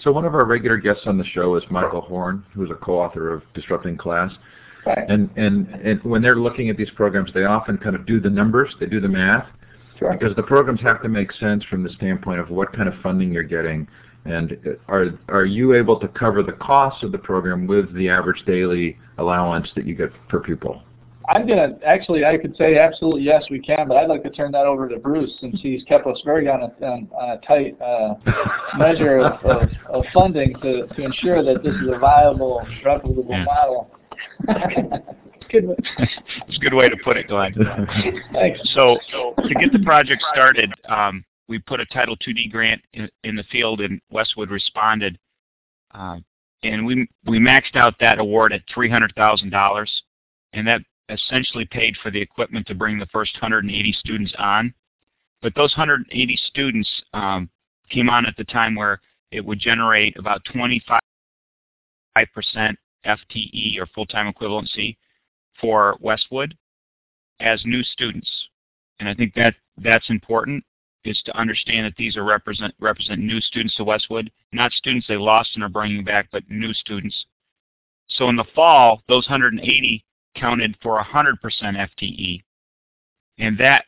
So 0.00 0.12
one 0.12 0.24
of 0.24 0.34
our 0.34 0.44
regular 0.44 0.78
guests 0.78 1.02
on 1.06 1.18
the 1.18 1.24
show 1.24 1.56
is 1.56 1.64
Michael 1.70 2.00
Horn, 2.00 2.44
who's 2.54 2.70
a 2.70 2.74
co-author 2.74 3.32
of 3.32 3.42
Disrupting 3.54 3.98
Class. 3.98 4.32
Right. 4.86 5.10
And, 5.10 5.28
and, 5.36 5.68
and 5.74 6.02
when 6.04 6.22
they're 6.22 6.36
looking 6.36 6.70
at 6.70 6.76
these 6.76 6.90
programs, 6.90 7.30
they 7.34 7.44
often 7.44 7.76
kind 7.76 7.94
of 7.94 8.06
do 8.06 8.18
the 8.18 8.30
numbers, 8.30 8.74
they 8.80 8.86
do 8.86 9.00
the 9.00 9.08
math, 9.08 9.46
sure. 9.98 10.12
because 10.12 10.34
the 10.36 10.42
programs 10.42 10.80
have 10.80 11.02
to 11.02 11.08
make 11.08 11.32
sense 11.32 11.64
from 11.64 11.82
the 11.82 11.90
standpoint 11.90 12.40
of 12.40 12.48
what 12.48 12.72
kind 12.72 12.88
of 12.88 12.94
funding 13.02 13.32
you're 13.32 13.42
getting. 13.42 13.86
And 14.24 14.58
are, 14.88 15.06
are 15.28 15.46
you 15.46 15.74
able 15.74 15.98
to 15.98 16.08
cover 16.08 16.42
the 16.42 16.52
costs 16.52 17.02
of 17.02 17.12
the 17.12 17.18
program 17.18 17.66
with 17.66 17.94
the 17.94 18.08
average 18.08 18.44
daily 18.46 18.98
allowance 19.18 19.68
that 19.76 19.86
you 19.86 19.94
get 19.94 20.10
per 20.28 20.40
pupil? 20.40 20.82
I'm 21.28 21.46
gonna 21.46 21.78
actually 21.86 22.24
I 22.24 22.36
could 22.38 22.56
say 22.56 22.76
absolutely 22.76 23.22
yes 23.22 23.44
we 23.50 23.60
can, 23.60 23.86
but 23.86 23.96
I'd 23.96 24.08
like 24.08 24.22
to 24.24 24.30
turn 24.30 24.50
that 24.52 24.66
over 24.66 24.88
to 24.88 24.98
Bruce 24.98 25.30
since 25.40 25.60
he's 25.62 25.84
kept 25.84 26.06
us 26.06 26.20
very 26.24 26.48
on 26.48 26.62
a, 26.62 26.84
on, 26.84 27.08
on 27.12 27.30
a 27.30 27.38
tight 27.46 27.80
uh, 27.80 28.14
measure 28.78 29.20
of, 29.20 29.44
of, 29.44 29.68
of, 29.88 30.04
funding 30.12 30.54
to, 30.60 30.86
to 30.88 31.02
ensure 31.04 31.44
that 31.44 31.62
this 31.62 31.74
is 31.74 31.88
a 31.92 31.98
viable, 31.98 32.66
replicable 32.84 33.28
yeah. 33.28 33.44
model. 33.44 33.90
good 35.50 35.64
it's 36.48 36.56
a 36.56 36.60
good 36.60 36.74
way 36.74 36.88
to 36.88 36.96
put 37.04 37.16
it, 37.16 37.28
Glenn. 37.28 37.54
Thanks. 38.32 38.60
So, 38.74 38.98
so 39.12 39.34
to 39.42 39.54
get 39.54 39.72
the 39.72 39.82
project 39.84 40.22
started, 40.32 40.72
um, 40.88 41.24
we 41.50 41.58
put 41.58 41.80
a 41.80 41.86
Title 41.86 42.16
II-D 42.26 42.48
grant 42.48 42.80
in, 42.94 43.10
in, 43.24 43.34
the 43.34 43.42
field, 43.50 43.80
and 43.80 44.00
Westwood 44.10 44.50
responded, 44.50 45.18
uh, 45.90 46.18
and 46.62 46.86
we 46.86 47.08
we 47.26 47.40
maxed 47.40 47.74
out 47.74 47.94
that 47.98 48.20
award 48.20 48.52
at 48.52 48.62
three 48.72 48.88
hundred 48.88 49.12
thousand 49.16 49.50
dollars, 49.50 49.90
and 50.52 50.66
that 50.66 50.80
essentially 51.08 51.66
paid 51.66 51.96
for 52.00 52.12
the 52.12 52.20
equipment 52.20 52.68
to 52.68 52.74
bring 52.74 52.98
the 52.98 53.06
first 53.06 53.34
180 53.34 53.92
students 53.94 54.32
on. 54.38 54.72
But 55.42 55.54
those 55.56 55.76
180 55.76 56.36
students 56.46 56.88
um, 57.14 57.50
came 57.90 58.08
on 58.08 58.26
at 58.26 58.36
the 58.36 58.44
time 58.44 58.76
where 58.76 59.00
it 59.32 59.44
would 59.44 59.58
generate 59.58 60.16
about 60.16 60.44
25% 60.54 61.00
FTE 63.04 63.78
or 63.80 63.86
full-time 63.86 64.32
equivalency 64.32 64.96
for 65.60 65.96
Westwood 66.00 66.56
as 67.40 67.60
new 67.64 67.82
students. 67.82 68.30
And 69.00 69.08
I 69.08 69.14
think 69.14 69.34
that 69.34 69.54
that's 69.78 70.10
important 70.10 70.62
is 71.04 71.20
to 71.24 71.36
understand 71.36 71.86
that 71.86 71.96
these 71.96 72.16
are 72.16 72.24
represent 72.24 72.74
represent 72.78 73.20
new 73.20 73.40
students 73.40 73.76
to 73.76 73.84
Westwood, 73.84 74.30
not 74.52 74.72
students 74.72 75.06
they 75.06 75.16
lost 75.16 75.50
and 75.54 75.64
are 75.64 75.68
bringing 75.68 76.04
back, 76.04 76.28
but 76.30 76.48
new 76.50 76.72
students. 76.74 77.26
So 78.08 78.28
in 78.28 78.36
the 78.36 78.44
fall, 78.54 79.02
those 79.08 79.28
180 79.28 80.04
counted 80.36 80.76
for 80.82 81.02
100% 81.02 81.36
FTE. 81.42 82.42
And 83.38 83.56
that, 83.58 83.84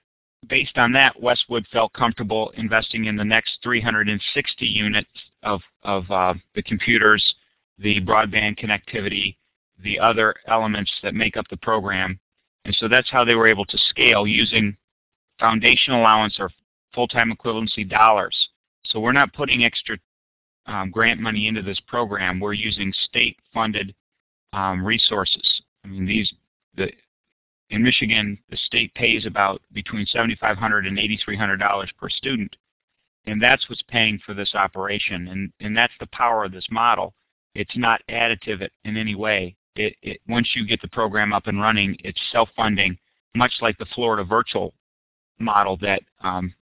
based 0.48 0.78
on 0.78 0.92
that, 0.92 1.20
Westwood 1.20 1.66
felt 1.72 1.92
comfortable 1.92 2.52
investing 2.56 3.06
in 3.06 3.16
the 3.16 3.24
next 3.24 3.58
360 3.62 4.66
units 4.66 5.08
of, 5.42 5.60
of 5.82 6.10
uh, 6.10 6.34
the 6.54 6.62
computers, 6.62 7.34
the 7.78 8.00
broadband 8.00 8.58
connectivity, 8.58 9.36
the 9.82 9.98
other 9.98 10.34
elements 10.46 10.90
that 11.02 11.14
make 11.14 11.36
up 11.36 11.48
the 11.48 11.56
program. 11.58 12.18
And 12.64 12.74
so 12.76 12.88
that's 12.88 13.10
how 13.10 13.24
they 13.24 13.34
were 13.34 13.48
able 13.48 13.64
to 13.66 13.78
scale 13.90 14.26
using 14.26 14.76
foundation 15.40 15.94
allowance 15.94 16.36
or 16.38 16.50
full-time 16.94 17.32
equivalency 17.34 17.88
dollars. 17.88 18.36
So 18.86 19.00
we're 19.00 19.12
not 19.12 19.32
putting 19.32 19.64
extra 19.64 19.96
um, 20.66 20.90
grant 20.90 21.20
money 21.20 21.48
into 21.48 21.62
this 21.62 21.80
program. 21.86 22.40
We're 22.40 22.52
using 22.52 22.92
state-funded 23.04 23.94
um, 24.52 24.84
resources. 24.84 25.62
I 25.84 25.88
mean, 25.88 26.06
these 26.06 26.32
the 26.76 26.90
in 27.70 27.82
Michigan, 27.82 28.38
the 28.50 28.56
state 28.56 28.92
pays 28.94 29.24
about 29.24 29.62
between 29.72 30.06
$7,500 30.14 30.86
and 30.86 30.98
$8,300 30.98 31.88
per 31.98 32.08
student, 32.10 32.54
and 33.26 33.42
that's 33.42 33.66
what's 33.68 33.82
paying 33.88 34.20
for 34.24 34.34
this 34.34 34.54
operation. 34.54 35.28
And 35.28 35.52
and 35.60 35.76
that's 35.76 35.94
the 35.98 36.08
power 36.08 36.44
of 36.44 36.52
this 36.52 36.66
model. 36.70 37.14
It's 37.54 37.76
not 37.76 38.02
additive 38.08 38.66
in 38.84 38.96
any 38.96 39.14
way. 39.14 39.56
It, 39.74 39.94
it 40.02 40.20
once 40.28 40.50
you 40.54 40.66
get 40.66 40.82
the 40.82 40.88
program 40.88 41.32
up 41.32 41.46
and 41.46 41.60
running, 41.60 41.96
it's 42.04 42.20
self-funding, 42.30 42.98
much 43.34 43.52
like 43.60 43.78
the 43.78 43.86
Florida 43.94 44.24
virtual 44.24 44.74
model 45.38 45.76
that 45.78 46.02
um, 46.20 46.54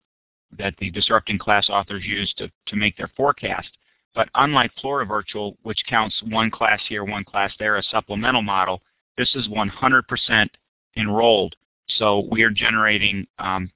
that 0.58 0.76
the 0.78 0.92
disrupting 0.92 1.38
class 1.38 1.70
authors 1.70 2.06
use 2.06 2.34
to, 2.38 2.52
to 2.68 2.76
make 2.76 2.98
their 2.98 3.12
forecast. 3.16 3.70
But 4.16 4.30
unlike 4.36 4.72
Florida 4.82 5.08
Virtual, 5.08 5.58
which 5.64 5.80
counts 5.88 6.22
one 6.28 6.50
class 6.50 6.82
here, 6.88 7.04
one 7.04 7.24
class 7.24 7.54
there, 7.60 7.78
a 7.78 7.84
supplemental 7.84 8.42
model, 8.42 8.82
this 9.18 9.34
is 9.36 9.48
100% 9.48 10.50
enrolled. 10.98 11.56
So 11.98 12.28
we 12.32 12.44
are 12.44 12.50
generating 12.50 13.28
um, 13.38 13.72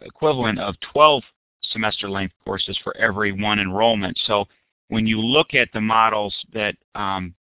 equivalent 0.00 0.58
of 0.58 0.74
12 0.92 1.22
semester 1.62 2.08
length 2.08 2.34
courses 2.44 2.78
for 2.82 2.96
every 2.96 3.32
one 3.32 3.58
enrollment. 3.58 4.18
So 4.24 4.46
when 4.88 5.06
you 5.06 5.20
look 5.20 5.54
at 5.54 5.68
the 5.72 5.80
models 5.80 6.34
that 6.52 6.76
um, 6.94 7.34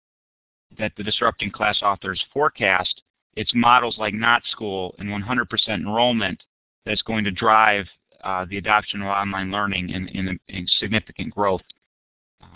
that 0.79 0.93
the 0.97 1.05
Disrupting 1.05 1.53
Class 1.53 1.81
authors 1.83 2.23
forecast, 2.33 3.03
it's 3.37 3.53
models 3.55 3.97
like 3.99 4.15
Not 4.15 4.43
School 4.51 4.95
and 4.99 5.09
100% 5.09 5.47
enrollment 5.69 6.43
that's 6.85 7.03
going 7.03 7.25
to 7.25 7.31
drive 7.31 7.87
the 8.49 8.59
adoption 8.59 9.03
of 9.03 9.09
online 9.09 9.51
learning 9.51 9.91
in, 9.91 10.09
in, 10.09 10.39
in, 10.49 10.67
significant 10.81 11.35
growth 11.35 11.63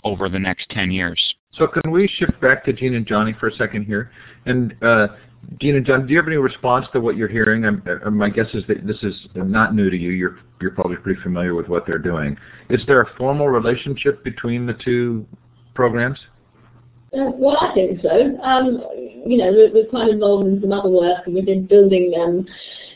over 0.03 0.29
the 0.29 0.39
next 0.39 0.69
10 0.69 0.91
years. 0.91 1.19
So 1.53 1.67
can 1.67 1.91
we 1.91 2.07
shift 2.07 2.39
back 2.41 2.63
to 2.65 2.73
Jean 2.73 2.95
and 2.95 3.05
Johnny 3.05 3.33
for 3.39 3.47
a 3.47 3.55
second 3.55 3.85
here? 3.85 4.11
And 4.45 4.75
uh, 4.83 5.07
Jean 5.59 5.75
and 5.75 5.85
John, 5.85 6.05
do 6.05 6.13
you 6.13 6.17
have 6.19 6.27
any 6.27 6.37
response 6.37 6.85
to 6.93 6.99
what 6.99 7.17
you're 7.17 7.27
hearing? 7.27 7.65
I'm, 7.65 7.83
uh, 8.05 8.09
my 8.09 8.29
guess 8.29 8.47
is 8.53 8.63
that 8.67 8.85
this 8.85 9.01
is 9.03 9.15
not 9.35 9.73
new 9.73 9.89
to 9.89 9.97
you. 9.97 10.11
You're, 10.11 10.37
you're 10.61 10.71
probably 10.71 10.97
pretty 10.97 11.21
familiar 11.21 11.55
with 11.55 11.67
what 11.67 11.85
they're 11.87 11.97
doing. 11.97 12.37
Is 12.69 12.81
there 12.87 13.01
a 13.01 13.15
formal 13.17 13.49
relationship 13.49 14.23
between 14.23 14.65
the 14.65 14.73
two 14.73 15.25
programs? 15.73 16.19
Uh, 17.13 17.31
well, 17.33 17.57
I 17.59 17.73
think 17.73 18.01
so. 18.01 18.37
Um, 18.43 18.83
you 19.25 19.37
know, 19.37 19.51
we're, 19.51 19.73
we're, 19.73 19.89
quite 19.89 20.09
involved 20.09 20.47
in 20.47 20.61
some 20.61 20.71
other 20.71 20.89
work, 20.89 21.25
and 21.25 21.35
we've 21.35 21.45
been 21.45 21.65
building 21.65 22.13
um, 22.19 22.45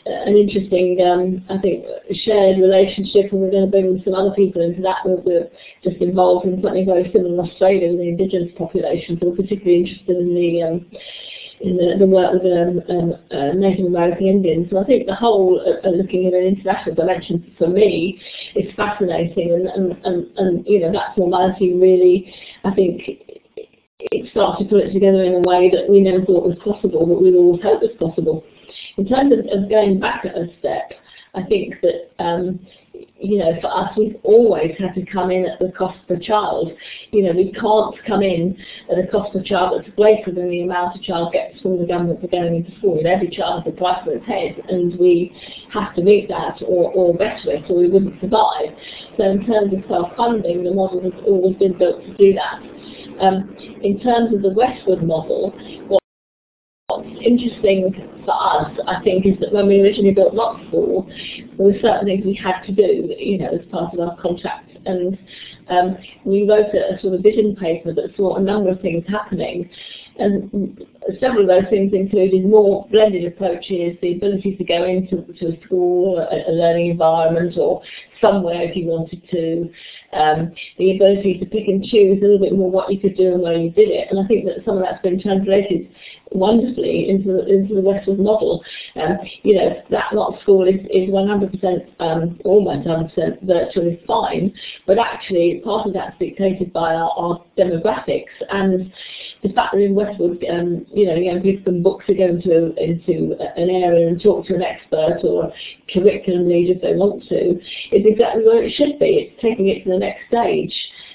an 0.06 0.36
interesting, 0.36 1.00
um, 1.00 1.44
I 1.48 1.60
think, 1.60 1.84
shared 2.24 2.58
relationship, 2.58 3.32
and 3.32 3.40
we're 3.40 3.50
going 3.50 3.64
to 3.64 3.70
bring 3.70 4.02
some 4.04 4.14
other 4.14 4.34
people 4.34 4.62
into 4.62 4.82
that. 4.82 4.98
We're, 5.04 5.20
we're, 5.20 5.50
just 5.82 5.96
involved 6.00 6.46
in 6.46 6.62
something 6.62 6.86
very 6.86 7.10
similar 7.12 7.34
in 7.34 7.40
Australia 7.40 7.90
with 7.90 8.00
the 8.00 8.08
indigenous 8.08 8.52
population, 8.56 9.18
so 9.20 9.28
we're 9.28 9.36
particularly 9.36 9.84
interested 9.84 10.16
in 10.16 10.34
the 10.34 10.62
um, 10.62 10.86
in 11.60 11.76
the, 11.76 11.96
the 11.98 12.06
work 12.06 12.32
with 12.32 12.44
um, 12.44 12.82
um, 12.90 13.12
uh, 13.30 13.52
Native 13.54 13.86
American 13.86 14.26
Indians. 14.26 14.68
So 14.70 14.78
I 14.78 14.84
think 14.84 15.06
the 15.06 15.14
whole 15.14 15.60
uh, 15.60 15.88
looking 15.88 16.26
at 16.26 16.34
an 16.34 16.44
international 16.44 16.94
dimension 16.94 17.54
for 17.56 17.68
me 17.68 18.20
is 18.54 18.74
fascinating, 18.74 19.52
and, 19.52 19.66
and, 19.68 20.04
and, 20.04 20.38
and 20.38 20.66
you 20.66 20.80
know 20.80 20.92
that 20.92 21.14
formality 21.14 21.72
really, 21.72 22.34
I 22.64 22.74
think, 22.74 23.02
it 24.12 24.30
starts 24.30 24.62
to 24.68 24.76
it 24.76 24.92
together 24.92 25.24
in 25.24 25.34
a 25.34 25.40
way 25.40 25.70
that 25.70 25.88
we 25.88 26.00
never 26.00 26.24
thought 26.24 26.46
was 26.46 26.58
possible, 26.64 27.06
but 27.06 27.22
we'd 27.22 27.34
always 27.34 27.62
hoped 27.62 27.82
was 27.82 27.96
possible. 27.98 28.44
In 28.96 29.06
terms 29.06 29.32
of, 29.32 29.40
of 29.50 29.68
going 29.68 30.00
back 30.00 30.24
a 30.24 30.46
step, 30.58 30.92
I 31.34 31.42
think 31.42 31.74
that 31.82 32.10
um, 32.22 32.60
you 33.18 33.38
know, 33.38 33.52
for 33.60 33.68
us, 33.68 33.90
we've 33.96 34.16
always 34.22 34.72
had 34.78 34.94
to 34.94 35.04
come 35.06 35.30
in 35.30 35.46
at 35.46 35.58
the 35.58 35.72
cost 35.72 35.98
per 36.06 36.18
child. 36.18 36.70
You 37.10 37.24
know, 37.24 37.32
we 37.32 37.52
can't 37.52 37.94
come 38.06 38.22
in 38.22 38.56
at 38.90 38.98
a 38.98 39.06
cost 39.06 39.32
per 39.32 39.42
child 39.42 39.80
that's 39.80 39.96
greater 39.96 40.30
than 40.30 40.50
the 40.50 40.62
amount 40.62 40.96
a 40.96 41.02
child 41.02 41.32
gets 41.32 41.60
from 41.60 41.78
the 41.78 41.86
government 41.86 42.20
for 42.20 42.28
going 42.28 42.56
into 42.56 42.76
school. 42.78 42.98
And 42.98 43.06
every 43.06 43.30
child 43.30 43.64
has 43.64 43.72
a 43.72 43.76
price 43.76 44.04
for 44.04 44.12
its 44.12 44.26
head, 44.26 44.62
and 44.68 44.98
we 44.98 45.34
have 45.72 45.94
to 45.96 46.02
meet 46.02 46.28
that 46.28 46.60
or, 46.62 46.92
or 46.92 47.14
better 47.14 47.50
it, 47.50 47.70
or 47.70 47.78
we 47.78 47.88
wouldn't 47.88 48.20
survive. 48.20 48.76
So 49.16 49.24
in 49.24 49.46
terms 49.46 49.72
of 49.72 49.80
self-funding, 49.88 50.64
the 50.64 50.72
model 50.72 51.00
has 51.02 51.14
always 51.26 51.56
been 51.56 51.78
built 51.78 52.02
to 52.04 52.14
do 52.14 52.34
that. 52.34 52.60
Um, 53.20 53.56
in 53.82 54.00
terms 54.00 54.34
of 54.34 54.42
the 54.42 54.50
Westwood 54.50 55.02
model, 55.02 55.52
What's 56.88 57.08
interesting 57.24 57.94
for 58.26 58.34
us, 58.34 58.70
I 58.86 59.02
think, 59.02 59.24
is 59.24 59.40
that 59.40 59.52
when 59.52 59.66
we 59.66 59.80
originally 59.80 60.12
built 60.12 60.34
Lock 60.34 60.60
there 60.70 61.66
were 61.66 61.72
certain 61.80 62.04
things 62.04 62.26
we 62.26 62.34
had 62.34 62.60
to 62.66 62.72
do, 62.72 63.14
you 63.18 63.38
know, 63.38 63.48
as 63.48 63.66
part 63.70 63.94
of 63.94 64.00
our 64.00 64.20
contract. 64.20 64.70
And 64.84 65.18
um, 65.68 65.96
we 66.24 66.48
wrote 66.48 66.74
a, 66.74 67.00
sort 67.00 67.14
of 67.14 67.22
vision 67.22 67.56
paper 67.56 67.92
that 67.92 68.14
saw 68.16 68.36
a 68.36 68.40
number 68.40 68.70
of 68.70 68.80
things 68.80 69.04
happening. 69.08 69.68
And 70.16 70.86
several 71.20 71.42
of 71.42 71.48
those 71.48 71.70
things 71.70 71.92
included 71.92 72.46
more 72.46 72.86
blended 72.90 73.24
approaches, 73.24 73.98
the 74.00 74.16
ability 74.16 74.56
to 74.56 74.64
go 74.64 74.84
into 74.84 75.22
to 75.40 75.46
a 75.48 75.64
school, 75.64 76.18
a, 76.18 76.50
a 76.50 76.52
learning 76.52 76.90
environment, 76.90 77.56
or 77.58 77.82
somewhere 78.20 78.62
if 78.62 78.76
you 78.76 78.86
wanted 78.86 79.22
to, 79.30 79.70
um, 80.12 80.52
the 80.78 80.96
ability 80.96 81.38
to 81.38 81.46
pick 81.46 81.66
and 81.68 81.84
choose 81.84 82.18
a 82.18 82.24
little 82.24 82.38
bit 82.38 82.56
more 82.56 82.70
what 82.70 82.92
you 82.92 82.98
could 82.98 83.16
do 83.16 83.34
and 83.34 83.42
where 83.42 83.56
you 83.56 83.70
did 83.70 83.88
it. 83.88 84.08
And 84.10 84.18
I 84.18 84.26
think 84.26 84.46
that 84.46 84.64
some 84.64 84.78
of 84.78 84.82
that's 84.82 85.02
been 85.02 85.20
translated 85.20 85.90
wonderfully 86.30 87.08
into 87.08 87.32
the, 87.32 87.46
into 87.46 87.74
the 87.74 87.80
Westwood 87.80 88.18
model. 88.18 88.64
Um, 88.96 89.18
you 89.42 89.56
know, 89.56 89.82
that 89.90 90.14
Not 90.14 90.40
School 90.42 90.66
is, 90.66 90.80
is 90.90 91.10
100%, 91.10 92.00
um, 92.00 92.40
almost 92.44 92.86
100% 92.86 93.46
virtually 93.46 94.02
fine, 94.06 94.52
but 94.86 94.98
actually 94.98 95.53
part 95.60 95.86
of 95.86 95.92
that's 95.92 96.18
dictated 96.18 96.72
by 96.72 96.94
our, 96.94 97.10
our 97.16 97.44
demographics 97.56 98.34
and 98.50 98.92
the 99.42 99.50
fact 99.50 99.74
that 99.74 99.80
in 99.80 99.94
Westwood, 99.94 100.44
um, 100.50 100.86
you 100.92 101.06
know, 101.06 101.14
young 101.14 101.42
people 101.42 101.64
can 101.64 101.82
book 101.82 102.02
to 102.06 102.14
go 102.14 102.26
into, 102.26 102.74
into 102.82 103.36
an 103.56 103.70
area 103.70 104.08
and 104.08 104.20
talk 104.20 104.46
to 104.46 104.54
an 104.54 104.62
expert 104.62 105.20
or 105.22 105.52
curriculum 105.92 106.48
lead 106.48 106.70
if 106.70 106.82
they 106.82 106.94
want 106.94 107.22
to, 107.28 107.58
is 107.92 108.04
exactly 108.06 108.44
where 108.44 108.62
it 108.62 108.72
should 108.74 108.98
be. 108.98 109.30
It's 109.30 109.42
taking 109.42 109.68
it 109.68 109.84
to 109.84 109.90
the 109.90 109.98
next 109.98 110.26
stage 110.28 110.74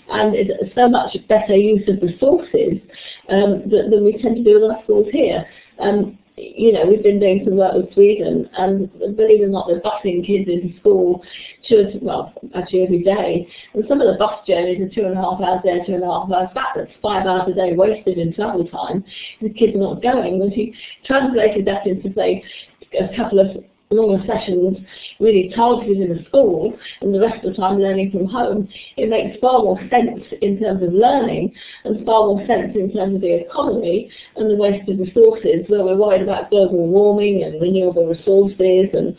and 0.10 0.36
it's 0.36 0.76
so 0.76 0.90
much 0.90 1.16
better 1.28 1.56
use 1.56 1.88
of 1.88 2.02
resources 2.02 2.82
um, 3.30 3.62
than, 3.70 3.90
than, 3.90 4.04
we 4.04 4.18
tend 4.22 4.36
to 4.36 4.44
do 4.44 4.60
with 4.60 4.72
our 4.72 4.84
schools 4.84 5.08
here. 5.12 5.46
Um, 5.80 6.18
you 6.40 6.72
know, 6.72 6.86
we've 6.86 7.04
been 7.04 7.20
doing 7.20 7.42
some 7.46 7.58
work 7.58 7.74
with 7.74 7.94
Sweden, 7.94 8.50
and 8.58 8.92
believe 9.16 9.42
it 9.42 9.46
or 9.46 9.48
not, 9.48 9.68
they're 9.68 9.82
busing 9.82 10.26
kids 10.26 10.50
into 10.50 10.78
school 10.80 11.24
two, 11.68 12.00
well, 12.02 12.34
actually 12.56 12.84
every 12.84 13.04
day. 13.04 13.48
And 13.74 13.84
some 13.88 14.02
of 14.02 14.08
the 14.08 14.18
bus 14.18 14.40
journeys 14.48 14.82
are 14.82 14.94
two 14.94 15.06
and 15.06 15.18
a 15.18 15.22
half 15.22 15.42
hours 15.42 15.62
there, 15.64 15.86
two 15.86 15.96
and 15.96 16.04
a 16.04 16.08
half 16.08 16.32
hours 16.32 16.50
back. 16.56 16.76
That's 16.76 16.92
five 17.02 17.26
hours 17.26 17.50
a 17.52 17.54
day 17.54 17.74
wasted 17.74 18.18
in 18.18 18.34
travel 18.34 18.68
time. 18.68 19.04
The 19.42 19.50
kids 19.50 19.76
are 19.76 19.80
not 19.80 20.02
going. 20.02 20.42
If 20.42 20.58
you 20.58 20.74
translated 21.06 21.66
that 21.66 21.86
into, 21.86 22.14
say, 22.14 22.44
a 23.00 23.16
couple 23.16 23.40
of 23.40 23.64
longer 23.92 24.24
sessions 24.28 24.78
really 25.20 25.52
targeted 25.56 25.98
in 25.98 26.16
the 26.16 26.24
school 26.26 26.78
and 27.02 27.14
the 27.14 27.20
rest 27.20 27.44
of 27.44 27.52
the 27.52 27.58
time 27.58 27.80
learning 27.80 28.12
from 28.12 28.28
home, 28.28 28.70
it 28.98 29.10
makes 29.10 29.40
far 29.40 29.60
more 29.60 29.80
sense 29.90 30.22
in 30.42 30.60
terms 30.60 30.84
of 30.84 30.94
learning 30.94 31.52
and 31.86 32.06
far 32.06 32.28
more 32.28 32.46
sense 32.46 32.76
in 32.76 32.94
terms 32.94 33.16
of 33.16 33.22
the 33.22 33.42
economy 33.42 34.10
and 34.36 34.50
the 34.50 34.56
waste 34.56 34.88
of 34.90 35.00
resources 35.00 35.66
where 35.68 35.84
we're 35.84 35.98
worried 35.98 36.22
about 36.22 36.52
global 36.52 36.88
warming 36.88 37.44
and 37.44 37.60
renewable 37.62 38.06
resources 38.06 38.94
and 38.94 39.18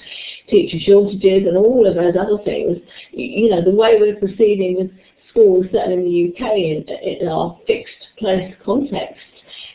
teacher 0.48 0.78
shortages 0.86 1.46
and 1.46 1.56
all 1.56 1.86
of 1.86 1.96
those 1.96 2.14
other 2.14 2.38
things. 2.44 2.78
You 3.10 3.50
know, 3.50 3.62
the 3.64 3.74
way 3.74 3.96
we're 3.98 4.16
proceeding 4.16 4.76
with 4.76 4.90
schools, 5.30 5.66
certainly 5.72 5.96
in 5.96 6.04
the 6.04 6.46
UK, 6.46 6.52
in, 6.56 7.20
in 7.20 7.28
our 7.28 7.58
fixed 7.66 8.06
place 8.18 8.54
context, 8.64 9.18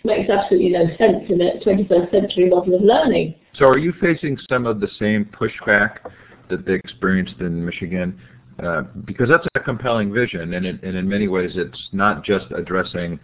makes 0.06 0.30
absolutely 0.30 0.70
no 0.70 0.86
sense 0.98 1.26
in 1.30 1.42
a 1.42 1.60
21st 1.66 2.12
century 2.12 2.50
model 2.50 2.76
of 2.76 2.82
learning. 2.82 3.36
So 3.58 3.66
are 3.66 3.78
you 3.78 3.94
facing 4.02 4.38
some 4.50 4.66
of 4.66 4.80
the 4.80 4.90
same 5.00 5.26
pushback 5.26 6.12
that 6.50 6.66
they 6.66 6.74
experienced 6.74 7.40
in 7.40 7.66
Michigan? 7.66 8.20
Uh, 8.62 8.84
because 9.06 9.28
that's 9.30 9.46
a 9.56 9.60
compelling 9.60 10.14
vision, 10.14 10.54
and, 10.54 10.66
it, 10.66 10.82
and, 10.82 10.96
in 10.96 11.08
many 11.08 11.28
ways 11.28 11.52
it's 11.56 11.90
not 11.92 12.24
just 12.24 12.46
addressing 12.56 13.20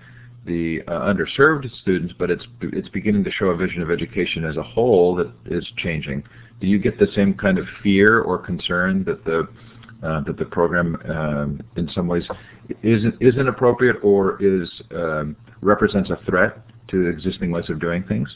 the 0.46 0.82
uh, 0.88 0.92
underserved 0.92 1.70
students, 1.82 2.14
but 2.20 2.30
it's 2.30 2.44
it's 2.62 2.90
beginning 2.90 3.24
to 3.24 3.32
show 3.32 3.46
a 3.48 3.56
vision 3.56 3.82
of 3.82 3.90
education 3.92 4.44
as 4.44 4.58
a 4.58 4.64
whole 4.64 5.16
that 5.16 5.32
is 5.46 5.66
changing. 5.78 6.22
Do 6.60 6.68
you 6.68 6.80
get 6.80 7.00
the 7.00 7.08
same 7.16 7.34
kind 7.34 7.58
of 7.58 7.66
fear 7.82 8.22
or 8.22 8.40
concern 8.40 9.06
that 9.06 9.24
the 9.24 9.48
uh, 10.04 10.22
that 10.22 10.36
the 10.38 10.46
program, 10.46 10.98
um, 11.10 11.62
in 11.78 11.90
some 11.94 12.08
ways, 12.08 12.28
isn't 12.84 13.16
isn't 13.22 13.48
appropriate 13.48 13.98
or 14.04 14.42
is 14.44 14.70
um, 14.94 15.36
represents 15.62 16.10
a 16.10 16.20
threat 16.26 16.58
to 16.90 17.08
existing 17.08 17.52
ways 17.52 17.70
of 17.70 17.80
doing 17.80 18.04
things? 18.04 18.28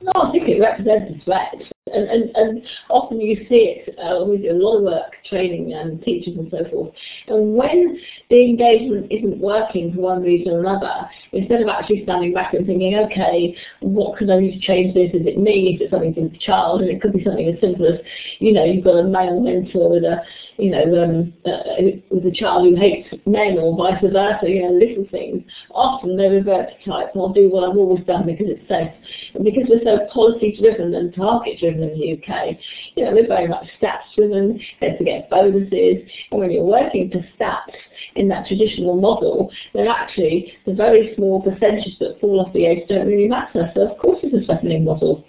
No, 0.00 0.12
I 0.14 0.30
think 0.30 0.48
it 0.48 0.60
represents 0.60 1.12
a 1.20 1.24
threat. 1.24 1.54
And, 1.92 2.08
and, 2.08 2.36
and 2.36 2.62
often 2.88 3.20
you 3.20 3.36
see 3.48 3.82
it, 3.86 3.98
uh, 3.98 4.24
a 4.24 4.54
lot 4.54 4.78
of 4.78 4.82
work 4.84 5.12
training 5.28 5.72
and 5.74 6.02
teachers 6.02 6.34
and 6.36 6.50
so 6.50 6.68
forth. 6.70 6.94
And 7.28 7.54
when 7.54 7.98
the 8.30 8.44
engagement 8.44 9.10
isn't 9.10 9.38
working 9.38 9.92
for 9.94 10.00
one 10.00 10.22
reason 10.22 10.52
or 10.52 10.60
another, 10.60 11.08
instead 11.32 11.62
of 11.62 11.68
actually 11.68 12.04
standing 12.04 12.32
back 12.32 12.54
and 12.54 12.66
thinking, 12.66 12.96
okay, 12.96 13.56
what 13.80 14.18
can 14.18 14.30
I 14.30 14.40
do 14.40 14.50
to 14.50 14.60
change 14.60 14.94
this? 14.94 15.10
Is 15.14 15.26
it 15.26 15.38
me? 15.38 15.74
Is 15.74 15.80
it 15.82 15.90
something 15.90 16.14
to 16.14 16.28
the 16.28 16.38
child? 16.38 16.82
And 16.82 16.90
it 16.90 17.00
could 17.00 17.12
be 17.12 17.24
something 17.24 17.48
as 17.48 17.60
simple 17.60 17.86
as, 17.86 18.00
you 18.38 18.52
know, 18.52 18.64
you've 18.64 18.84
got 18.84 18.98
a 18.98 19.04
male 19.04 19.40
mentor 19.40 19.90
with 19.90 20.04
a 20.04 20.22
you 20.58 20.70
know, 20.70 21.04
um, 21.04 21.32
uh, 21.46 22.02
with 22.10 22.26
a 22.26 22.34
child 22.34 22.68
who 22.68 22.74
hates 22.74 23.08
men 23.26 23.56
or 23.58 23.76
vice 23.76 24.02
versa, 24.02 24.40
you 24.42 24.62
know, 24.62 24.72
little 24.72 25.06
things. 25.10 25.42
Often 25.70 26.16
they 26.16 26.28
revert 26.28 26.68
to 26.68 26.90
type, 26.90 27.10
I'll 27.14 27.32
do 27.32 27.48
what 27.48 27.62
I've 27.62 27.76
always 27.76 28.04
done 28.04 28.26
because 28.26 28.46
it's 28.50 28.68
safe. 28.68 28.90
And 29.34 29.44
because 29.44 29.70
we're 29.70 29.84
so 29.84 30.06
policy 30.12 30.58
driven 30.60 30.94
and 30.94 31.14
target 31.14 31.60
driven 31.60 31.77
in 31.82 31.98
the 31.98 32.12
UK, 32.12 32.56
you 32.96 33.04
know, 33.04 33.12
we're 33.12 33.26
very 33.26 33.48
much 33.48 33.66
stats 33.80 34.14
driven, 34.16 34.60
they 34.80 34.90
have 34.90 34.98
to 34.98 35.04
get 35.04 35.30
bonuses, 35.30 36.08
and 36.30 36.40
when 36.40 36.50
you're 36.50 36.64
working 36.64 37.10
to 37.10 37.18
stats 37.38 37.74
in 38.16 38.28
that 38.28 38.46
traditional 38.46 39.00
model, 39.00 39.50
then 39.74 39.86
actually 39.86 40.52
the 40.66 40.74
very 40.74 41.14
small 41.16 41.42
percentage 41.42 41.98
that 42.00 42.20
fall 42.20 42.40
off 42.40 42.52
the 42.52 42.66
edge 42.66 42.88
don't 42.88 43.06
really 43.06 43.28
matter. 43.28 43.70
So 43.74 43.90
of 43.90 43.98
course 43.98 44.18
it's 44.22 44.34
a 44.34 44.46
threatening 44.46 44.84
model. 44.84 45.24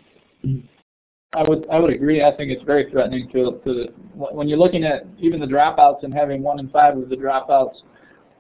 Mm. 0.46 0.64
I 1.34 1.44
would 1.48 1.68
I 1.72 1.80
would 1.80 1.94
agree. 1.94 2.24
I 2.24 2.36
think 2.36 2.52
it's 2.52 2.64
very 2.64 2.90
threatening 2.90 3.30
to 3.34 3.62
to 3.64 3.94
when 4.16 4.48
you're 4.48 4.58
looking 4.58 4.84
at 4.84 5.06
even 5.20 5.40
the 5.40 5.46
dropouts 5.46 6.04
and 6.04 6.12
having 6.12 6.42
one 6.42 6.60
in 6.60 6.70
five 6.70 6.98
of 6.98 7.08
the 7.10 7.16
dropouts 7.16 7.76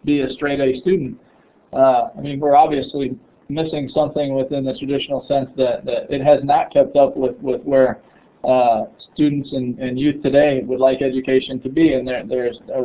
be 0.05 0.21
a 0.21 0.33
straight 0.33 0.59
A 0.59 0.79
student. 0.81 1.19
Uh, 1.71 2.09
I 2.17 2.21
mean, 2.21 2.39
we're 2.39 2.55
obviously 2.55 3.15
missing 3.49 3.89
something 3.93 4.35
within 4.35 4.63
the 4.63 4.77
traditional 4.77 5.25
sense 5.27 5.49
that, 5.57 5.83
that 5.85 6.09
it 6.09 6.21
has 6.21 6.43
not 6.43 6.71
kept 6.71 6.95
up 6.95 7.17
with 7.17 7.35
with 7.39 7.61
where 7.63 7.99
uh, 8.43 8.85
students 9.13 9.51
and, 9.51 9.77
and 9.79 9.99
youth 9.99 10.21
today 10.23 10.61
would 10.63 10.79
like 10.79 11.01
education 11.01 11.59
to 11.61 11.69
be, 11.69 11.93
and 11.93 12.07
there 12.07 12.23
there's 12.25 12.59
a, 12.73 12.83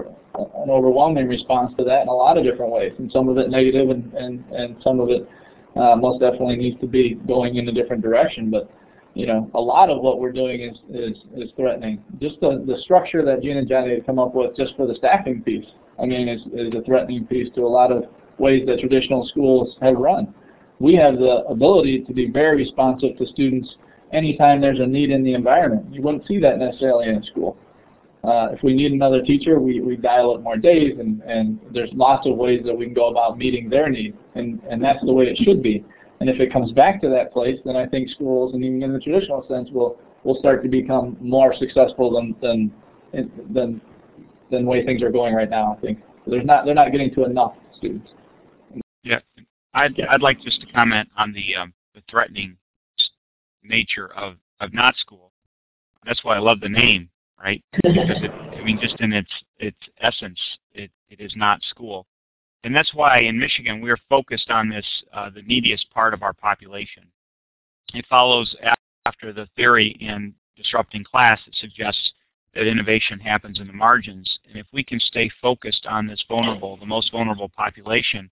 an 0.62 0.70
overwhelming 0.70 1.28
response 1.28 1.72
to 1.76 1.84
that 1.84 2.02
in 2.02 2.08
a 2.08 2.14
lot 2.14 2.36
of 2.36 2.44
different 2.44 2.72
ways, 2.72 2.92
and 2.98 3.12
some 3.12 3.28
of 3.28 3.38
it 3.38 3.50
negative 3.50 3.90
and 3.90 4.12
and 4.14 4.44
and 4.50 4.76
some 4.82 4.98
of 4.98 5.10
it 5.10 5.28
uh, 5.76 5.94
most 5.96 6.20
definitely 6.20 6.56
needs 6.56 6.80
to 6.80 6.86
be 6.86 7.14
going 7.26 7.56
in 7.56 7.68
a 7.68 7.72
different 7.72 8.02
direction. 8.02 8.50
But 8.50 8.70
you 9.14 9.26
know, 9.26 9.48
a 9.54 9.60
lot 9.60 9.90
of 9.90 10.02
what 10.02 10.18
we're 10.18 10.32
doing 10.32 10.62
is 10.62 10.78
is, 10.90 11.18
is 11.36 11.50
threatening. 11.56 12.02
Just 12.20 12.40
the, 12.40 12.64
the 12.66 12.78
structure 12.82 13.24
that 13.24 13.42
Jean 13.42 13.58
and 13.58 13.68
Johnny 13.68 13.94
have 13.94 14.06
come 14.06 14.18
up 14.18 14.34
with 14.34 14.56
just 14.56 14.74
for 14.76 14.86
the 14.86 14.94
staffing 14.96 15.42
piece, 15.42 15.66
I 16.02 16.06
mean, 16.06 16.26
is, 16.26 16.40
is 16.52 16.74
a 16.74 16.82
threatening 16.82 17.26
piece 17.26 17.54
to 17.54 17.60
a 17.60 17.68
lot 17.68 17.92
of 17.92 18.04
ways 18.38 18.66
that 18.66 18.80
traditional 18.80 19.26
schools 19.28 19.76
have 19.80 19.94
run. 19.94 20.34
We 20.80 20.94
have 20.96 21.18
the 21.18 21.44
ability 21.48 22.04
to 22.04 22.12
be 22.12 22.30
very 22.30 22.56
responsive 22.56 23.16
to 23.18 23.26
students 23.26 23.76
anytime 24.12 24.60
there's 24.60 24.80
a 24.80 24.86
need 24.86 25.10
in 25.10 25.22
the 25.22 25.34
environment. 25.34 25.92
You 25.92 26.02
wouldn't 26.02 26.26
see 26.26 26.38
that 26.40 26.58
necessarily 26.58 27.08
in 27.08 27.16
a 27.16 27.24
school. 27.24 27.56
Uh, 28.22 28.48
if 28.52 28.62
we 28.62 28.74
need 28.74 28.92
another 28.92 29.20
teacher, 29.20 29.60
we, 29.60 29.80
we 29.80 29.96
dial 29.96 30.34
up 30.34 30.40
more 30.40 30.56
days, 30.56 30.98
and, 30.98 31.20
and 31.22 31.60
there's 31.72 31.90
lots 31.92 32.26
of 32.26 32.36
ways 32.36 32.62
that 32.64 32.74
we 32.74 32.86
can 32.86 32.94
go 32.94 33.08
about 33.08 33.36
meeting 33.36 33.68
their 33.68 33.90
need, 33.90 34.16
and, 34.34 34.62
and 34.70 34.82
that's 34.82 35.04
the 35.04 35.12
way 35.12 35.26
it 35.26 35.36
should 35.36 35.62
be. 35.62 35.84
And 36.20 36.30
if 36.30 36.40
it 36.40 36.50
comes 36.50 36.72
back 36.72 37.02
to 37.02 37.08
that 37.10 37.32
place, 37.32 37.58
then 37.66 37.76
I 37.76 37.86
think 37.86 38.08
schools, 38.08 38.54
and 38.54 38.64
even 38.64 38.82
in 38.82 38.92
the 38.92 39.00
traditional 39.00 39.46
sense, 39.46 39.68
will 39.70 39.98
will 40.22 40.38
start 40.38 40.62
to 40.62 40.70
become 40.70 41.18
more 41.20 41.54
successful 41.54 42.10
than 42.12 42.34
than 42.40 42.72
than 43.52 43.80
than 44.50 44.64
way 44.64 44.84
things 44.86 45.02
are 45.02 45.10
going 45.10 45.34
right 45.34 45.50
now. 45.50 45.76
I 45.76 45.80
think 45.82 45.98
there's 46.26 46.46
not 46.46 46.64
they're 46.64 46.74
not 46.74 46.92
getting 46.92 47.12
to 47.14 47.24
enough 47.24 47.54
students. 47.76 48.08
I'd 49.74 50.00
I'd 50.08 50.22
like 50.22 50.40
just 50.40 50.60
to 50.60 50.66
comment 50.68 51.08
on 51.16 51.32
the 51.32 51.56
um, 51.56 51.74
the 51.94 52.02
threatening 52.10 52.56
nature 53.62 54.12
of 54.14 54.36
of 54.60 54.72
not 54.72 54.96
school. 54.96 55.32
That's 56.06 56.22
why 56.22 56.36
I 56.36 56.40
love 56.40 56.60
the 56.60 56.68
name 56.68 57.10
right? 57.42 57.62
because 57.74 58.22
it, 58.22 58.30
I 58.30 58.62
mean, 58.62 58.78
just 58.80 59.00
in 59.00 59.12
its 59.12 59.30
its 59.58 59.76
essence, 60.00 60.40
it, 60.72 60.90
it 61.08 61.20
is 61.20 61.34
not 61.36 61.62
school, 61.62 62.06
and 62.64 62.74
that's 62.74 62.94
why 62.94 63.20
in 63.20 63.38
Michigan 63.38 63.80
we're 63.80 63.98
focused 64.08 64.50
on 64.50 64.68
this 64.68 64.86
uh, 65.12 65.30
the 65.30 65.42
neediest 65.42 65.90
part 65.90 66.14
of 66.14 66.22
our 66.22 66.32
population. 66.32 67.04
It 67.92 68.06
follows 68.08 68.54
after 69.06 69.32
the 69.32 69.48
theory 69.56 69.96
in 70.00 70.34
disrupting 70.56 71.04
class 71.04 71.38
that 71.44 71.54
suggests 71.56 72.12
that 72.54 72.66
innovation 72.66 73.18
happens 73.18 73.60
in 73.60 73.66
the 73.66 73.72
margins, 73.72 74.38
and 74.48 74.56
if 74.56 74.66
we 74.72 74.82
can 74.82 75.00
stay 75.00 75.30
focused 75.42 75.86
on 75.86 76.06
this 76.06 76.24
vulnerable, 76.28 76.76
the 76.76 76.86
most 76.86 77.10
vulnerable 77.10 77.48
population, 77.48 78.30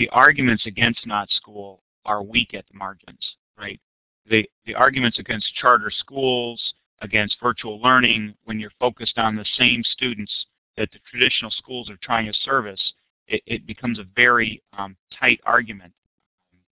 the 0.00 0.08
arguments 0.08 0.64
against 0.64 1.06
not 1.06 1.30
school 1.30 1.82
are 2.06 2.22
weak 2.22 2.54
at 2.54 2.64
the 2.72 2.78
margins, 2.78 3.36
right? 3.58 3.78
The 4.30 4.48
the 4.64 4.74
arguments 4.74 5.18
against 5.18 5.54
charter 5.56 5.90
schools, 5.90 6.58
against 7.02 7.36
virtual 7.38 7.78
learning 7.82 8.34
when 8.44 8.58
you're 8.58 8.72
focused 8.80 9.18
on 9.18 9.36
the 9.36 9.44
same 9.58 9.82
students 9.84 10.32
that 10.78 10.90
the 10.90 11.00
traditional 11.10 11.50
schools 11.50 11.90
are 11.90 11.98
trying 12.02 12.24
to 12.24 12.32
service, 12.32 12.80
it, 13.28 13.42
it 13.44 13.66
becomes 13.66 13.98
a 13.98 14.06
very 14.16 14.62
um, 14.78 14.96
tight 15.18 15.38
argument, 15.44 15.92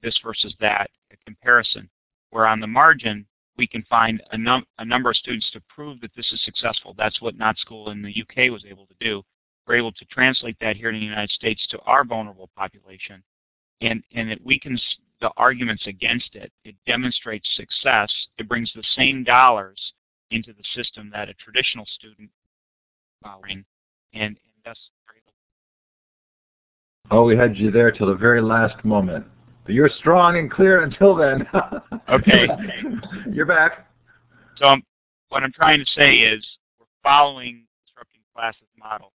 this 0.02 0.18
versus 0.24 0.54
that 0.58 0.90
comparison, 1.26 1.86
where 2.30 2.46
on 2.46 2.60
the 2.60 2.66
margin, 2.66 3.26
we 3.58 3.66
can 3.66 3.82
find 3.90 4.22
a, 4.32 4.38
num 4.38 4.64
a 4.78 4.84
number 4.86 5.10
of 5.10 5.16
students 5.16 5.50
to 5.50 5.60
prove 5.68 6.00
that 6.00 6.14
this 6.16 6.32
is 6.32 6.42
successful. 6.46 6.94
That's 6.96 7.20
what 7.20 7.36
Not 7.36 7.58
School 7.58 7.90
in 7.90 8.00
the 8.00 8.22
UK 8.22 8.50
was 8.50 8.64
able 8.64 8.86
to 8.86 8.94
do. 9.00 9.22
We're 9.68 9.76
able 9.76 9.92
to 9.92 10.04
translate 10.06 10.56
that 10.62 10.76
here 10.76 10.88
in 10.88 10.98
the 10.98 11.04
United 11.04 11.30
States 11.30 11.64
to 11.70 11.78
our 11.80 12.02
vulnerable 12.02 12.48
population, 12.56 13.22
and, 13.82 14.02
and 14.14 14.30
it 14.30 14.42
weakens 14.44 14.82
the 15.20 15.30
arguments 15.36 15.86
against 15.86 16.34
it. 16.34 16.50
It 16.64 16.74
demonstrates 16.86 17.46
success. 17.54 18.10
It 18.38 18.48
brings 18.48 18.72
the 18.74 18.84
same 18.96 19.24
dollars 19.24 19.78
into 20.30 20.54
the 20.54 20.64
system 20.74 21.10
that 21.12 21.28
a 21.28 21.34
traditional 21.34 21.84
student 21.86 22.30
uh, 23.24 23.36
and, 23.46 23.64
and 24.14 24.36
thus 24.64 24.78
Oh, 27.10 27.24
we 27.24 27.36
had 27.36 27.56
you 27.56 27.70
there 27.70 27.90
till 27.90 28.06
the 28.06 28.14
very 28.14 28.42
last 28.42 28.84
moment. 28.84 29.24
But 29.64 29.74
you're 29.74 29.88
strong 29.88 30.36
and 30.36 30.50
clear 30.50 30.82
until 30.82 31.14
then. 31.14 31.46
okay. 32.08 32.46
you're 33.32 33.46
back. 33.46 33.88
So 34.56 34.66
um, 34.66 34.82
what 35.30 35.42
I'm 35.42 35.52
trying 35.52 35.78
to 35.80 35.86
say 35.86 36.16
is 36.16 36.46
we're 36.78 36.86
following 37.02 37.64
disrupting 37.86 38.20
classes 38.34 38.68
model, 38.78 39.12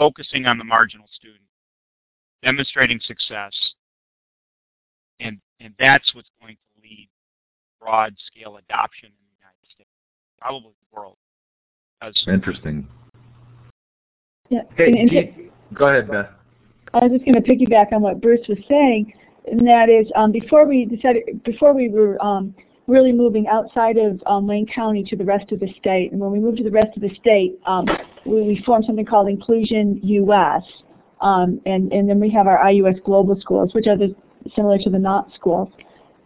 focusing 0.00 0.46
on 0.46 0.56
the 0.56 0.64
marginal 0.64 1.06
student, 1.14 1.44
demonstrating 2.42 2.98
success, 3.04 3.52
and 5.20 5.38
and 5.60 5.74
that's 5.78 6.14
what's 6.14 6.30
going 6.40 6.56
to 6.56 6.82
lead 6.82 7.06
broad 7.78 8.14
scale 8.26 8.56
adoption 8.56 9.10
in 9.10 9.24
the 9.28 9.36
United 9.38 9.74
States, 9.74 9.90
probably 10.40 10.72
the 10.72 10.96
world. 10.98 11.16
As 12.00 12.14
Interesting. 12.26 12.88
Yeah. 14.48 14.62
Hey, 14.74 14.86
and, 14.86 15.12
and 15.12 15.50
go 15.74 15.88
ahead, 15.88 16.10
Beth. 16.10 16.30
I 16.94 17.04
was 17.04 17.12
just 17.12 17.26
going 17.26 17.34
to 17.34 17.42
piggyback 17.42 17.92
on 17.92 18.00
what 18.00 18.22
Bruce 18.22 18.48
was 18.48 18.58
saying, 18.66 19.12
and 19.52 19.68
that 19.68 19.90
is 19.90 20.10
um, 20.16 20.32
before 20.32 20.66
we 20.66 20.86
decided, 20.86 21.44
before 21.44 21.74
we 21.74 21.90
were 21.90 22.20
um, 22.24 22.54
really 22.86 23.12
moving 23.12 23.46
outside 23.48 23.98
of 23.98 24.20
um, 24.26 24.46
Wayne 24.46 24.66
County 24.66 25.04
to 25.04 25.14
the 25.14 25.26
rest 25.26 25.52
of 25.52 25.60
the 25.60 25.70
state, 25.78 26.10
and 26.10 26.18
when 26.18 26.30
we 26.30 26.40
moved 26.40 26.56
to 26.56 26.64
the 26.64 26.70
rest 26.70 26.96
of 26.96 27.02
the 27.02 27.14
state, 27.16 27.60
um, 27.66 27.86
we, 28.24 28.42
we, 28.42 28.62
formed 28.64 28.84
something 28.86 29.04
called 29.04 29.28
Inclusion 29.28 30.00
US, 30.02 30.62
um, 31.20 31.60
and, 31.66 31.92
and 31.92 32.08
then 32.08 32.20
we 32.20 32.30
have 32.30 32.46
our 32.46 32.58
IUS 32.64 33.02
Global 33.04 33.38
Schools, 33.40 33.74
which 33.74 33.86
are 33.86 33.96
the, 33.96 34.14
similar 34.54 34.78
to 34.78 34.90
the 34.90 34.98
NOT 34.98 35.32
schools. 35.34 35.68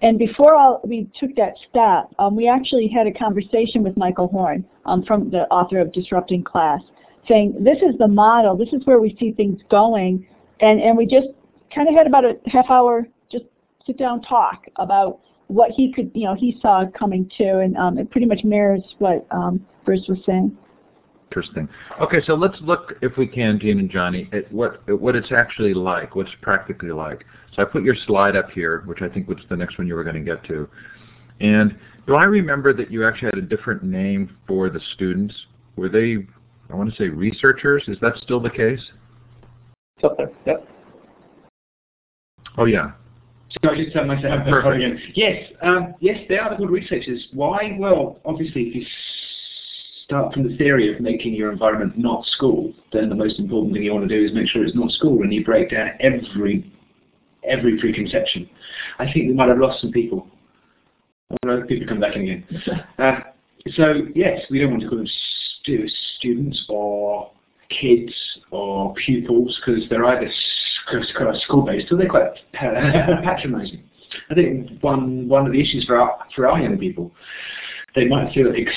And 0.02 0.18
before 0.18 0.54
all, 0.54 0.80
we 0.84 1.08
took 1.18 1.34
that 1.36 1.54
step, 1.70 2.14
um, 2.18 2.36
we 2.36 2.48
actually 2.48 2.88
had 2.88 3.06
a 3.06 3.12
conversation 3.12 3.82
with 3.82 3.96
Michael 3.96 4.28
Horn, 4.28 4.64
um, 4.84 5.02
from 5.04 5.30
the 5.30 5.44
author 5.50 5.78
of 5.78 5.92
Disrupting 5.92 6.44
Class, 6.44 6.80
saying 7.26 7.56
this 7.58 7.78
is 7.78 7.96
the 7.98 8.08
model, 8.08 8.56
this 8.56 8.72
is 8.72 8.84
where 8.84 9.00
we 9.00 9.16
see 9.18 9.32
things 9.32 9.60
going, 9.70 10.26
and, 10.60 10.80
and 10.80 10.96
we 10.96 11.06
just 11.06 11.28
kind 11.74 11.88
of 11.88 11.94
had 11.94 12.06
about 12.06 12.24
a 12.24 12.36
half 12.46 12.66
hour 12.70 13.08
just 13.32 13.44
sit 13.86 13.98
down 13.98 14.22
talk 14.22 14.66
about 14.76 15.20
what 15.48 15.70
he 15.70 15.92
could, 15.92 16.10
you 16.14 16.24
know, 16.24 16.34
he 16.34 16.58
saw 16.60 16.84
coming 16.98 17.30
too, 17.36 17.60
and 17.62 17.76
um, 17.76 17.98
it 17.98 18.10
pretty 18.10 18.26
much 18.26 18.44
mirrors 18.44 18.82
what 18.98 19.26
um, 19.30 19.64
Bruce 19.84 20.06
was 20.08 20.18
saying. 20.26 20.56
Interesting. 21.30 21.68
Okay, 22.00 22.20
so 22.26 22.34
let's 22.34 22.56
look, 22.60 22.94
if 23.02 23.16
we 23.16 23.26
can, 23.26 23.58
Jean 23.58 23.80
and 23.80 23.90
Johnny, 23.90 24.28
at 24.32 24.50
what 24.52 24.82
at 24.88 25.00
what 25.00 25.16
it's 25.16 25.32
actually 25.32 25.74
like, 25.74 26.14
what's 26.14 26.30
practically 26.42 26.92
like. 26.92 27.24
So 27.54 27.62
I 27.62 27.64
put 27.64 27.82
your 27.82 27.96
slide 28.06 28.36
up 28.36 28.50
here, 28.50 28.82
which 28.86 29.02
I 29.02 29.08
think 29.08 29.28
was 29.28 29.38
the 29.48 29.56
next 29.56 29.78
one 29.78 29.86
you 29.86 29.94
were 29.94 30.04
going 30.04 30.16
to 30.16 30.22
get 30.22 30.44
to. 30.44 30.68
And 31.40 31.76
do 32.06 32.14
I 32.14 32.24
remember 32.24 32.72
that 32.74 32.90
you 32.90 33.06
actually 33.06 33.30
had 33.34 33.38
a 33.38 33.46
different 33.46 33.82
name 33.82 34.36
for 34.46 34.70
the 34.70 34.80
students? 34.94 35.34
Were 35.76 35.88
they, 35.88 36.18
I 36.70 36.76
want 36.76 36.90
to 36.90 36.96
say 36.96 37.08
researchers? 37.08 37.84
Is 37.88 37.96
that 38.00 38.12
still 38.22 38.40
the 38.40 38.50
case? 38.50 38.80
It's 39.96 40.04
up 40.04 40.16
there, 40.16 40.30
yep. 40.46 40.68
Oh, 42.56 42.66
yeah. 42.66 42.92
So 43.62 43.70
I 43.70 43.76
just 43.76 43.92
tell 43.92 44.04
myself 44.04 44.46
again. 44.46 45.00
Yes, 45.14 45.50
um, 45.62 45.94
yes, 46.00 46.18
they 46.28 46.38
are 46.38 46.50
the 46.50 46.56
good 46.56 46.70
researchers. 46.70 47.28
Why? 47.32 47.76
Well, 47.78 48.20
obviously, 48.24 48.62
if 48.62 48.74
you 48.74 48.86
start 50.04 50.32
from 50.32 50.46
the 50.46 50.56
theory 50.56 50.94
of 50.94 51.00
making 51.00 51.34
your 51.34 51.50
environment 51.50 51.96
not 51.96 52.24
school, 52.26 52.72
then 52.92 53.08
the 53.08 53.14
most 53.14 53.38
important 53.38 53.72
thing 53.72 53.82
you 53.82 53.92
want 53.92 54.08
to 54.08 54.14
do 54.14 54.24
is 54.24 54.34
make 54.34 54.48
sure 54.48 54.64
it's 54.64 54.76
not 54.76 54.90
school, 54.90 55.22
and 55.22 55.32
you 55.32 55.44
break 55.44 55.70
down 55.70 55.90
every 56.00 56.70
every 57.44 57.78
preconception. 57.78 58.48
I 58.98 59.04
think 59.04 59.28
we 59.28 59.34
might 59.34 59.48
have 59.48 59.58
lost 59.58 59.80
some 59.80 59.92
people. 59.92 60.26
I 61.30 61.36
don't 61.42 61.60
know, 61.60 61.66
people 61.66 61.88
come 61.88 62.00
back 62.00 62.16
in 62.16 62.22
again. 62.22 62.46
Uh, 62.98 63.20
so 63.74 63.94
yes, 64.14 64.42
we 64.50 64.60
don't 64.60 64.70
want 64.70 64.82
to 64.82 64.88
call 64.88 64.98
them 64.98 65.08
stu 65.60 65.86
students 66.18 66.64
or 66.68 67.30
kids 67.70 68.12
or 68.50 68.94
pupils 68.94 69.58
because 69.58 69.82
they're 69.88 70.04
either 70.04 70.30
school-based 71.44 71.90
or 71.90 71.96
they're 71.96 72.08
quite 72.08 72.28
patronizing. 72.52 73.82
I 74.30 74.34
think 74.34 74.80
one 74.82 75.28
one 75.28 75.46
of 75.46 75.52
the 75.52 75.60
issues 75.60 75.86
for 75.86 75.96
our 75.96 76.18
for 76.36 76.46
our 76.46 76.60
young 76.60 76.78
people, 76.78 77.10
they 77.96 78.04
might 78.04 78.32
feel 78.32 78.52
ex 78.54 78.70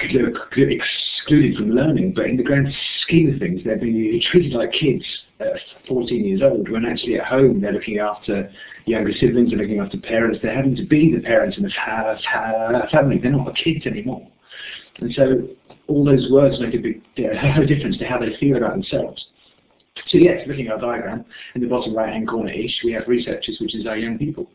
excluded 0.00 1.56
from 1.56 1.70
learning, 1.70 2.12
but 2.14 2.26
in 2.26 2.36
the 2.36 2.42
grand 2.42 2.68
scheme 3.02 3.32
of 3.32 3.38
things, 3.38 3.60
they're 3.64 3.78
being 3.78 4.20
treated 4.30 4.52
like 4.52 4.72
kids 4.72 5.04
at 5.40 5.60
14 5.86 6.24
years 6.24 6.42
old, 6.42 6.68
when 6.68 6.84
actually 6.84 7.16
at 7.16 7.26
home 7.26 7.60
they're 7.60 7.72
looking 7.72 7.98
after 7.98 8.50
younger 8.86 9.12
siblings, 9.12 9.50
they're 9.50 9.58
looking 9.58 9.80
after 9.80 9.98
parents, 9.98 10.38
they're 10.42 10.54
having 10.54 10.76
to 10.76 10.84
be 10.84 11.14
the 11.14 11.22
parents 11.22 11.56
in 11.56 11.62
the 11.62 11.70
family, 12.90 13.18
they're 13.18 13.32
not 13.32 13.54
kids 13.56 13.86
anymore. 13.86 14.26
And 15.00 15.12
so 15.14 15.48
all 15.86 16.04
those 16.04 16.28
words 16.30 16.60
make 16.60 16.74
a 16.74 16.78
big 16.78 17.02
difference 17.16 17.98
to 17.98 18.04
how 18.04 18.18
they 18.18 18.36
feel 18.38 18.56
about 18.56 18.72
themselves. 18.72 19.26
So 20.06 20.18
yes, 20.18 20.46
looking 20.46 20.68
at 20.68 20.74
our 20.74 20.80
diagram, 20.80 21.24
in 21.54 21.60
the 21.60 21.66
bottom 21.66 21.94
right-hand 21.94 22.28
corner-ish, 22.28 22.80
we 22.84 22.92
have 22.92 23.06
researchers, 23.06 23.58
which 23.60 23.74
is 23.74 23.86
our 23.86 23.96
young 23.96 24.18
people. 24.18 24.50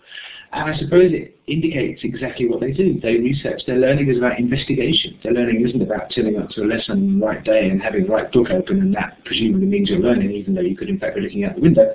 And 0.51 0.71
I 0.71 0.77
suppose 0.77 1.11
it 1.11 1.37
indicates 1.47 2.01
exactly 2.03 2.47
what 2.47 2.61
they 2.61 2.71
do. 2.71 2.99
They 2.99 3.17
research. 3.17 3.63
Their 3.65 3.77
learning 3.77 4.09
is 4.09 4.17
about 4.17 4.39
investigation. 4.39 5.19
Their 5.23 5.33
learning 5.33 5.65
isn't 5.67 5.81
about 5.81 6.11
turning 6.13 6.37
up 6.37 6.49
to 6.51 6.63
a 6.63 6.65
lesson 6.65 6.91
on 6.91 7.19
the 7.19 7.25
right 7.25 7.43
day 7.43 7.69
and 7.69 7.81
having 7.81 8.03
the 8.03 8.11
right 8.11 8.31
book 8.31 8.49
open, 8.51 8.79
and 8.79 8.95
that 8.95 9.17
presumably 9.25 9.65
means 9.65 9.89
you're 9.89 9.99
learning, 9.99 10.31
even 10.31 10.53
though 10.53 10.61
you 10.61 10.77
could 10.77 10.89
in 10.89 10.99
fact 10.99 11.15
be 11.15 11.21
looking 11.21 11.43
out 11.43 11.55
the 11.55 11.61
window. 11.61 11.93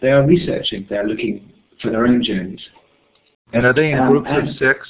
They 0.00 0.10
are 0.10 0.26
researching. 0.26 0.86
They 0.88 0.96
are 0.96 1.06
looking 1.06 1.52
for 1.82 1.90
their 1.90 2.06
own 2.06 2.22
journeys. 2.22 2.60
And 3.52 3.66
are 3.66 3.74
they 3.74 3.92
in 3.92 3.98
um, 3.98 4.10
groups 4.10 4.30
of 4.30 4.56
six? 4.56 4.86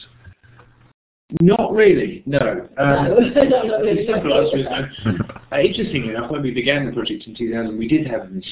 Not 1.40 1.72
really, 1.72 2.22
no. 2.26 2.68
Um, 2.78 3.04
No, 3.04 3.18
no, 3.44 3.62
not 3.62 3.80
really. 3.80 4.06
The 4.06 4.12
simple 4.12 4.34
answer 4.34 4.56
is 4.58 4.64
no. 4.64 5.12
Uh, 5.52 5.60
interestingly 5.60 6.10
enough, 6.10 6.30
when 6.30 6.42
we 6.42 6.50
began 6.50 6.86
the 6.86 6.92
project 6.92 7.24
in 7.26 7.34
2000, 7.34 7.78
we 7.78 7.88
did 7.88 8.06
have 8.06 8.32
this 8.32 8.44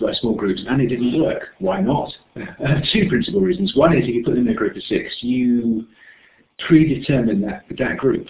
uh, 0.00 0.12
small 0.20 0.34
groups, 0.34 0.62
and 0.68 0.80
it 0.80 0.88
didn't 0.88 1.20
work. 1.22 1.48
Why 1.58 1.80
not? 1.80 2.12
Uh, 2.62 2.80
two 2.92 3.08
principal 3.08 3.40
reasons. 3.40 3.74
One 3.76 3.96
is 3.96 4.04
if 4.04 4.14
you 4.14 4.24
put 4.24 4.34
them 4.34 4.46
in 4.46 4.52
a 4.52 4.56
group 4.56 4.76
of 4.76 4.82
six, 4.84 5.12
you 5.20 5.86
predetermine 6.66 7.40
that 7.42 7.64
that 7.78 7.96
group. 7.98 8.26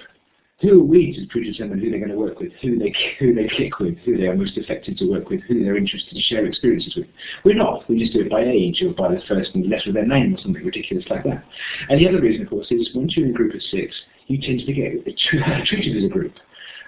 Who 0.63 0.81
are 0.81 0.85
we 0.85 1.13
to 1.13 1.27
predetermine 1.27 1.81
who 1.81 1.91
they're 1.91 1.99
going 1.99 2.13
to 2.13 2.17
work 2.17 2.39
with, 2.39 2.53
who 2.63 2.79
they 2.79 2.95
who 3.19 3.35
they 3.35 3.49
click 3.49 3.81
with, 3.81 3.99
who 3.99 4.17
they 4.17 4.29
are 4.29 4.37
most 4.37 4.57
effective 4.57 4.97
to 4.99 5.11
work 5.11 5.29
with, 5.29 5.41
who 5.43 5.65
they're 5.65 5.77
interested 5.77 6.15
to 6.15 6.23
share 6.23 6.47
experiences 6.47 6.95
with? 6.97 7.07
We're 7.45 7.57
not. 7.57 7.89
We 7.89 7.99
just 7.99 8.13
do 8.13 8.21
it 8.21 8.31
by 8.31 8.45
age 8.45 8.81
or 8.83 8.95
by 8.95 9.15
the 9.15 9.21
first 9.27 9.51
letter 9.57 9.91
of 9.91 9.95
their 9.95 10.07
name 10.07 10.35
or 10.35 10.39
something 10.39 10.65
ridiculous 10.65 11.05
like 11.11 11.25
that. 11.25 11.45
And 11.89 12.01
the 12.01 12.09
other 12.09 12.21
reason, 12.21 12.43
of 12.43 12.51
course, 12.51 12.71
is 12.71 12.89
once 12.95 13.17
you're 13.17 13.27
in 13.27 13.33
a 13.33 13.37
group 13.37 13.55
of 13.55 13.63
six, 13.71 13.95
you 14.29 14.41
tend 14.41 14.61
to 14.65 14.73
get 14.73 15.05
treated 15.67 15.97
as 15.97 16.05
a 16.05 16.09
group. 16.09 16.35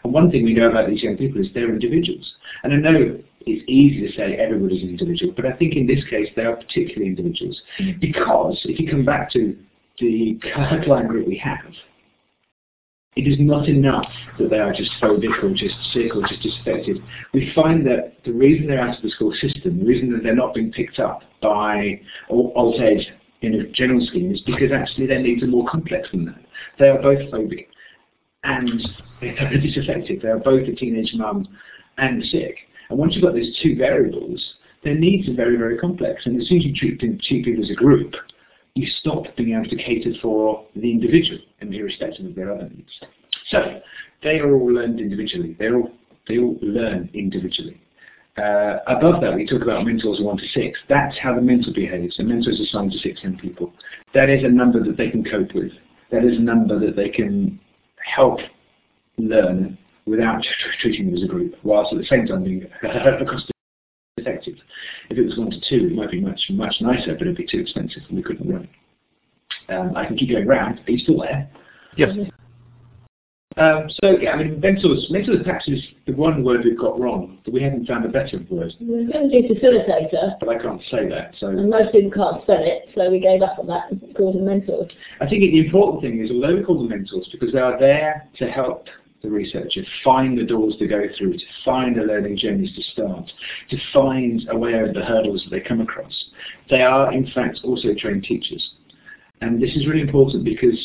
And 0.04 0.12
one 0.12 0.30
thing 0.30 0.44
we 0.44 0.54
know 0.54 0.70
about 0.70 0.88
these 0.88 1.02
young 1.02 1.16
people 1.16 1.40
is 1.40 1.48
they're 1.54 1.68
individuals. 1.68 2.34
And 2.62 2.72
I 2.72 2.76
know 2.76 3.18
it's 3.46 3.64
easy 3.68 4.06
to 4.06 4.12
say 4.16 4.36
everybody's 4.36 4.82
an 4.82 4.90
individual, 4.90 5.32
but 5.34 5.46
I 5.46 5.52
think 5.52 5.74
in 5.74 5.86
this 5.86 6.04
case 6.08 6.28
they 6.36 6.42
are 6.42 6.56
particularly 6.56 7.06
individuals. 7.06 7.60
Mm. 7.80 8.00
Because 8.00 8.60
if 8.64 8.78
you 8.78 8.90
come 8.90 9.04
back 9.04 9.30
to 9.32 9.56
the 9.98 10.38
client 10.84 11.08
group 11.08 11.26
we 11.26 11.36
have, 11.38 11.72
it 13.16 13.28
is 13.28 13.36
not 13.38 13.68
enough 13.68 14.10
that 14.38 14.50
they 14.50 14.58
are 14.58 14.72
just 14.72 14.90
phobic 15.00 15.42
or 15.42 15.50
just 15.50 15.74
sick 15.92 16.14
or 16.14 16.22
just 16.26 16.42
disaffected. 16.42 17.02
We 17.32 17.52
find 17.54 17.86
that 17.86 18.16
the 18.24 18.32
reason 18.32 18.66
they're 18.66 18.80
out 18.80 18.96
of 18.96 19.02
the 19.02 19.10
school 19.10 19.32
system, 19.32 19.78
the 19.78 19.84
reason 19.84 20.12
that 20.12 20.22
they're 20.22 20.34
not 20.34 20.54
being 20.54 20.72
picked 20.72 20.98
up 20.98 21.22
by 21.40 22.00
alt 22.28 22.80
ed 22.80 23.06
in 23.42 23.54
a 23.54 23.68
general 23.68 24.04
scheme 24.06 24.32
is 24.32 24.40
because 24.40 24.72
actually 24.72 25.06
their 25.06 25.20
needs 25.20 25.42
are 25.42 25.48
more 25.48 25.68
complex 25.68 26.08
than 26.10 26.24
that. 26.24 26.40
They 26.78 26.88
are 26.88 27.00
both 27.00 27.20
phobic 27.30 27.66
and 28.42 28.82
they're 29.20 29.60
disaffected. 29.60 30.22
They 30.22 30.28
are 30.28 30.38
both 30.38 30.68
a 30.68 30.74
teenage 30.74 31.12
mum 31.14 31.46
and 31.98 32.22
sick. 32.24 32.56
And 32.90 32.98
once 32.98 33.14
you've 33.14 33.24
got 33.24 33.34
those 33.34 33.58
two 33.62 33.76
variables, 33.76 34.42
their 34.82 34.94
needs 34.94 35.28
are 35.28 35.34
very, 35.34 35.56
very 35.56 35.78
complex. 35.78 36.26
And 36.26 36.40
as 36.40 36.48
soon 36.48 36.58
as 36.58 36.64
you 36.64 36.74
treat, 36.74 36.98
treat 37.00 37.44
people 37.44 37.62
as 37.62 37.70
a 37.70 37.74
group, 37.74 38.14
you 38.74 38.86
stop 39.00 39.24
being 39.36 39.54
able 39.54 39.68
to 39.68 39.76
cater 39.76 40.10
for 40.20 40.66
the 40.74 40.90
individual 40.90 41.38
and 41.60 41.72
irrespective 41.72 42.26
of 42.26 42.34
their 42.34 42.52
other 42.52 42.68
needs. 42.68 42.90
So 43.48 43.80
they 44.22 44.40
are 44.40 44.54
all 44.54 44.72
learned 44.72 45.00
individually. 45.00 45.56
They 45.58 45.70
all 45.70 45.90
they 46.26 46.38
all 46.38 46.58
learn 46.60 47.10
individually. 47.14 47.80
Uh, 48.36 48.78
above 48.88 49.20
that, 49.20 49.34
we 49.34 49.46
talk 49.46 49.62
about 49.62 49.84
mentors 49.84 50.18
one 50.20 50.36
to 50.36 50.48
six. 50.48 50.78
That's 50.88 51.16
how 51.18 51.34
the 51.36 51.40
mentor 51.40 51.72
behaves. 51.72 52.16
The 52.16 52.24
mentor 52.24 52.50
is 52.50 52.60
assigned 52.60 52.90
to 52.92 52.98
six 52.98 53.22
young 53.22 53.38
people. 53.38 53.72
That 54.12 54.28
is 54.28 54.42
a 54.42 54.48
number 54.48 54.82
that 54.82 54.96
they 54.96 55.10
can 55.10 55.22
cope 55.22 55.54
with. 55.54 55.70
That 56.10 56.24
is 56.24 56.36
a 56.36 56.40
number 56.40 56.78
that 56.80 56.96
they 56.96 57.10
can 57.10 57.60
help 58.04 58.40
learn 59.18 59.78
without 60.06 60.44
treating 60.80 61.06
them 61.06 61.14
as 61.14 61.22
a 61.22 61.28
group, 61.28 61.54
whilst 61.62 61.92
at 61.92 61.98
the 61.98 62.06
same 62.06 62.26
time 62.26 62.42
being 62.42 62.66
cost 62.82 63.53
effective. 64.16 64.54
If 65.10 65.18
it 65.18 65.24
was 65.24 65.36
one 65.36 65.50
to 65.50 65.60
two, 65.68 65.86
it 65.86 65.94
might 65.94 66.10
be 66.10 66.20
much 66.20 66.40
much 66.50 66.76
nicer, 66.80 67.14
but 67.14 67.22
it'd 67.22 67.36
be 67.36 67.46
too 67.46 67.58
expensive 67.58 68.02
and 68.08 68.16
we 68.16 68.22
couldn't 68.22 68.48
run 68.48 68.64
it. 68.64 69.72
Um, 69.72 69.96
I 69.96 70.06
can 70.06 70.16
keep 70.16 70.30
going 70.30 70.46
round. 70.46 70.80
Are 70.86 70.90
you 70.90 70.98
still 70.98 71.20
there? 71.20 71.48
Yes. 71.96 72.10
Um, 73.56 73.88
so 74.02 74.18
yeah, 74.18 74.32
I 74.32 74.36
mean, 74.36 74.58
mentors. 74.58 75.06
Mentors 75.10 75.42
perhaps 75.44 75.68
is 75.68 75.80
the 76.06 76.12
one 76.12 76.42
word 76.42 76.62
we've 76.64 76.78
got 76.78 76.98
wrong, 76.98 77.38
but 77.44 77.54
we 77.54 77.62
haven't 77.62 77.86
found 77.86 78.04
a 78.04 78.08
better 78.08 78.38
word. 78.50 78.74
We're 78.80 79.10
going 79.10 79.30
to 79.30 79.42
do 79.42 79.54
facilitator, 79.54 80.38
But 80.40 80.48
I 80.48 80.58
can't 80.58 80.82
say 80.90 81.08
that. 81.08 81.34
So 81.38 81.48
and 81.48 81.70
most 81.70 81.92
people 81.92 82.10
can't 82.10 82.42
spell 82.42 82.62
it, 82.62 82.88
so 82.96 83.10
we 83.10 83.20
gave 83.20 83.42
up 83.42 83.58
on 83.58 83.68
that 83.68 83.90
and 83.90 84.14
called 84.16 84.36
them 84.36 84.46
mentors. 84.46 84.90
I 85.20 85.28
think 85.28 85.42
the 85.42 85.66
important 85.66 86.02
thing 86.02 86.20
is, 86.20 86.30
although 86.32 86.56
we 86.56 86.64
call 86.64 86.78
them 86.78 86.88
mentors, 86.88 87.28
because 87.30 87.52
they 87.52 87.60
are 87.60 87.78
there 87.78 88.28
to 88.38 88.50
help 88.50 88.88
the 89.24 89.30
researcher 89.30 89.82
find 90.04 90.38
the 90.38 90.44
doors 90.44 90.76
to 90.78 90.86
go 90.86 91.02
through, 91.18 91.32
to 91.32 91.44
find 91.64 91.96
the 91.96 92.02
learning 92.02 92.36
journeys 92.36 92.74
to 92.76 92.82
start, 92.92 93.30
to 93.70 93.76
find 93.92 94.46
aware 94.50 94.86
of 94.86 94.94
the 94.94 95.04
hurdles 95.04 95.42
that 95.44 95.50
they 95.50 95.60
come 95.60 95.80
across. 95.80 96.26
They 96.70 96.82
are, 96.82 97.12
in 97.12 97.28
fact, 97.34 97.60
also 97.64 97.88
trained 97.98 98.24
teachers. 98.24 98.70
And 99.40 99.60
this 99.60 99.74
is 99.74 99.86
really 99.86 100.02
important 100.02 100.44
because 100.44 100.78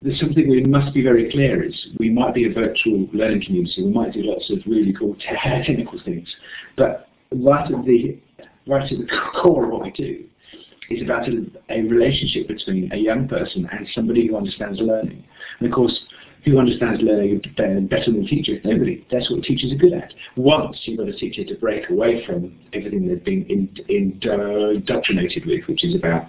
there's 0.00 0.20
something 0.20 0.48
we 0.48 0.62
must 0.62 0.94
be 0.94 1.02
very 1.02 1.30
clear 1.30 1.62
is 1.62 1.86
we 1.98 2.10
might 2.10 2.34
be 2.34 2.48
a 2.48 2.52
virtual 2.52 3.08
learning 3.12 3.44
community, 3.44 3.82
we 3.82 3.92
might 3.92 4.12
do 4.12 4.22
lots 4.22 4.50
of 4.50 4.58
really 4.66 4.92
cool 4.92 5.16
technical 5.42 6.00
things, 6.04 6.28
but 6.76 7.08
right 7.32 7.70
at 7.70 7.84
the 7.84 8.18
right 8.66 8.90
at 8.90 8.98
the 8.98 9.06
core 9.42 9.64
of 9.64 9.70
what 9.70 9.82
we 9.82 9.90
do 9.90 10.24
is 10.90 11.02
about 11.02 11.28
a, 11.28 11.46
a 11.70 11.82
relationship 11.82 12.48
between 12.48 12.92
a 12.92 12.96
young 12.96 13.26
person 13.26 13.68
and 13.72 13.86
somebody 13.94 14.26
who 14.26 14.36
understands 14.36 14.78
learning. 14.80 15.24
And 15.58 15.68
of 15.68 15.74
course, 15.74 15.98
who 16.44 16.58
understands 16.58 17.00
learning 17.02 17.40
uh, 17.58 17.80
better 17.88 18.12
than 18.12 18.26
teachers? 18.26 18.60
Nobody. 18.64 19.06
That's 19.10 19.30
what 19.30 19.42
teachers 19.44 19.72
are 19.72 19.76
good 19.76 19.94
at. 19.94 20.12
Once 20.36 20.78
you've 20.84 20.98
got 20.98 21.08
a 21.08 21.16
teacher 21.16 21.44
to 21.44 21.54
break 21.56 21.88
away 21.90 22.24
from 22.26 22.58
everything 22.72 23.08
they've 23.08 23.24
been 23.24 23.70
indoctrinated 23.88 25.46
with, 25.46 25.64
which 25.66 25.84
is 25.84 25.94
about 25.94 26.28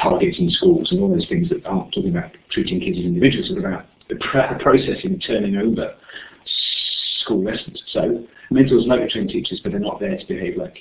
targets 0.00 0.38
in 0.38 0.50
schools 0.50 0.90
and 0.90 1.00
all 1.00 1.08
those 1.08 1.28
things 1.28 1.48
that 1.48 1.64
aren't 1.66 1.92
talking 1.92 2.10
about 2.10 2.30
treating 2.50 2.80
kids 2.80 2.98
as 2.98 3.04
individuals, 3.04 3.50
but 3.50 3.58
about 3.58 3.84
the 4.08 4.16
processing, 4.60 5.20
turning 5.26 5.56
over 5.56 5.94
school 7.20 7.44
lessons. 7.44 7.82
So 7.92 8.26
mentors 8.50 8.86
like 8.86 9.00
to 9.00 9.08
train 9.08 9.28
teachers, 9.28 9.60
but 9.62 9.72
they're 9.72 9.80
not 9.80 10.00
there 10.00 10.16
to 10.16 10.26
behave 10.26 10.56
like 10.56 10.78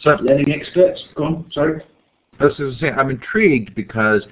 So 0.00 0.10
learning 0.22 0.52
experts. 0.52 1.02
Go 1.16 1.24
on, 1.24 1.50
sorry. 1.52 1.82
I 2.40 2.46
was 2.46 2.56
going 2.56 2.72
to 2.72 2.78
say, 2.78 2.90
I'm 2.90 3.10
intrigued 3.10 3.74
because 3.74 4.22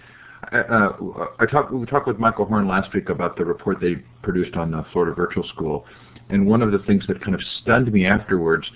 uh, 0.52 0.92
I 1.38 1.46
talked. 1.46 1.72
We 1.72 1.84
talked 1.86 2.06
with 2.06 2.18
Michael 2.18 2.46
Horn 2.46 2.66
last 2.66 2.92
week 2.94 3.08
about 3.08 3.36
the 3.36 3.44
report 3.44 3.80
they 3.80 3.96
produced 4.22 4.56
on 4.56 4.70
the 4.70 4.84
Florida 4.92 5.14
Virtual 5.14 5.46
School, 5.48 5.84
and 6.28 6.46
one 6.46 6.62
of 6.62 6.72
the 6.72 6.78
things 6.80 7.06
that 7.08 7.22
kind 7.22 7.34
of 7.34 7.40
stunned 7.60 7.92
me 7.92 8.06
afterwards, 8.06 8.70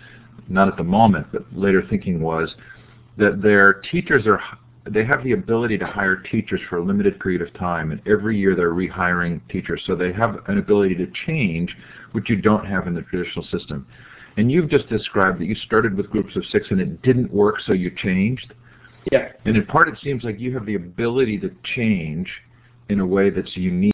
not 0.48 0.68
at 0.68 0.76
the 0.76 0.84
moment, 0.84 1.26
but 1.32 1.44
later 1.54 1.82
thinking 1.88 2.20
was 2.20 2.54
that 3.16 3.42
their 3.42 3.74
teachers 3.74 4.26
are. 4.26 4.40
They 4.86 5.04
have 5.04 5.24
the 5.24 5.32
ability 5.32 5.78
to 5.78 5.86
hire 5.86 6.16
teachers 6.16 6.60
for 6.68 6.76
a 6.76 6.84
limited 6.84 7.18
period 7.18 7.40
of 7.40 7.54
time, 7.54 7.90
and 7.90 8.02
every 8.06 8.38
year 8.38 8.54
they're 8.54 8.74
rehiring 8.74 9.40
teachers, 9.48 9.82
so 9.86 9.96
they 9.96 10.12
have 10.12 10.46
an 10.46 10.58
ability 10.58 10.96
to 10.96 11.06
change, 11.26 11.74
which 12.12 12.28
you 12.28 12.36
don't 12.36 12.66
have 12.66 12.86
in 12.86 12.94
the 12.94 13.00
traditional 13.00 13.46
system. 13.46 13.86
And 14.36 14.52
you've 14.52 14.68
just 14.68 14.88
described 14.90 15.40
that 15.40 15.46
you 15.46 15.54
started 15.54 15.96
with 15.96 16.10
groups 16.10 16.36
of 16.36 16.44
six 16.46 16.66
and 16.70 16.80
it 16.80 17.00
didn't 17.00 17.32
work, 17.32 17.60
so 17.64 17.72
you 17.72 17.90
changed. 17.96 18.52
Yeah. 19.12 19.32
And 19.44 19.56
in 19.56 19.66
part, 19.66 19.88
it 19.88 19.98
seems 20.02 20.24
like 20.24 20.38
you 20.40 20.52
have 20.54 20.66
the 20.66 20.74
ability 20.76 21.38
to 21.38 21.50
change 21.76 22.28
in 22.88 23.00
a 23.00 23.06
way 23.06 23.30
that's 23.30 23.56
unique 23.56 23.92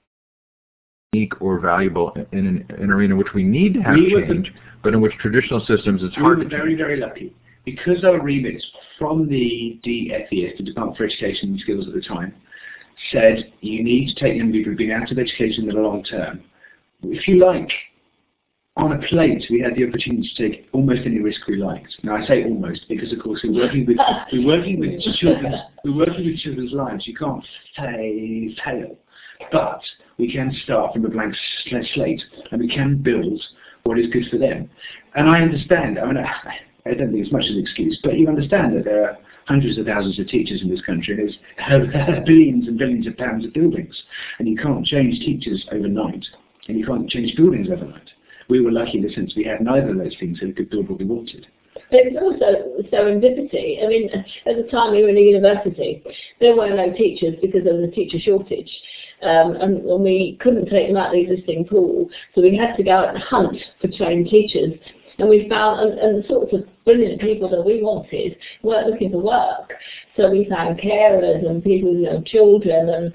or 1.41 1.59
valuable 1.59 2.13
in 2.33 2.47
an, 2.47 2.67
an 2.79 2.91
arena 2.91 3.15
in 3.15 3.19
which 3.19 3.33
we 3.35 3.43
need 3.43 3.75
to 3.75 3.81
have 3.81 3.95
We 3.95 4.15
were 4.15 4.21
the- 4.21 4.35
change, 4.35 4.53
but 4.83 4.95
in 4.95 5.01
which 5.01 5.13
traditional 5.19 5.61
systems 5.67 6.03
it's 6.03 6.17
We 6.17 6.23
hard 6.23 6.41
to 6.41 6.49
very, 6.49 6.71
change. 6.71 6.79
very 6.79 6.97
lucky. 7.01 7.35
Because 7.65 8.05
our 8.05 8.21
remits 8.23 8.65
from 8.99 9.29
the 9.29 9.79
DFES, 9.85 10.57
the 10.59 10.63
Department 10.65 10.97
for 10.97 11.05
Education 11.05 11.51
and 11.51 11.61
Skills 11.61 11.87
at 11.87 11.95
the 11.95 12.01
time, 12.01 12.33
said 13.13 13.53
you 13.61 13.83
need 13.85 14.09
to 14.09 14.15
take 14.25 14.37
young 14.37 14.51
people 14.53 14.71
who've 14.71 14.79
been 14.79 14.91
out 14.91 15.11
of 15.11 15.19
education 15.19 15.69
in 15.69 15.75
the 15.75 15.81
long 15.81 16.03
term. 16.05 16.43
If 17.03 17.27
you 17.29 17.39
like, 17.45 17.71
on 18.77 18.93
a 18.93 19.09
plate, 19.09 19.45
we 19.51 19.61
had 19.61 19.75
the 19.75 19.87
opportunity 19.87 20.31
to 20.35 20.49
take 20.49 20.69
almost 20.73 21.03
any 21.05 21.19
risk 21.19 21.47
we 21.47 21.57
liked. 21.57 21.95
Now 22.03 22.17
I 22.17 22.27
say 22.27 22.45
almost 22.45 22.89
because, 22.89 23.13
of 23.13 23.21
course, 23.21 23.41
we're 23.45 23.63
working 23.65 23.85
with 23.87 23.99
we're 24.33 24.47
working 24.47 24.79
with 24.79 25.01
children. 25.19 25.55
We're 25.85 26.07
working 26.07 26.27
with 26.27 26.39
children's 26.39 26.73
lives. 26.73 27.07
You 27.07 27.15
can't 27.17 27.45
say 27.77 28.57
fail, 28.65 28.97
but 29.51 29.81
we 30.19 30.33
can 30.33 30.55
start 30.65 30.93
from 30.93 31.05
a 31.05 31.09
blank 31.09 31.35
slate, 31.95 32.23
and 32.53 32.61
we 32.61 32.69
can 32.69 32.97
build 32.97 33.43
what 33.83 33.99
is 33.99 34.07
good 34.13 34.25
for 34.31 34.39
them. 34.39 34.71
And 35.15 35.29
I 35.29 35.43
understand. 35.43 35.99
I 35.99 36.07
mean, 36.07 36.19
I, 36.19 36.31
I 36.87 36.95
don't 36.95 37.11
think 37.13 37.25
it's 37.25 37.33
much 37.33 37.45
of 37.45 37.57
an 37.57 37.61
excuse, 37.61 37.99
but 38.03 38.19
you 38.19 38.29
understand 38.29 38.77
that 38.77 38.85
there 38.85 39.05
are 39.05 39.19
hundreds 39.47 39.79
of 39.79 39.87
thousands 39.87 40.19
of 40.21 40.29
teachers 40.29 40.63
in 40.63 40.71
this 40.71 40.83
country. 40.83 41.19
and 41.19 41.29
There's 41.59 42.25
billions 42.27 42.69
and 42.69 42.79
billions 42.79 43.07
of 43.09 43.17
pounds 43.17 43.45
of 43.45 43.53
buildings, 43.53 44.01
and 44.39 44.49
you 44.49 44.57
can't 44.57 44.87
change 44.87 45.19
teachers 45.19 45.67
overnight, 45.73 46.25
and 46.69 46.79
you 46.79 46.87
can't 46.87 47.11
change 47.11 47.37
buildings 47.37 47.69
overnight. 47.69 48.11
We 48.51 48.61
were 48.61 48.73
lucky 48.73 48.99
in 48.99 49.05
the 49.05 49.13
sense 49.13 49.33
we 49.37 49.45
had 49.45 49.61
neither 49.61 49.91
of 49.91 49.99
those 49.99 50.17
things, 50.19 50.41
so 50.41 50.47
we 50.47 50.53
could 50.53 50.71
build 50.71 50.91
what 50.91 50.99
we 50.99 51.05
wanted. 51.05 51.47
But 51.91 52.01
it 52.01 52.13
was 52.13 52.35
also 52.35 52.83
serendipity. 52.91 53.83
I 53.83 53.87
mean, 53.87 54.11
at 54.47 54.57
the 54.57 54.69
time 54.71 54.93
we 54.93 55.03
were 55.03 55.09
in 55.09 55.17
a 55.17 55.21
university, 55.21 56.03
there 56.41 56.57
were 56.57 56.69
no 56.69 56.93
teachers 56.93 57.37
because 57.41 57.67
of 57.67 57.81
the 57.81 57.93
teacher 57.95 58.19
shortage. 58.19 58.71
Um, 59.23 59.57
and, 59.57 59.85
and 59.85 60.03
we 60.03 60.39
couldn't 60.41 60.69
take 60.69 60.89
them 60.89 60.97
out 60.97 61.09
of 61.09 61.13
the 61.13 61.31
existing 61.31 61.67
pool, 61.67 62.09
so 62.35 62.43
we 62.43 62.57
had 62.57 62.75
to 62.77 62.83
go 62.83 62.93
out 62.93 63.15
and 63.15 63.23
hunt 63.23 63.57
for 63.81 63.89
trained 63.89 64.29
teachers. 64.29 64.73
And 65.19 65.29
we 65.29 65.49
found, 65.49 65.81
and, 65.81 65.99
and 65.99 66.25
the 66.25 66.29
sorts 66.29 66.55
of 66.55 66.65
brilliant 66.85 67.21
people 67.21 67.49
that 67.51 67.63
we 67.63 67.83
wanted 67.83 68.37
weren't 68.63 68.89
looking 68.89 69.11
for 69.11 69.19
work. 69.19 69.75
So 70.17 70.31
we 70.31 70.49
found 70.49 70.81
carers 70.81 71.47
and 71.47 71.63
people, 71.63 71.93
you 71.93 72.05
know, 72.05 72.23
children 72.23 72.89
and 72.89 73.13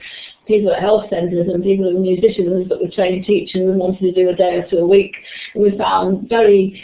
people 0.48 0.72
at 0.72 0.82
health 0.82 1.06
centres 1.10 1.48
and 1.52 1.64
people 1.64 1.90
who 1.90 1.96
were 1.96 2.02
musicians 2.02 2.70
that 2.70 2.82
were 2.82 2.92
trained 2.92 3.26
teachers 3.26 3.62
and 3.62 3.80
wanted 3.80 4.00
to 4.00 4.12
do 4.12 4.30
a 4.30 4.36
day 4.36 4.58
or 4.58 4.70
two 4.70 4.78
a 4.78 4.88
week. 4.88 5.14
And 5.54 5.64
we 5.64 5.78
found 5.78 6.30
very 6.30 6.84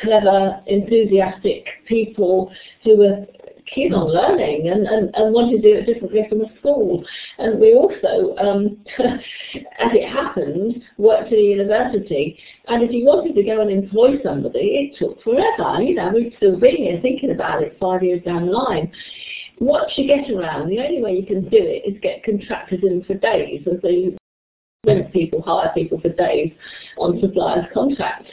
clever, 0.00 0.60
enthusiastic 0.66 1.66
people 1.86 2.52
who 2.84 2.98
were 2.98 3.26
keen 3.74 3.94
on 3.94 4.12
learning 4.12 4.68
and, 4.68 4.86
and, 4.86 5.14
and 5.14 5.32
wanted 5.32 5.62
to 5.62 5.62
do 5.62 5.76
it 5.76 5.86
differently 5.86 6.26
from 6.28 6.42
a 6.42 6.58
school. 6.58 7.04
And 7.38 7.60
we 7.60 7.74
also, 7.74 8.36
um, 8.36 8.76
as 8.98 9.90
it 9.92 10.08
happened, 10.08 10.82
worked 10.98 11.28
at 11.28 11.38
a 11.38 11.42
university. 11.42 12.38
And 12.68 12.82
if 12.82 12.90
you 12.90 13.04
wanted 13.04 13.34
to 13.34 13.42
go 13.42 13.60
and 13.60 13.70
employ 13.70 14.20
somebody, 14.22 14.92
it 14.92 14.98
took 14.98 15.22
forever. 15.22 15.82
You 15.82 15.94
know, 15.94 16.10
we'd 16.12 16.34
still 16.36 16.58
be 16.58 16.70
here 16.70 16.98
thinking 17.00 17.30
about 17.30 17.62
it 17.62 17.76
five 17.80 18.02
years 18.02 18.22
down 18.24 18.46
the 18.46 18.52
line. 18.52 18.90
Once 19.60 19.92
you 19.96 20.06
get 20.06 20.30
around, 20.30 20.68
the 20.68 20.80
only 20.80 21.02
way 21.02 21.12
you 21.12 21.26
can 21.26 21.42
do 21.48 21.58
it 21.60 21.86
is 21.86 22.00
get 22.00 22.24
contractors 22.24 22.80
in 22.82 23.04
for 23.04 23.14
days. 23.14 23.62
And 23.66 23.78
so 23.82 23.88
you 23.88 24.16
rent 24.86 25.12
people, 25.12 25.42
hire 25.42 25.70
people 25.74 26.00
for 26.00 26.08
days 26.08 26.50
on 26.96 27.20
suppliers' 27.20 27.66
contracts. 27.74 28.30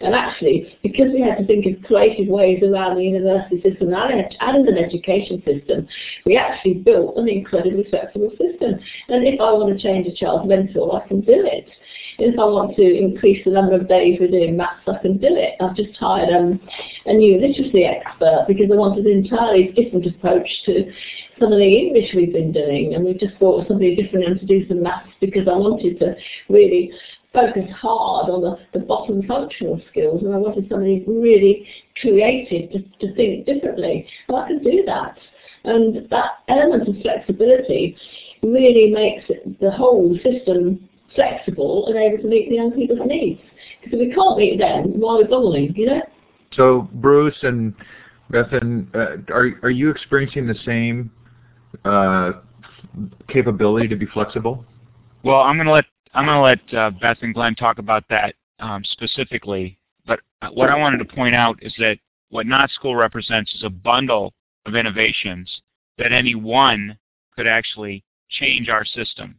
And 0.00 0.14
actually, 0.14 0.78
because 0.84 1.08
we 1.12 1.20
had 1.20 1.38
to 1.38 1.46
think 1.46 1.66
of 1.66 1.82
creative 1.82 2.28
ways 2.28 2.62
around 2.62 2.96
the 2.96 3.02
university 3.02 3.60
system 3.60 3.92
and 3.92 4.68
an 4.68 4.78
education 4.78 5.42
system, 5.44 5.88
we 6.24 6.36
actually 6.36 6.74
built 6.74 7.16
an 7.16 7.28
incredibly 7.28 7.84
flexible 7.90 8.30
system. 8.30 8.78
And 9.08 9.26
if 9.26 9.40
I 9.40 9.52
want 9.52 9.76
to 9.76 9.82
change 9.82 10.06
a 10.06 10.14
child's 10.14 10.48
mentor, 10.48 11.02
I 11.02 11.08
can 11.08 11.20
do 11.22 11.44
it. 11.44 11.68
If 12.20 12.36
I 12.36 12.44
want 12.44 12.74
to 12.74 12.82
increase 12.82 13.44
the 13.44 13.52
number 13.52 13.76
of 13.76 13.88
days 13.88 14.18
we're 14.18 14.26
doing 14.26 14.56
maths, 14.56 14.82
I 14.88 14.98
can 15.00 15.18
do 15.18 15.28
it. 15.30 15.54
I've 15.60 15.76
just 15.76 15.96
hired 15.98 16.34
um, 16.34 16.58
a 17.06 17.14
new 17.14 17.38
literacy 17.40 17.84
expert 17.84 18.46
because 18.48 18.66
I 18.72 18.74
wanted 18.74 19.06
an 19.06 19.24
entirely 19.24 19.68
different 19.68 20.04
approach 20.04 20.48
to 20.66 20.90
some 21.38 21.52
of 21.52 21.58
the 21.58 21.78
English 21.78 22.10
we've 22.16 22.32
been 22.32 22.50
doing, 22.50 22.94
and 22.94 23.04
we've 23.04 23.20
just 23.20 23.38
brought 23.38 23.68
somebody 23.68 23.94
different 23.94 24.24
in 24.24 24.38
to 24.40 24.46
do 24.46 24.66
some 24.66 24.82
maths 24.82 25.14
because 25.20 25.46
I 25.46 25.54
wanted 25.54 26.00
to 26.00 26.16
really 26.48 26.90
focus 27.32 27.70
hard 27.70 28.30
on 28.30 28.42
the, 28.42 28.58
the 28.72 28.84
bottom 28.84 29.22
functional 29.22 29.80
skills, 29.88 30.22
and 30.24 30.34
I 30.34 30.38
wanted 30.38 30.68
somebody 30.68 31.04
really 31.06 31.68
creative 32.00 32.72
to, 32.72 32.82
to 32.98 33.14
think 33.14 33.46
differently. 33.46 34.08
I 34.34 34.48
can 34.48 34.62
do 34.64 34.82
that. 34.86 35.16
And 35.62 36.10
that 36.10 36.42
element 36.48 36.88
of 36.88 37.00
flexibility 37.00 37.96
really 38.42 38.90
makes 38.90 39.28
the 39.60 39.70
whole 39.70 40.18
system 40.24 40.88
flexible 41.18 41.88
and 41.88 41.96
able 41.96 42.22
to 42.22 42.28
meet 42.28 42.48
the 42.48 42.56
young 42.56 42.70
people's 42.70 43.00
needs. 43.06 43.40
Because 43.82 43.98
if 44.00 44.08
we 44.08 44.14
can't 44.14 44.38
meet 44.38 44.58
them, 44.58 45.00
why 45.00 45.14
are 45.14 45.18
we 45.18 45.24
bothering, 45.24 45.74
you 45.74 45.86
know? 45.86 46.02
So 46.52 46.88
Bruce 46.94 47.36
and 47.42 47.74
Bethan, 48.30 48.94
uh, 48.94 49.32
are, 49.32 49.50
are 49.62 49.70
you 49.70 49.90
experiencing 49.90 50.46
the 50.46 50.54
same 50.64 51.10
uh, 51.84 52.32
capability 53.28 53.88
to 53.88 53.96
be 53.96 54.06
flexible? 54.06 54.64
Well, 55.24 55.40
I'm 55.40 55.56
going 55.56 55.66
to 55.66 55.72
let 55.72 55.84
I'm 56.14 56.24
going 56.24 56.36
to 56.36 56.42
let 56.42 56.78
uh, 56.78 56.90
Beth 56.90 57.18
and 57.20 57.34
Glenn 57.34 57.54
talk 57.54 57.78
about 57.78 58.04
that 58.08 58.34
um, 58.60 58.82
specifically. 58.84 59.78
But 60.06 60.20
what 60.52 60.70
I 60.70 60.76
wanted 60.76 60.98
to 60.98 61.04
point 61.04 61.34
out 61.34 61.58
is 61.60 61.74
that 61.78 61.98
what 62.30 62.46
Not 62.46 62.70
School 62.70 62.96
represents 62.96 63.52
is 63.54 63.62
a 63.62 63.70
bundle 63.70 64.32
of 64.64 64.74
innovations 64.74 65.60
that 65.98 66.12
any 66.12 66.34
one 66.34 66.96
could 67.36 67.46
actually 67.46 68.04
change 68.30 68.68
our 68.68 68.84
system. 68.84 69.38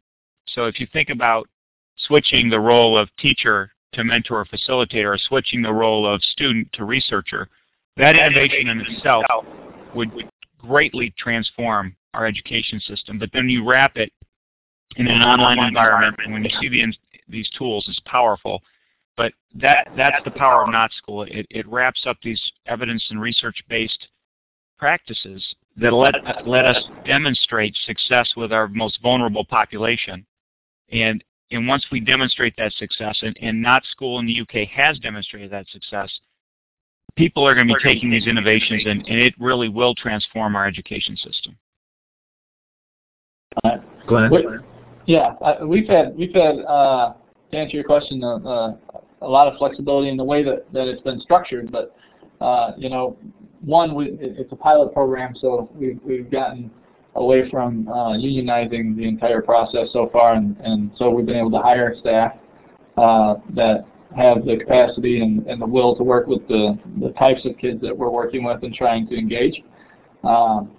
So 0.49 0.65
if 0.65 0.79
you 0.79 0.87
think 0.93 1.09
about 1.09 1.47
switching 2.07 2.49
the 2.49 2.59
role 2.59 2.97
of 2.97 3.09
teacher 3.17 3.71
to 3.93 4.03
mentor 4.03 4.41
or 4.41 4.45
facilitator, 4.45 5.15
or 5.15 5.17
switching 5.17 5.61
the 5.61 5.73
role 5.73 6.05
of 6.05 6.21
student 6.23 6.71
to 6.73 6.85
researcher, 6.85 7.49
that 7.97 8.15
innovation 8.15 8.69
in 8.69 8.81
itself 8.81 9.25
would 9.95 10.11
greatly 10.57 11.13
transform 11.17 11.95
our 12.13 12.25
education 12.25 12.79
system. 12.79 13.17
But 13.19 13.29
then 13.33 13.49
you 13.49 13.67
wrap 13.67 13.97
it 13.97 14.11
in 14.95 15.07
an 15.07 15.21
online 15.21 15.59
environment, 15.67 16.15
and 16.23 16.33
when 16.33 16.43
you 16.43 16.51
see 16.61 16.69
the, 16.69 16.93
these 17.27 17.49
tools, 17.57 17.85
it's 17.87 18.01
powerful. 18.05 18.61
But 19.17 19.33
that 19.55 19.87
that's 19.97 20.23
the 20.23 20.31
power 20.31 20.63
of 20.63 20.69
Not 20.71 20.91
School. 20.93 21.23
It, 21.23 21.45
it 21.49 21.67
wraps 21.67 22.03
up 22.05 22.17
these 22.23 22.41
evidence 22.67 23.05
and 23.09 23.19
research-based 23.19 24.07
practices 24.77 25.45
that 25.75 25.93
let, 25.93 26.15
let 26.47 26.65
us 26.65 26.81
demonstrate 27.05 27.75
success 27.85 28.31
with 28.37 28.53
our 28.53 28.67
most 28.69 29.01
vulnerable 29.01 29.43
population. 29.43 30.25
And, 30.91 31.23
and 31.51 31.67
once 31.67 31.85
we 31.91 31.99
demonstrate 31.99 32.55
that 32.57 32.73
success, 32.73 33.17
and, 33.21 33.37
and 33.41 33.61
Not 33.61 33.83
School 33.85 34.19
in 34.19 34.25
the 34.25 34.41
UK 34.41 34.67
has 34.69 34.99
demonstrated 34.99 35.51
that 35.51 35.67
success, 35.69 36.11
people 37.15 37.47
are 37.47 37.55
going 37.55 37.67
to 37.67 37.73
be 37.73 37.83
taking 37.83 38.11
these 38.11 38.27
innovations 38.27 38.83
and, 38.85 39.05
and 39.07 39.19
it 39.19 39.33
really 39.39 39.69
will 39.69 39.95
transform 39.95 40.55
our 40.55 40.67
education 40.67 41.17
system. 41.17 41.57
Glenn? 44.07 44.29
Yeah, 45.05 45.33
uh, 45.41 45.65
we've 45.65 45.87
had 45.87 46.15
we've 46.15 46.33
had 46.33 46.59
uh, 46.67 47.13
to 47.51 47.57
answer 47.57 47.75
your 47.75 47.83
question 47.83 48.23
uh, 48.23 48.35
uh, 48.37 48.75
a 49.23 49.27
lot 49.27 49.47
of 49.47 49.57
flexibility 49.57 50.09
in 50.09 50.17
the 50.17 50.23
way 50.23 50.43
that, 50.43 50.71
that 50.71 50.87
it's 50.87 51.01
been 51.01 51.19
structured, 51.19 51.71
but 51.71 51.95
uh, 52.41 52.73
you 52.77 52.89
know, 52.89 53.17
one 53.61 53.95
we, 53.95 54.17
it's 54.21 54.51
a 54.51 54.55
pilot 54.55 54.93
program, 54.93 55.35
so 55.35 55.69
we've 55.73 55.99
we've 56.05 56.29
gotten 56.29 56.69
away 57.19 57.49
from 57.49 57.87
uh, 57.87 58.13
unionizing 58.17 58.95
the 58.95 59.07
entire 59.07 59.41
process 59.41 59.87
so 59.93 60.09
far, 60.11 60.33
and, 60.33 60.57
and 60.61 60.91
so 60.97 61.09
we've 61.09 61.25
been 61.25 61.37
able 61.37 61.51
to 61.51 61.59
hire 61.59 61.95
staff 61.99 62.33
that 62.95 63.85
have 64.15 64.43
the 64.45 64.57
capacity 64.57 65.21
and, 65.21 65.45
and 65.47 65.61
the 65.61 65.65
will 65.65 65.95
to 65.95 66.03
work 66.03 66.27
with 66.27 66.47
the, 66.47 66.77
the 66.99 67.09
types 67.11 67.45
of 67.45 67.57
kids 67.57 67.81
that 67.81 67.95
we're 67.95 68.09
working 68.09 68.43
with 68.43 68.63
and 68.63 68.73
trying 68.73 69.07
to 69.07 69.15
engage. 69.15 69.61
Um, 70.23 70.71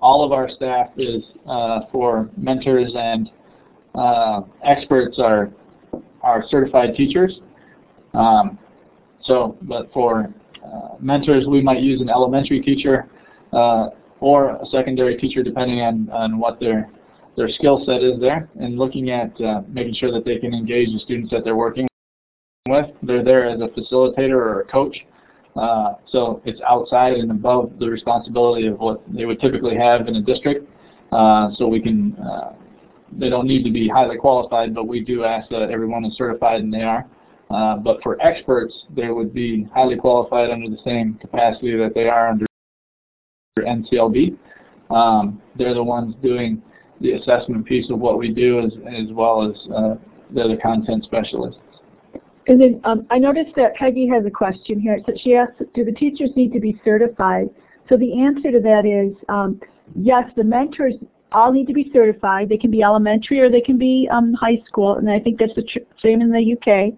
all 0.00 0.24
of 0.24 0.32
our 0.32 0.50
staff 0.50 0.88
is 0.96 1.22
uh, 1.48 1.80
for 1.92 2.28
mentors 2.36 2.92
and 2.96 3.30
uh, 3.94 4.42
experts 4.64 5.18
are 5.18 5.52
are 6.22 6.44
certified 6.48 6.94
teachers. 6.96 7.40
Um, 8.14 8.58
so, 9.22 9.56
but 9.62 9.92
for 9.92 10.32
uh, 10.64 10.96
mentors, 11.00 11.46
we 11.46 11.60
might 11.60 11.80
use 11.80 12.00
an 12.00 12.08
elementary 12.08 12.60
teacher 12.60 13.08
uh, 13.52 13.88
or 14.22 14.50
a 14.50 14.66
secondary 14.70 15.16
teacher, 15.16 15.42
depending 15.42 15.80
on, 15.80 16.08
on 16.10 16.38
what 16.38 16.60
their 16.60 16.88
their 17.36 17.48
skill 17.48 17.82
set 17.86 18.02
is 18.02 18.20
there, 18.20 18.50
and 18.60 18.78
looking 18.78 19.10
at 19.10 19.38
uh, 19.40 19.62
making 19.66 19.94
sure 19.94 20.12
that 20.12 20.24
they 20.24 20.38
can 20.38 20.52
engage 20.52 20.92
the 20.92 20.98
students 20.98 21.30
that 21.30 21.44
they're 21.44 21.56
working 21.56 21.88
with. 22.68 22.86
They're 23.02 23.24
there 23.24 23.48
as 23.48 23.60
a 23.60 23.68
facilitator 23.68 24.34
or 24.34 24.60
a 24.60 24.64
coach. 24.66 24.96
Uh, 25.56 25.94
so 26.10 26.42
it's 26.44 26.60
outside 26.68 27.14
and 27.14 27.30
above 27.30 27.72
the 27.78 27.88
responsibility 27.88 28.66
of 28.66 28.78
what 28.78 29.02
they 29.08 29.24
would 29.24 29.40
typically 29.40 29.76
have 29.76 30.08
in 30.08 30.16
a 30.16 30.20
district. 30.20 30.68
Uh, 31.10 31.48
so 31.56 31.66
we 31.66 31.80
can, 31.80 32.14
uh, 32.16 32.52
they 33.18 33.30
don't 33.30 33.46
need 33.46 33.64
to 33.64 33.70
be 33.70 33.88
highly 33.88 34.16
qualified, 34.16 34.74
but 34.74 34.86
we 34.86 35.00
do 35.00 35.24
ask 35.24 35.48
that 35.50 35.70
everyone 35.70 36.04
is 36.04 36.14
certified 36.16 36.60
and 36.60 36.72
they 36.72 36.82
are. 36.82 37.06
Uh, 37.50 37.76
but 37.76 38.02
for 38.02 38.20
experts, 38.22 38.74
they 38.94 39.08
would 39.08 39.32
be 39.34 39.66
highly 39.74 39.96
qualified 39.96 40.50
under 40.50 40.68
the 40.70 40.82
same 40.84 41.14
capacity 41.20 41.76
that 41.76 41.92
they 41.94 42.08
are 42.08 42.28
under 42.28 42.46
NCLB. 43.60 44.36
Um, 44.90 45.40
they're 45.56 45.74
the 45.74 45.82
ones 45.82 46.14
doing 46.22 46.62
the 47.00 47.12
assessment 47.12 47.66
piece 47.66 47.90
of 47.90 47.98
what 47.98 48.18
we 48.18 48.30
do 48.30 48.60
as, 48.60 48.72
as 48.88 49.12
well 49.12 49.42
as 49.42 49.56
uh, 49.74 49.94
they're 50.30 50.48
the 50.48 50.56
content 50.56 51.04
specialists. 51.04 51.60
And 52.46 52.60
then 52.60 52.80
um, 52.84 53.06
I 53.10 53.18
noticed 53.18 53.54
that 53.56 53.74
Peggy 53.74 54.08
has 54.08 54.24
a 54.26 54.30
question 54.30 54.80
here. 54.80 54.98
So 55.06 55.12
she 55.22 55.34
asked, 55.34 55.62
do 55.74 55.84
the 55.84 55.92
teachers 55.92 56.30
need 56.34 56.52
to 56.52 56.60
be 56.60 56.80
certified? 56.84 57.48
So 57.88 57.96
the 57.96 58.20
answer 58.20 58.50
to 58.50 58.60
that 58.60 58.86
is 58.86 59.14
um, 59.28 59.60
yes, 59.94 60.24
the 60.36 60.44
mentors 60.44 60.94
all 61.32 61.52
need 61.52 61.66
to 61.66 61.74
be 61.74 61.90
certified. 61.92 62.48
They 62.48 62.56
can 62.56 62.70
be 62.70 62.82
elementary 62.82 63.40
or 63.40 63.50
they 63.50 63.60
can 63.60 63.78
be 63.78 64.08
um, 64.10 64.32
high 64.32 64.62
school, 64.66 64.96
and 64.96 65.10
I 65.10 65.18
think 65.18 65.38
that's 65.38 65.54
the 65.54 65.64
same 66.02 66.20
in 66.20 66.30
the 66.30 66.56
UK. 66.56 66.94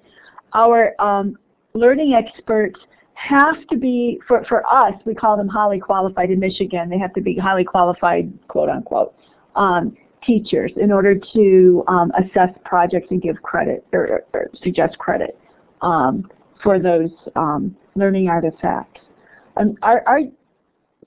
Our 0.54 0.94
um, 1.00 1.36
learning 1.74 2.14
experts 2.14 2.78
have 3.14 3.66
to 3.68 3.76
be, 3.76 4.20
for, 4.26 4.44
for 4.44 4.66
us, 4.66 4.94
we 5.04 5.14
call 5.14 5.36
them 5.36 5.48
highly 5.48 5.80
qualified 5.80 6.30
in 6.30 6.40
Michigan. 6.40 6.88
They 6.90 6.98
have 6.98 7.14
to 7.14 7.20
be 7.20 7.36
highly 7.36 7.64
qualified, 7.64 8.32
quote 8.48 8.68
unquote. 8.68 9.14
Um, 9.56 9.96
teachers 10.26 10.72
in 10.76 10.90
order 10.90 11.14
to 11.34 11.84
um, 11.88 12.10
assess 12.18 12.48
projects 12.64 13.08
and 13.10 13.20
give 13.20 13.40
credit 13.42 13.84
or, 13.92 14.24
or 14.32 14.50
suggest 14.62 14.98
credit 14.98 15.38
um, 15.82 16.30
for 16.62 16.78
those 16.78 17.10
um, 17.36 17.76
learning 17.94 18.28
artifacts. 18.28 19.00
Our, 19.82 20.02
our, 20.06 20.20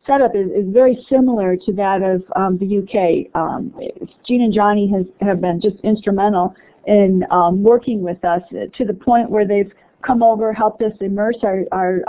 setup 0.06 0.34
is, 0.36 0.48
is, 0.52 0.72
very 0.72 1.06
similar 1.10 1.58
to 1.58 1.74
that 1.74 2.02
of 2.02 2.24
um, 2.38 2.58
the 2.60 2.78
UK. 2.78 3.36
Um, 3.36 3.74
Jean 4.26 4.42
and 4.42 4.54
Johnny 4.54 4.90
has, 4.90 5.06
have 5.20 5.42
been 5.42 5.60
just 5.60 5.76
instrumental 5.84 6.56
in 6.86 7.26
working 7.56 8.02
with 8.02 8.24
us 8.24 8.42
to 8.50 8.86
the 8.86 8.94
point 8.94 9.30
where 9.30 9.46
they've 9.46 9.74
come 10.06 10.24
over, 10.24 10.54
helped 10.54 10.82
us 10.82 10.94
immerse 11.02 11.38
our, 11.44 11.64
our 11.72 12.02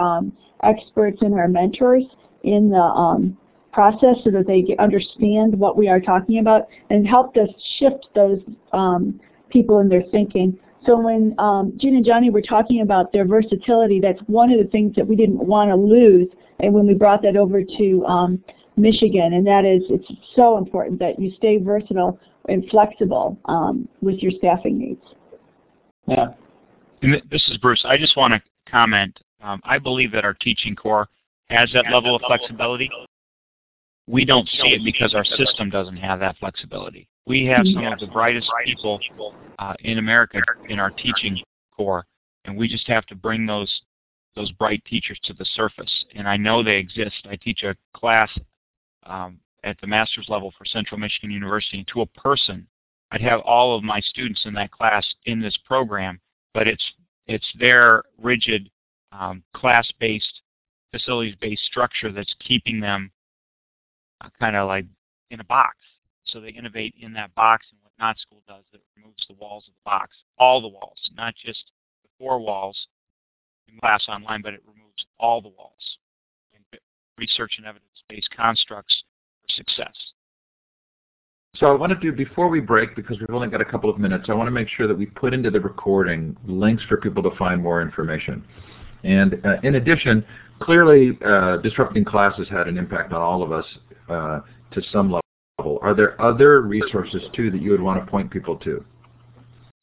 experts 0.63 1.19
and 1.23 1.35
our 1.35 1.49
mentors 1.49 2.05
in 2.43 2.71
the 2.71 3.35
process 3.73 4.17
so 4.25 4.31
that 4.31 4.47
they 4.47 4.75
understand 4.79 5.57
what 5.59 5.77
we 5.77 5.89
are 5.89 6.01
talking 6.01 6.39
about 6.39 6.69
and 6.91 7.07
helped 7.07 7.37
us 7.37 7.49
shift 7.79 8.07
those 8.15 8.41
um, 8.73 9.21
people 9.51 9.79
in 9.79 9.89
their 9.89 10.03
thinking. 10.11 10.59
So 10.87 10.99
when 10.99 11.35
um, 11.39 11.73
Jean 11.77 11.97
and 11.97 12.05
Johnny 12.05 12.31
were 12.31 12.43
talking 12.43 12.81
about 12.81 13.13
their 13.13 13.25
versatility, 13.25 14.01
that's 14.01 14.21
one 14.27 14.51
of 14.51 14.59
the 14.59 14.69
things 14.71 14.95
that 14.97 15.07
we 15.07 15.17
didn't 15.17 15.39
want 15.39 15.71
to 15.71 15.77
lose 15.77 16.29
and 16.61 16.73
when 16.73 16.87
we 16.87 16.95
brought 16.95 17.23
that 17.23 17.37
over 17.37 17.63
to 17.63 18.05
um, 18.07 18.43
Michigan, 18.77 19.35
and 19.35 19.47
that 19.47 19.65
is 19.65 19.83
it's 19.91 20.11
so 20.35 20.57
important 20.57 20.99
that 21.01 21.19
you 21.19 21.33
stay 21.37 21.59
versatile 21.59 22.19
and 22.49 22.69
flexible 22.71 23.39
um, 23.45 23.89
with 24.01 24.17
your 24.17 24.33
staffing 24.33 24.79
needs. 24.79 25.03
Yeah. 26.07 26.29
This 27.01 27.47
is 27.49 27.57
Bruce. 27.59 27.85
I 27.85 27.97
just 27.97 28.17
want 28.17 28.35
to 28.35 28.43
comment. 28.71 29.19
Um, 29.43 29.61
I 29.65 29.79
believe 29.79 30.11
that 30.13 30.25
our 30.25 30.35
teaching 30.35 30.75
corps 30.75 31.09
has 31.49 31.71
that 31.73 31.87
level 31.93 32.17
of 32.17 32.23
flexibility. 32.27 32.91
we 34.07 34.25
don't 34.25 34.49
see 34.49 34.75
it 34.75 34.85
because 34.85 35.15
our 35.15 35.25
system 35.25 35.71
doesn't 35.71 35.97
have 35.97 36.21
that 36.21 36.37
flexibility. 36.39 37.09
We 37.27 37.45
have 37.47 37.67
some 37.67 37.85
of 37.85 37.99
the 37.99 38.07
brightest 38.07 38.51
people 38.65 39.01
uh, 39.59 39.75
in 39.81 39.99
America 39.99 40.41
in 40.69 40.79
our 40.79 40.91
teaching 40.91 41.41
corps, 41.77 42.07
and 42.45 42.57
we 42.57 42.69
just 42.69 42.87
have 42.89 43.07
to 43.07 43.15
bring 43.15 43.47
those 43.47 43.83
those 44.35 44.51
bright 44.53 44.85
teachers 44.85 45.19
to 45.25 45.33
the 45.35 45.45
surface. 45.45 46.05
And 46.15 46.29
I 46.29 46.37
know 46.37 46.63
they 46.63 46.77
exist. 46.77 47.27
I 47.29 47.37
teach 47.37 47.65
a 47.65 47.77
class 47.93 48.31
um, 49.05 49.39
at 49.65 49.81
the 49.81 49.87
master's 49.87 50.29
level 50.29 50.53
for 50.57 50.65
Central 50.65 50.99
Michigan 50.99 51.31
University, 51.31 51.79
and 51.79 51.89
to 51.89 52.03
a 52.03 52.07
person, 52.07 52.67
I'd 53.11 53.21
have 53.21 53.41
all 53.41 53.77
of 53.77 53.83
my 53.83 54.01
students 54.01 54.43
in 54.45 54.55
that 54.55 54.71
class 54.71 55.07
in 55.27 55.41
this 55.41 55.57
program, 55.65 56.21
but 56.55 56.67
it's 56.67 56.85
it's 57.27 57.47
their 57.59 58.03
rigid 58.21 58.71
um, 59.13 59.43
class-based, 59.55 60.41
facilities-based 60.93 61.63
structure 61.65 62.11
that's 62.11 62.35
keeping 62.41 62.81
them 62.81 63.11
uh, 64.23 64.29
kind 64.39 64.57
of 64.57 64.67
like 64.67 64.87
in 65.31 65.41
a 65.41 65.45
box. 65.45 65.77
So 66.25 66.41
they 66.41 66.51
innovate 66.51 66.95
in 67.01 67.13
that 67.15 67.35
box, 67.35 67.67
and 67.71 67.81
what 67.83 67.93
Not 67.99 68.19
School 68.19 68.43
does, 68.47 68.65
it 68.73 68.81
removes 68.97 69.25
the 69.29 69.35
walls 69.35 69.65
of 69.67 69.75
the 69.75 69.91
box, 69.91 70.17
all 70.39 70.61
the 70.61 70.69
walls, 70.69 70.99
not 71.17 71.35
just 71.35 71.71
the 72.03 72.09
four 72.19 72.39
walls 72.39 72.77
in 73.71 73.79
class 73.79 74.07
online, 74.09 74.43
but 74.43 74.55
it 74.55 74.63
removes 74.67 75.07
all 75.19 75.41
the 75.41 75.49
walls. 75.49 75.99
And 76.55 76.81
research 77.19 77.55
and 77.59 77.67
evidence-based 77.67 78.31
constructs 78.31 79.03
for 79.43 79.55
success. 79.55 79.95
So 81.57 81.67
I 81.67 81.73
want 81.73 81.93
to 81.93 81.99
do, 81.99 82.13
before 82.13 82.49
we 82.49 82.61
break, 82.61 82.95
because 82.95 83.19
we've 83.19 83.31
only 83.31 83.49
got 83.49 83.61
a 83.61 83.65
couple 83.65 83.91
of 83.91 83.99
minutes, 83.99 84.27
I 84.29 84.35
want 84.35 84.47
to 84.47 84.53
make 84.53 84.69
sure 84.69 84.87
that 84.87 84.97
we 84.97 85.07
put 85.07 85.35
into 85.35 85.51
the 85.51 85.61
recording 85.61 86.37
links 86.47 86.85
for 86.89 86.99
people 86.99 87.23
to 87.23 87.35
find 87.37 87.63
more 87.63 87.83
information. 87.83 88.45
And 89.03 89.41
uh, 89.45 89.57
in 89.63 89.77
addition, 89.77 90.25
clearly 90.61 91.19
uh, 91.25 91.57
disrupting 91.59 92.05
class 92.05 92.37
has 92.39 92.49
had 92.49 92.69
an 92.69 92.79
impact 92.79 93.13
on 93.13 93.23
all 93.23 93.43
of 93.43 93.53
us 93.53 93.65
uh, 94.09 94.41
to 94.73 94.83
some 94.93 95.07
level. 95.59 95.79
Are 95.83 95.95
there 95.95 96.21
other 96.21 96.63
resources 96.63 97.23
too 97.35 97.51
that 97.51 97.61
you 97.61 97.71
would 97.71 97.81
want 97.81 98.05
to 98.05 98.11
point 98.11 98.31
people 98.31 98.57
to? 98.59 98.85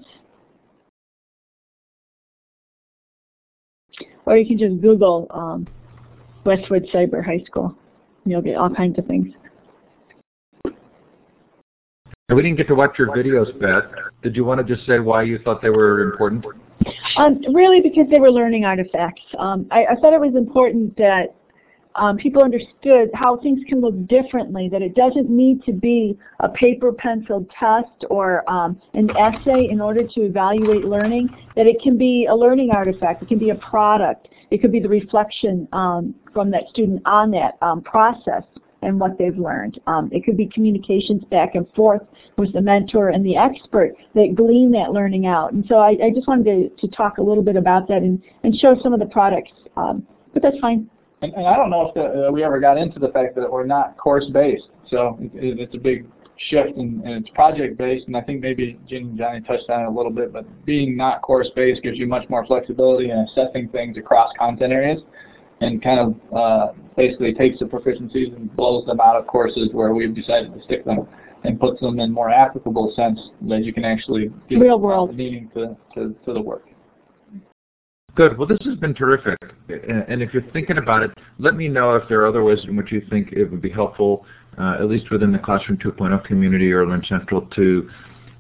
Or 4.25 4.37
you 4.37 4.47
can 4.47 4.57
just 4.57 4.81
Google 4.81 5.27
um, 5.31 5.67
Westwood 6.45 6.87
Cyber 6.95 7.25
High 7.25 7.43
School. 7.45 7.77
And 8.25 8.31
you'll 8.31 8.41
get 8.41 8.57
all 8.57 8.71
kinds 8.71 8.97
of 8.99 9.07
things. 9.07 9.35
We 12.35 12.43
didn't 12.43 12.57
get 12.57 12.69
to 12.69 12.75
watch 12.75 12.99
your 12.99 13.09
videos, 13.09 13.59
Beth. 13.61 13.91
Did 14.23 14.37
you 14.37 14.45
want 14.45 14.67
to 14.67 14.75
just 14.75 14.87
say 14.87 14.99
why 15.01 15.23
you 15.23 15.39
thought 15.39 15.61
they 15.61 15.71
were 15.71 16.01
important? 16.01 16.47
Um, 17.17 17.41
really, 17.53 17.81
because 17.81 18.07
they 18.11 18.21
were 18.21 18.31
learning 18.31 18.65
artifacts. 18.65 19.23
Um, 19.39 19.67
I, 19.71 19.85
I, 19.91 19.95
thought 19.97 20.15
it 20.15 20.21
was 20.21 20.35
important 20.35 20.97
that 20.97 21.35
um, 21.95 22.17
people 22.17 22.43
understood 22.43 23.11
how 23.13 23.37
things 23.37 23.61
can 23.69 23.81
look 23.81 24.07
differently, 24.09 24.69
that 24.71 24.83
it 24.83 24.95
doesn't 24.95 25.29
need 25.29 25.63
to 25.65 25.73
be 25.73 26.19
a 26.41 26.49
paper 26.49 26.93
pencil 26.93 27.47
test 27.59 28.05
or 28.09 28.49
um, 28.51 28.81
an 28.95 29.11
essay 29.17 29.69
in 29.71 29.81
order 29.81 30.03
to 30.07 30.21
evaluate 30.23 30.85
learning, 30.85 31.29
that 31.55 31.67
it 31.67 31.83
can 31.83 31.99
be 31.99 32.27
a 32.31 32.35
learning 32.35 32.71
artifact, 32.71 33.23
it 33.23 33.29
can 33.29 33.39
be 33.39 33.51
a 33.51 33.57
product, 33.57 34.29
it 34.51 34.63
could 34.63 34.73
be 34.73 34.81
the 34.81 34.89
reflection 34.89 35.69
um, 35.73 36.15
from 36.33 36.51
that 36.51 36.63
student 36.71 37.03
on 37.05 37.31
that 37.33 37.59
um, 37.61 37.83
process 37.83 38.43
and 38.83 38.99
what 39.01 39.17
they've 39.19 39.37
learned. 39.39 39.81
Um, 39.87 40.11
it 40.13 40.25
could 40.25 40.37
be 40.37 40.47
communications 40.47 41.23
back 41.31 41.55
and 41.55 41.67
forth 41.75 42.03
with 42.37 42.53
the 42.53 42.61
mentor 42.61 43.11
and 43.11 43.25
the 43.25 43.37
expert 43.37 43.95
that 44.15 44.35
glean 44.35 44.71
that 44.73 44.93
learning 44.93 45.27
out. 45.27 45.53
And 45.53 45.65
so 45.69 45.77
I, 45.77 45.91
I 46.03 46.11
just 46.15 46.27
wanted 46.29 46.45
to, 46.45 46.87
to, 46.87 46.93
talk 46.93 47.19
a 47.19 47.23
little 47.23 47.43
bit 47.43 47.57
about 47.57 47.89
that 47.89 47.99
and, 47.99 48.23
and 48.43 48.55
show 48.55 48.77
some 48.83 48.93
of 48.93 49.01
the 49.01 49.07
products, 49.07 49.53
um, 49.77 50.07
but 50.35 50.43
that's 50.43 50.59
fine. 50.59 50.89
And, 51.23 51.33
and, 51.35 51.47
I 51.47 51.57
don't 51.57 51.71
know 51.71 51.89
if 51.89 51.95
the, 51.95 52.29
uh, 52.29 52.31
we 52.31 52.43
ever 52.43 52.61
got 52.61 52.77
into 52.77 52.99
the 52.99 53.09
fact 53.09 53.35
that 53.37 53.51
we're 53.51 53.65
not 53.65 53.97
course-based, 53.97 54.69
so 54.91 55.17
it, 55.21 55.59
it's 55.59 55.75
a 55.75 55.79
big 55.79 56.07
shift 56.51 56.77
and, 56.77 57.03
and 57.03 57.25
it's 57.25 57.31
project-based, 57.35 58.09
and 58.09 58.17
I 58.17 58.21
think 58.23 58.41
maybe 58.41 58.79
Jean 58.89 59.11
and 59.11 59.19
Johnny 59.19 59.41
touched 59.41 59.71
on 59.71 59.83
it 59.83 59.87
a 59.87 59.91
little 59.91 60.11
bit, 60.11 60.33
but 60.33 60.45
being 60.67 60.97
not 60.97 61.23
course-based 61.23 61.83
gives 61.83 61.99
you 61.99 62.07
much 62.07 62.29
more 62.29 62.45
flexibility 62.47 63.11
in 63.11 63.19
assessing 63.19 63.69
things 63.69 63.97
across 63.97 64.33
content 64.39 64.73
areas 64.73 65.03
and 65.63 65.83
kind 65.83 66.01
of 66.01 66.35
uh, 66.35 66.73
basically 66.97 67.33
takes 67.33 67.59
the 67.61 67.65
proficiencies 67.65 68.35
and 68.37 68.55
blows 68.57 68.85
them 68.87 69.01
out 69.01 69.17
of 69.17 69.27
courses 69.27 69.69
where 69.73 69.95
we've 69.95 70.15
decided 70.15 70.53
to 70.53 70.63
stick 70.63 70.85
them 70.85 71.07
and 71.45 71.59
puts 71.59 71.81
them 71.81 71.99
in 72.01 72.11
more 72.13 72.31
applicable 72.31 72.93
sense 72.95 73.19
that 73.43 73.65
you 73.65 73.73
can 73.73 73.85
actually 73.85 74.31
give 74.49 74.61
real 74.61 74.79
world 74.79 75.17
meaning 75.17 75.51
to, 75.55 75.77
to, 75.95 76.15
to 76.25 76.33
the 76.33 76.41
work. 76.41 76.67
Good. 78.15 78.37
Well, 78.37 78.47
this 78.47 78.59
has 78.67 78.77
been 78.77 78.95
terrific. 78.95 79.39
And 79.69 80.23
if 80.23 80.35
you're 80.35 80.45
thinking 80.53 80.77
about 80.77 81.03
it, 81.03 81.11
let 81.39 81.55
me 81.55 81.67
know 81.67 81.95
if 81.95 82.07
there 82.09 82.21
are 82.21 82.27
other 82.27 82.45
ways 82.45 82.59
in 82.69 82.77
which 82.77 82.93
you 82.93 83.01
think 83.09 83.33
it 83.33 83.51
would 83.51 83.63
be 83.63 83.71
helpful, 83.71 84.27
uh, 84.59 84.77
at 84.79 84.87
least 84.87 85.11
within 85.11 85.33
the 85.33 85.39
Classroom 85.39 85.79
2.0 85.79 86.23
community 86.25 86.71
or 86.73 86.87
Learn 86.87 87.03
Central, 87.09 87.41
to 87.57 87.89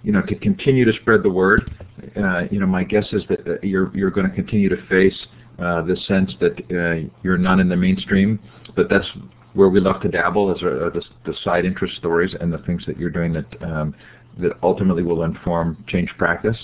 you 0.02 0.12
know 0.12 0.20
to 0.22 0.34
continue 0.34 0.84
to 0.84 0.92
spread 1.00 1.22
the 1.22 1.30
word. 1.30 1.72
Uh, 2.16 2.42
you 2.50 2.60
know, 2.60 2.66
my 2.66 2.84
guess 2.84 3.06
is 3.12 3.22
that 3.30 3.40
uh, 3.48 3.54
you're 3.62 3.90
you're 3.96 4.10
going 4.10 4.28
to 4.28 4.34
continue 4.34 4.68
to 4.68 4.76
face 4.88 5.16
uh, 5.24 5.41
the 5.59 5.96
sense 6.07 6.32
that 6.40 6.59
uh, 6.70 7.09
you're 7.22 7.38
not 7.38 7.61
in 7.61 7.68
the 7.68 7.76
mainstream, 7.76 8.38
but 8.74 8.88
that's 8.88 9.07
where 9.55 9.68
we 9.68 9.80
love 9.80 10.00
to 10.00 10.09
dabble 10.09 10.55
is 10.55 10.62
uh, 10.62 10.90
the, 10.94 11.03
the, 11.26 11.34
side 11.44 11.64
interest 11.64 11.96
stories 11.96 12.34
and 12.40 12.53
the 12.53 12.59
things 12.59 12.82
that 12.86 12.96
you're 12.98 13.11
doing 13.11 13.32
that 13.32 13.62
um, 13.62 13.94
that 14.38 14.53
ultimately 14.62 15.03
will 15.03 15.24
inform 15.24 15.84
change 15.88 16.11
practice. 16.16 16.57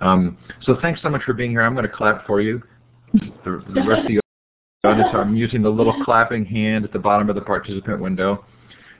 Um, 0.00 0.36
so 0.62 0.76
thanks 0.82 1.00
so 1.00 1.08
much 1.08 1.22
for 1.22 1.32
being 1.32 1.50
here. 1.50 1.62
I'm 1.62 1.74
going 1.74 1.88
to 1.88 1.92
clap 1.92 2.26
for 2.26 2.40
you. 2.40 2.60
The, 3.12 3.64
the 3.72 3.84
rest 3.86 4.02
of 4.02 4.08
the 4.08 4.20
audience, 4.84 5.08
I'm 5.14 5.36
using 5.36 5.62
the 5.62 5.70
little 5.70 5.94
clapping 6.04 6.44
hand 6.44 6.84
at 6.84 6.92
the 6.92 6.98
bottom 6.98 7.28
of 7.28 7.36
the 7.36 7.40
participant 7.40 8.00
window. 8.00 8.44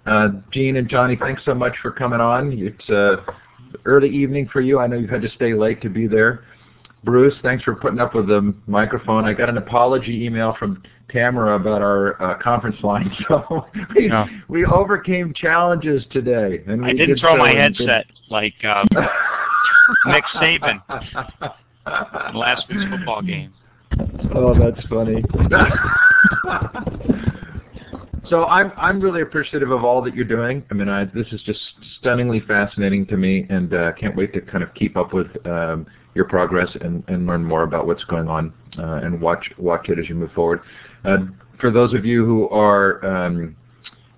Uh, 0.07 0.29
Jean 0.53 0.77
and 0.77 0.89
Johnny, 0.89 1.17
thanks 1.17 1.43
so 1.45 1.55
much 1.55 1.75
for 1.83 1.91
coming 1.91 2.21
on. 2.21 2.53
It's 2.53 2.91
uh, 2.91 3.17
early 3.85 4.11
evening 4.11 4.49
for 4.53 4.61
you. 4.61 4.79
I 4.79 4.87
know 4.87 4.97
you've 4.97 5.11
had 5.11 5.23
to 5.23 5.31
stay 5.31 5.55
late 5.55 5.81
to 5.83 5.89
be 5.89 6.07
there. 6.07 6.45
Bruce, 7.05 7.35
thanks 7.43 7.63
for 7.65 7.75
putting 7.75 8.01
up 8.01 8.15
with 8.15 8.29
the 8.29 8.55
microphone. 8.67 9.25
I 9.25 9.35
got 9.35 9.49
an 9.49 9.59
apology 9.59 10.25
email 10.25 10.55
from 10.59 10.83
Tamara 11.11 11.57
about 11.57 11.83
our 11.83 12.21
uh, 12.23 12.43
conference 12.43 12.77
line, 12.83 13.15
so 13.29 13.67
we, 13.95 14.09
no. 14.09 14.27
we 14.49 14.65
overcame 14.65 15.35
challenges 15.35 16.05
today. 16.11 16.63
And 16.67 16.85
I 16.85 16.93
didn't 16.93 17.19
throw 17.19 17.37
my 17.37 17.53
headset 17.53 18.07
like 18.31 18.55
um, 18.65 18.89
Nick 20.07 20.25
Saban 20.35 20.81
in 22.31 22.37
last 22.37 22.65
week's 22.69 22.91
football 22.91 23.23
game. 23.23 23.53
Oh, 24.35 24.55
that's 24.59 24.85
funny. 24.89 25.23
so 28.29 28.45
I'm 28.47 28.73
I'm 28.77 29.01
really 29.01 29.23
appreciative 29.23 29.71
of 29.71 29.85
all 29.85 30.03
that 30.03 30.15
you're 30.15 30.25
doing. 30.25 30.65
I 30.71 30.75
mean, 30.75 30.89
I, 30.89 31.05
this 31.05 31.27
is 31.33 31.43
just 31.43 31.61
stunningly 31.99 32.41
fascinating 32.41 33.07
to 33.07 33.17
me, 33.17 33.47
and 33.51 33.73
uh, 33.73 33.93
can't 33.93 34.17
wait 34.17 34.33
to 34.35 34.41
kind 34.41 34.63
of 34.63 34.73
keep 34.75 34.97
up 34.97 35.13
with. 35.13 35.29
Um, 35.47 35.87
your 36.15 36.25
progress 36.25 36.69
and, 36.81 37.03
and 37.09 37.27
learn 37.27 37.45
more 37.45 37.65
about 37.65 37.87
what's 37.87 38.05
going 38.05 38.29
on 38.29 38.53
uh, 38.79 39.01
and 39.03 39.21
watch 39.21 39.51
watch 39.59 39.89
it 39.89 39.99
as 39.99 40.09
you 40.09 40.15
move 40.15 40.31
forward. 40.33 40.61
Uh, 41.05 41.19
for 41.61 41.71
those 41.71 41.93
of 41.93 42.05
you 42.05 42.25
who 42.25 42.49
are 42.51 43.05
um, 43.05 43.57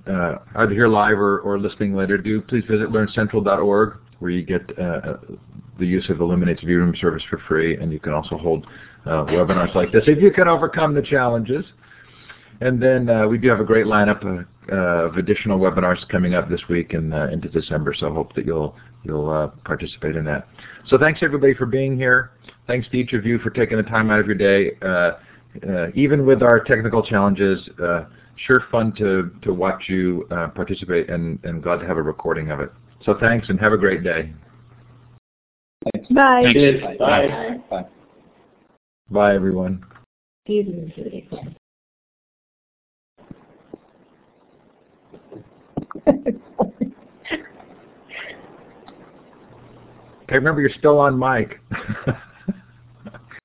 uh, 0.06 0.36
either 0.56 0.72
here 0.72 0.88
live 0.88 1.18
or, 1.18 1.40
or 1.40 1.58
listening 1.58 1.94
later, 1.94 2.18
do 2.18 2.40
please 2.42 2.64
visit 2.68 2.90
learncentral.org 2.90 3.98
where 4.18 4.30
you 4.30 4.42
get 4.42 4.62
uh, 4.78 5.16
the 5.78 5.86
use 5.86 6.08
of 6.08 6.18
Elluminate's 6.18 6.62
Room 6.64 6.94
service 6.98 7.22
for 7.28 7.38
free, 7.48 7.76
and 7.76 7.92
you 7.92 8.00
can 8.00 8.12
also 8.12 8.38
hold 8.38 8.66
uh, 9.04 9.24
webinars 9.26 9.74
like 9.74 9.92
this 9.92 10.04
if 10.06 10.20
you 10.22 10.30
can 10.30 10.48
overcome 10.48 10.94
the 10.94 11.02
challenges. 11.02 11.64
And 12.60 12.82
then 12.82 13.08
uh, 13.08 13.26
we 13.26 13.38
do 13.38 13.48
have 13.48 13.60
a 13.60 13.64
great 13.64 13.86
lineup 13.86 14.24
of, 14.24 14.46
uh, 14.72 15.06
of 15.06 15.16
additional 15.16 15.58
webinars 15.58 16.06
coming 16.08 16.34
up 16.34 16.48
this 16.48 16.62
week 16.68 16.94
and 16.94 17.12
uh, 17.12 17.28
into 17.28 17.48
December, 17.48 17.94
so 17.94 18.08
I 18.08 18.14
hope 18.14 18.34
that 18.34 18.46
you'll 18.46 18.74
you'll 19.04 19.52
participate 19.64 20.16
in 20.16 20.24
that. 20.24 20.48
So 20.88 20.98
thanks 20.98 21.20
everybody 21.22 21.54
for 21.54 21.66
being 21.66 21.96
here. 21.96 22.32
Thanks 22.66 22.88
to 22.88 22.96
each 22.96 23.12
of 23.12 23.24
you 23.24 23.38
for 23.38 23.50
taking 23.50 23.76
the 23.76 23.84
time 23.84 24.10
out 24.10 24.18
of 24.18 24.26
your 24.26 24.34
day. 24.34 24.72
Uh, 24.82 25.12
uh, 25.68 25.88
even 25.94 26.26
with 26.26 26.42
our 26.42 26.60
technical 26.60 27.02
challenges, 27.02 27.68
uh, 27.82 28.04
sure 28.36 28.64
fun 28.70 28.92
to, 28.96 29.30
to 29.42 29.52
watch 29.52 29.84
you 29.88 30.26
uh, 30.30 30.48
participate 30.48 31.08
and, 31.08 31.38
and 31.44 31.62
glad 31.62 31.78
to 31.78 31.86
have 31.86 31.96
a 31.96 32.02
recording 32.02 32.50
of 32.50 32.60
it. 32.60 32.70
So 33.04 33.16
thanks 33.18 33.48
and 33.48 33.60
have 33.60 33.72
a 33.72 33.78
great 33.78 34.02
day. 34.02 34.32
Thanks. 35.92 36.08
Bye. 36.10 36.52
Thanks. 36.52 36.98
Bye. 36.98 37.28
Bye. 37.28 37.60
Bye. 37.70 37.86
Bye 39.10 39.34
everyone. 39.34 39.84
Okay. 50.28 50.34
remember 50.34 50.60
you're 50.60 50.70
still 50.78 50.98
on 50.98 51.18
mic. 51.18 51.60